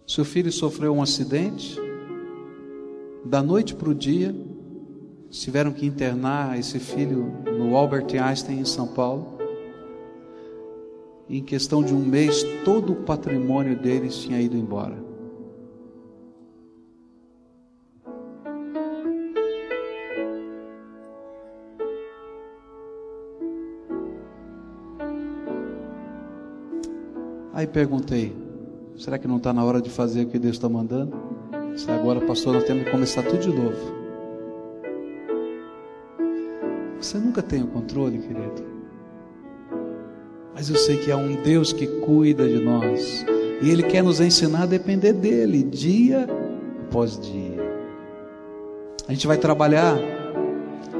Seu 0.08 0.24
filho 0.24 0.52
sofreu 0.52 0.94
um 0.94 1.02
acidente, 1.02 1.80
da 3.26 3.42
noite 3.42 3.74
para 3.74 3.90
o 3.90 3.96
dia, 3.96 4.36
tiveram 5.32 5.72
que 5.72 5.86
internar 5.86 6.58
esse 6.60 6.80
filho 6.80 7.26
no 7.58 7.76
Albert 7.76 8.08
Einstein, 8.22 8.60
em 8.60 8.66
São 8.66 8.88
Paulo. 8.88 9.40
Em 11.28 11.44
questão 11.44 11.84
de 11.84 11.94
um 11.94 12.06
mês, 12.06 12.44
todo 12.64 12.94
o 12.94 12.98
patrimônio 12.98 13.76
deles 13.76 14.16
tinha 14.16 14.40
ido 14.40 14.56
embora. 14.56 15.05
Aí 27.56 27.66
perguntei: 27.66 28.36
será 28.98 29.18
que 29.18 29.30
não 29.30 29.38
está 29.38 29.54
na 29.54 29.64
hora 29.64 29.82
de 29.82 29.90
fazer 29.90 30.24
o 30.24 30.28
que 30.28 30.38
Deus 30.38 30.58
está 30.58 30.68
mandando? 30.68 31.16
Se 31.78 31.90
agora, 31.90 32.20
pastor, 32.20 32.54
nós 32.54 32.66
temos 32.66 32.84
que 32.84 32.92
começar 32.92 33.24
tudo 33.24 33.40
de 33.40 33.50
novo. 33.50 33.96
Você 37.00 37.18
nunca 37.18 37.42
tem 37.42 37.64
o 37.64 37.68
controle, 37.68 38.20
querido. 38.20 38.76
Mas 40.54 40.70
eu 40.70 40.76
sei 40.76 40.98
que 40.98 41.12
há 41.12 41.18
um 41.18 41.42
Deus 41.44 41.72
que 41.72 41.88
cuida 41.88 42.48
de 42.48 42.60
nós. 42.60 43.26
E 43.62 43.70
Ele 43.70 43.84
quer 43.84 44.04
nos 44.04 44.20
ensinar 44.20 44.64
a 44.64 44.66
depender 44.66 45.14
dEle, 45.14 45.64
dia 45.64 46.28
após 46.88 47.18
dia. 47.18 47.64
A 49.08 49.14
gente 49.14 49.28
vai 49.28 49.38
trabalhar, 49.38 49.98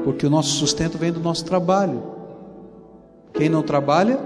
porque 0.04 0.26
o 0.26 0.30
nosso 0.30 0.50
sustento 0.50 0.96
vem 0.96 1.12
do 1.12 1.20
nosso 1.20 1.44
trabalho. 1.44 2.02
Quem 3.34 3.50
não 3.50 3.62
trabalha, 3.62 4.18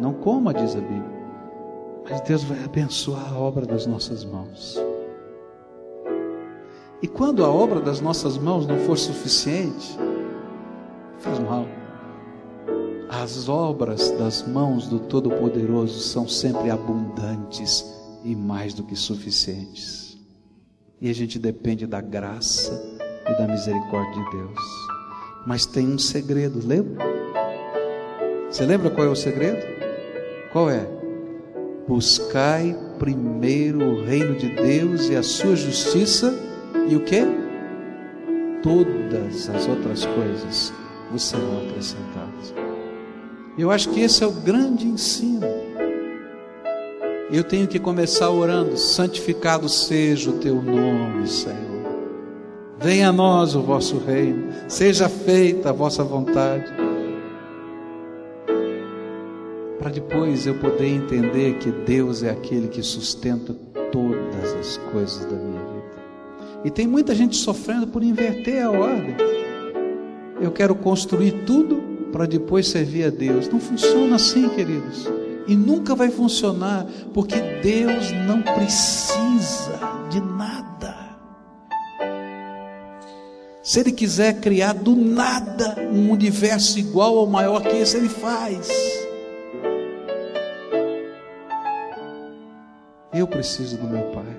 não 0.00 0.12
coma, 0.12 0.54
diz 0.54 0.76
a 0.76 0.80
Bíblia. 0.80 1.11
Mas 2.08 2.20
Deus 2.22 2.42
vai 2.44 2.62
abençoar 2.64 3.32
a 3.32 3.38
obra 3.38 3.64
das 3.64 3.86
nossas 3.86 4.24
mãos. 4.24 4.78
E 7.02 7.08
quando 7.08 7.44
a 7.44 7.48
obra 7.48 7.80
das 7.80 8.00
nossas 8.00 8.38
mãos 8.38 8.66
não 8.66 8.78
for 8.80 8.96
suficiente, 8.96 9.98
faz 11.18 11.38
mal. 11.40 11.66
As 13.08 13.48
obras 13.48 14.10
das 14.12 14.46
mãos 14.46 14.86
do 14.86 15.00
Todo-Poderoso 15.00 16.00
são 16.00 16.28
sempre 16.28 16.70
abundantes 16.70 17.84
e 18.24 18.34
mais 18.36 18.72
do 18.72 18.84
que 18.84 18.96
suficientes. 18.96 20.16
E 21.00 21.10
a 21.10 21.12
gente 21.12 21.38
depende 21.38 21.86
da 21.86 22.00
graça 22.00 22.72
e 23.28 23.36
da 23.36 23.48
misericórdia 23.48 24.24
de 24.24 24.30
Deus. 24.30 24.58
Mas 25.44 25.66
tem 25.66 25.88
um 25.88 25.98
segredo, 25.98 26.64
lembra? 26.64 27.04
Você 28.48 28.64
lembra 28.64 28.90
qual 28.90 29.08
é 29.08 29.10
o 29.10 29.16
segredo? 29.16 29.60
Qual 30.52 30.70
é? 30.70 31.01
Buscai 31.86 32.76
primeiro 32.98 33.84
o 33.84 34.04
reino 34.04 34.36
de 34.36 34.48
Deus 34.48 35.08
e 35.08 35.16
a 35.16 35.22
sua 35.22 35.56
justiça, 35.56 36.32
e 36.88 36.94
o 36.94 37.00
que? 37.00 37.22
Todas 38.62 39.50
as 39.50 39.66
outras 39.66 40.06
coisas 40.06 40.72
vos 41.10 41.22
serão 41.24 41.58
acrescentadas. 41.58 42.54
Eu 43.58 43.70
acho 43.70 43.90
que 43.90 44.00
esse 44.00 44.22
é 44.22 44.26
o 44.26 44.30
grande 44.30 44.86
ensino. 44.86 45.46
Eu 47.30 47.42
tenho 47.42 47.66
que 47.66 47.80
começar 47.80 48.30
orando: 48.30 48.76
santificado 48.76 49.68
seja 49.68 50.30
o 50.30 50.38
teu 50.38 50.62
nome, 50.62 51.26
Senhor. 51.26 51.82
Venha 52.78 53.08
a 53.08 53.12
nós 53.12 53.54
o 53.56 53.62
vosso 53.62 53.98
reino, 53.98 54.52
seja 54.68 55.08
feita 55.08 55.70
a 55.70 55.72
vossa 55.72 56.04
vontade 56.04 56.72
para 59.78 59.90
depois 59.90 60.46
eu 60.46 60.54
poder 60.58 60.88
entender 60.88 61.58
que 61.58 61.70
Deus 61.70 62.22
é 62.22 62.30
aquele 62.30 62.68
que 62.68 62.82
sustenta 62.82 63.52
todas 63.90 64.54
as 64.54 64.76
coisas 64.92 65.24
da 65.26 65.36
minha 65.36 65.60
vida. 65.60 66.02
E 66.64 66.70
tem 66.70 66.86
muita 66.86 67.14
gente 67.14 67.36
sofrendo 67.36 67.86
por 67.86 68.02
inverter 68.02 68.62
a 68.62 68.70
ordem. 68.70 69.16
Eu 70.40 70.52
quero 70.52 70.74
construir 70.74 71.44
tudo 71.44 71.82
para 72.12 72.26
depois 72.26 72.68
servir 72.68 73.04
a 73.04 73.10
Deus. 73.10 73.48
Não 73.48 73.58
funciona 73.58 74.16
assim, 74.16 74.48
queridos. 74.48 75.08
E 75.48 75.56
nunca 75.56 75.94
vai 75.94 76.10
funcionar, 76.10 76.86
porque 77.12 77.36
Deus 77.62 78.12
não 78.26 78.42
precisa 78.42 79.78
de 80.08 80.20
nada. 80.20 80.94
Se 83.62 83.80
Ele 83.80 83.90
quiser 83.90 84.40
criar 84.40 84.74
do 84.74 84.94
nada 84.94 85.76
um 85.92 86.10
universo 86.10 86.78
igual 86.78 87.14
ou 87.14 87.26
maior 87.26 87.62
que 87.62 87.76
esse, 87.76 87.96
Ele 87.96 88.08
faz. 88.08 88.68
Eu 93.22 93.26
preciso 93.28 93.76
do 93.76 93.86
meu 93.86 94.02
Pai. 94.06 94.36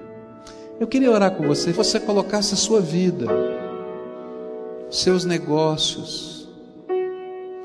Eu 0.78 0.86
queria 0.86 1.10
orar 1.10 1.32
com 1.32 1.48
você, 1.48 1.72
você 1.72 2.02
colocasse 2.02 2.54
a 2.54 2.58
sua 2.58 2.82
vida, 2.82 3.26
seus 4.90 5.24
negócios, 5.24 6.50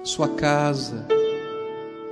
sua 0.05 0.29
casa, 0.29 1.05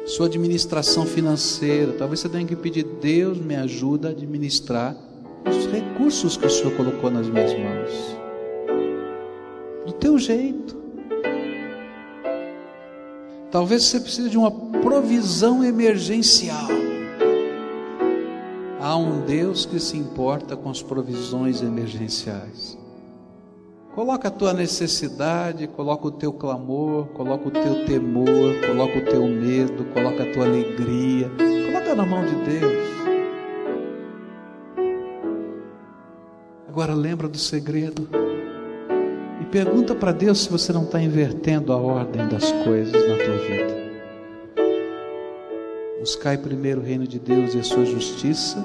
sua 0.07 0.27
administração 0.27 1.07
financeira. 1.07 1.93
Talvez 1.93 2.19
você 2.19 2.29
tenha 2.29 2.45
que 2.45 2.57
pedir, 2.57 2.83
Deus 3.01 3.39
me 3.39 3.55
ajuda 3.55 4.09
a 4.09 4.11
administrar 4.11 4.97
os 5.49 5.67
recursos 5.67 6.37
que 6.37 6.47
o 6.47 6.51
Senhor 6.51 6.77
colocou 6.77 7.09
nas 7.09 7.29
minhas 7.29 7.53
mãos. 7.53 8.17
Do 9.87 9.93
teu 9.93 10.19
jeito. 10.19 10.75
Talvez 13.53 13.85
você 13.85 14.01
precise 14.01 14.29
de 14.29 14.37
uma 14.37 14.51
provisão 14.51 15.63
emergencial. 15.63 16.86
Há 18.87 18.97
um 18.97 19.19
Deus 19.23 19.67
que 19.67 19.81
se 19.81 19.97
importa 19.97 20.57
com 20.57 20.71
as 20.71 20.81
provisões 20.81 21.61
emergenciais. 21.61 22.79
Coloca 23.97 24.29
a 24.29 24.31
tua 24.31 24.53
necessidade, 24.53 25.67
coloca 25.67 26.07
o 26.07 26.11
teu 26.13 26.33
clamor, 26.33 27.07
coloca 27.07 27.49
o 27.49 27.51
teu 27.51 27.85
temor, 27.85 28.55
coloca 28.65 28.99
o 28.99 29.05
teu 29.05 29.27
medo, 29.27 29.87
coloca 29.87 30.23
a 30.23 30.33
tua 30.33 30.45
alegria. 30.45 31.29
Coloca 31.67 31.95
na 31.97 32.07
mão 32.07 32.25
de 32.25 32.37
Deus. 32.45 32.89
Agora 36.69 36.95
lembra 36.95 37.27
do 37.27 37.39
segredo. 37.39 38.09
E 39.43 39.47
pergunta 39.47 39.97
para 39.97 40.13
Deus 40.13 40.45
se 40.45 40.49
você 40.49 40.73
não 40.73 40.85
está 40.85 41.03
invertendo 41.03 41.73
a 41.73 41.77
ordem 41.77 42.29
das 42.29 42.53
coisas 42.63 42.93
na 42.93 43.17
tua 43.17 43.37
vida. 43.39 43.86
Buscai 46.01 46.37
primeiro 46.37 46.81
o 46.81 46.85
reino 46.85 47.07
de 47.07 47.19
Deus 47.19 47.55
e 47.55 47.59
a 47.59 47.65
sua 47.65 47.85
justiça, 47.85 48.65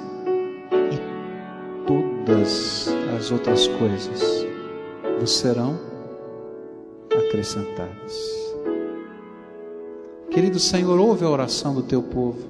e 0.91 1.85
todas 1.87 2.89
as 3.17 3.31
outras 3.31 3.67
coisas 3.67 4.45
vos 5.19 5.31
serão 5.31 5.79
acrescentadas. 7.09 8.41
Querido 10.29 10.59
Senhor, 10.59 10.99
ouve 10.99 11.25
a 11.25 11.29
oração 11.29 11.73
do 11.73 11.83
teu 11.83 12.01
povo. 12.01 12.49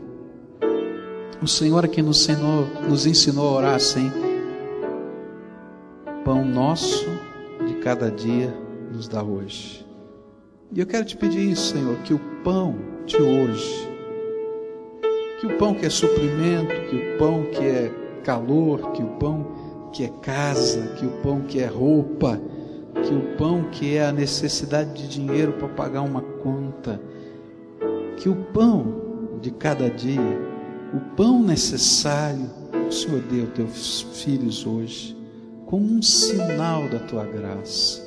O 1.41 1.47
Senhor 1.47 1.83
é 1.83 1.87
quem 1.87 2.03
nos 2.03 2.29
ensinou, 2.29 2.67
nos 2.87 3.05
ensinou 3.05 3.47
a 3.49 3.51
orar 3.57 3.75
assim. 3.75 4.11
Pão 6.23 6.45
nosso 6.45 7.09
de 7.65 7.73
cada 7.75 8.11
dia 8.11 8.53
nos 8.91 9.07
dá 9.07 9.23
hoje. 9.23 9.85
E 10.71 10.79
eu 10.79 10.85
quero 10.85 11.03
te 11.03 11.17
pedir 11.17 11.49
isso, 11.49 11.73
Senhor, 11.73 11.97
que 12.03 12.13
o 12.13 12.19
pão 12.43 12.75
de 13.05 13.17
hoje, 13.17 13.89
que 15.41 15.47
o 15.47 15.57
pão 15.57 15.73
que 15.73 15.87
é 15.87 15.89
suprimento, 15.89 16.87
que 16.87 16.95
o 16.95 17.17
pão 17.17 17.43
que 17.51 17.65
é 17.65 17.91
calor, 18.23 18.91
que 18.91 19.01
o 19.01 19.07
pão 19.17 19.89
que 19.91 20.03
é 20.03 20.09
casa, 20.21 20.93
que 20.95 21.03
o 21.03 21.09
pão 21.23 21.41
que 21.41 21.59
é 21.59 21.65
roupa, 21.65 22.39
que 23.03 23.11
o 23.11 23.35
pão 23.37 23.63
que 23.71 23.95
é 23.95 24.05
a 24.05 24.11
necessidade 24.11 24.93
de 24.93 25.07
dinheiro 25.07 25.53
para 25.53 25.67
pagar 25.69 26.03
uma 26.03 26.21
conta, 26.21 27.01
que 28.17 28.29
o 28.29 28.35
pão 28.35 29.39
de 29.41 29.49
cada 29.49 29.89
dia, 29.89 30.21
o 30.93 30.99
pão 31.15 31.41
necessário, 31.41 32.47
o 32.87 32.91
Senhor 32.91 33.21
deu 33.21 33.45
aos 33.45 33.53
teus 33.53 34.01
filhos 34.23 34.67
hoje, 34.67 35.17
como 35.65 35.91
um 35.91 36.03
sinal 36.03 36.87
da 36.87 36.99
tua 36.99 37.25
graça. 37.25 37.99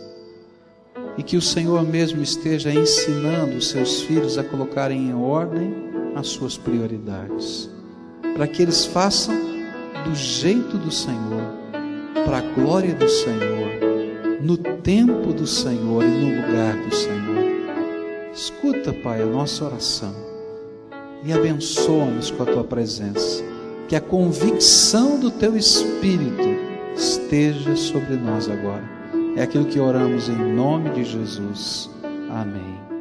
E 1.19 1.23
que 1.25 1.37
o 1.37 1.43
Senhor 1.43 1.83
mesmo 1.83 2.23
esteja 2.23 2.73
ensinando 2.73 3.57
os 3.57 3.71
seus 3.71 4.03
filhos 4.03 4.39
a 4.39 4.45
colocarem 4.45 5.09
em 5.09 5.15
ordem 5.15 5.84
as 6.15 6.29
suas 6.29 6.57
prioridades, 6.57 7.71
para 8.35 8.47
que 8.47 8.63
eles 8.63 8.85
façam 8.85 9.35
do 10.05 10.15
jeito 10.15 10.79
do 10.79 10.91
Senhor, 10.91 11.43
para 12.25 12.39
a 12.39 12.41
glória 12.41 12.95
do 12.95 13.09
Senhor 13.09 13.95
no 14.45 14.59
tempo 14.59 15.33
do 15.33 15.47
Senhor 15.47 16.05
e 16.05 16.07
no 16.07 16.47
lugar 16.47 16.77
do 16.77 16.95
Senhor. 16.95 17.45
Escuta, 18.33 18.93
Pai, 18.93 19.23
a 19.23 19.27
nossa 19.27 19.65
oração 19.65 20.15
e 21.25 21.33
abençoa-nos 21.33 22.31
com 22.31 22.43
a 22.43 22.47
tua 22.47 22.65
presença. 22.65 23.43
Que 23.89 23.97
a 23.97 24.01
convicção 24.01 25.19
do 25.19 25.31
teu 25.31 25.57
Espírito 25.57 26.43
esteja 26.95 27.75
sobre 27.75 28.17
nós 28.17 28.49
agora. 28.49 28.85
É 29.37 29.43
aquilo 29.43 29.65
que 29.65 29.81
oramos 29.81 30.29
em 30.29 30.55
nome 30.55 30.91
de 30.91 31.05
Jesus. 31.05 31.91
Amém. 32.31 32.94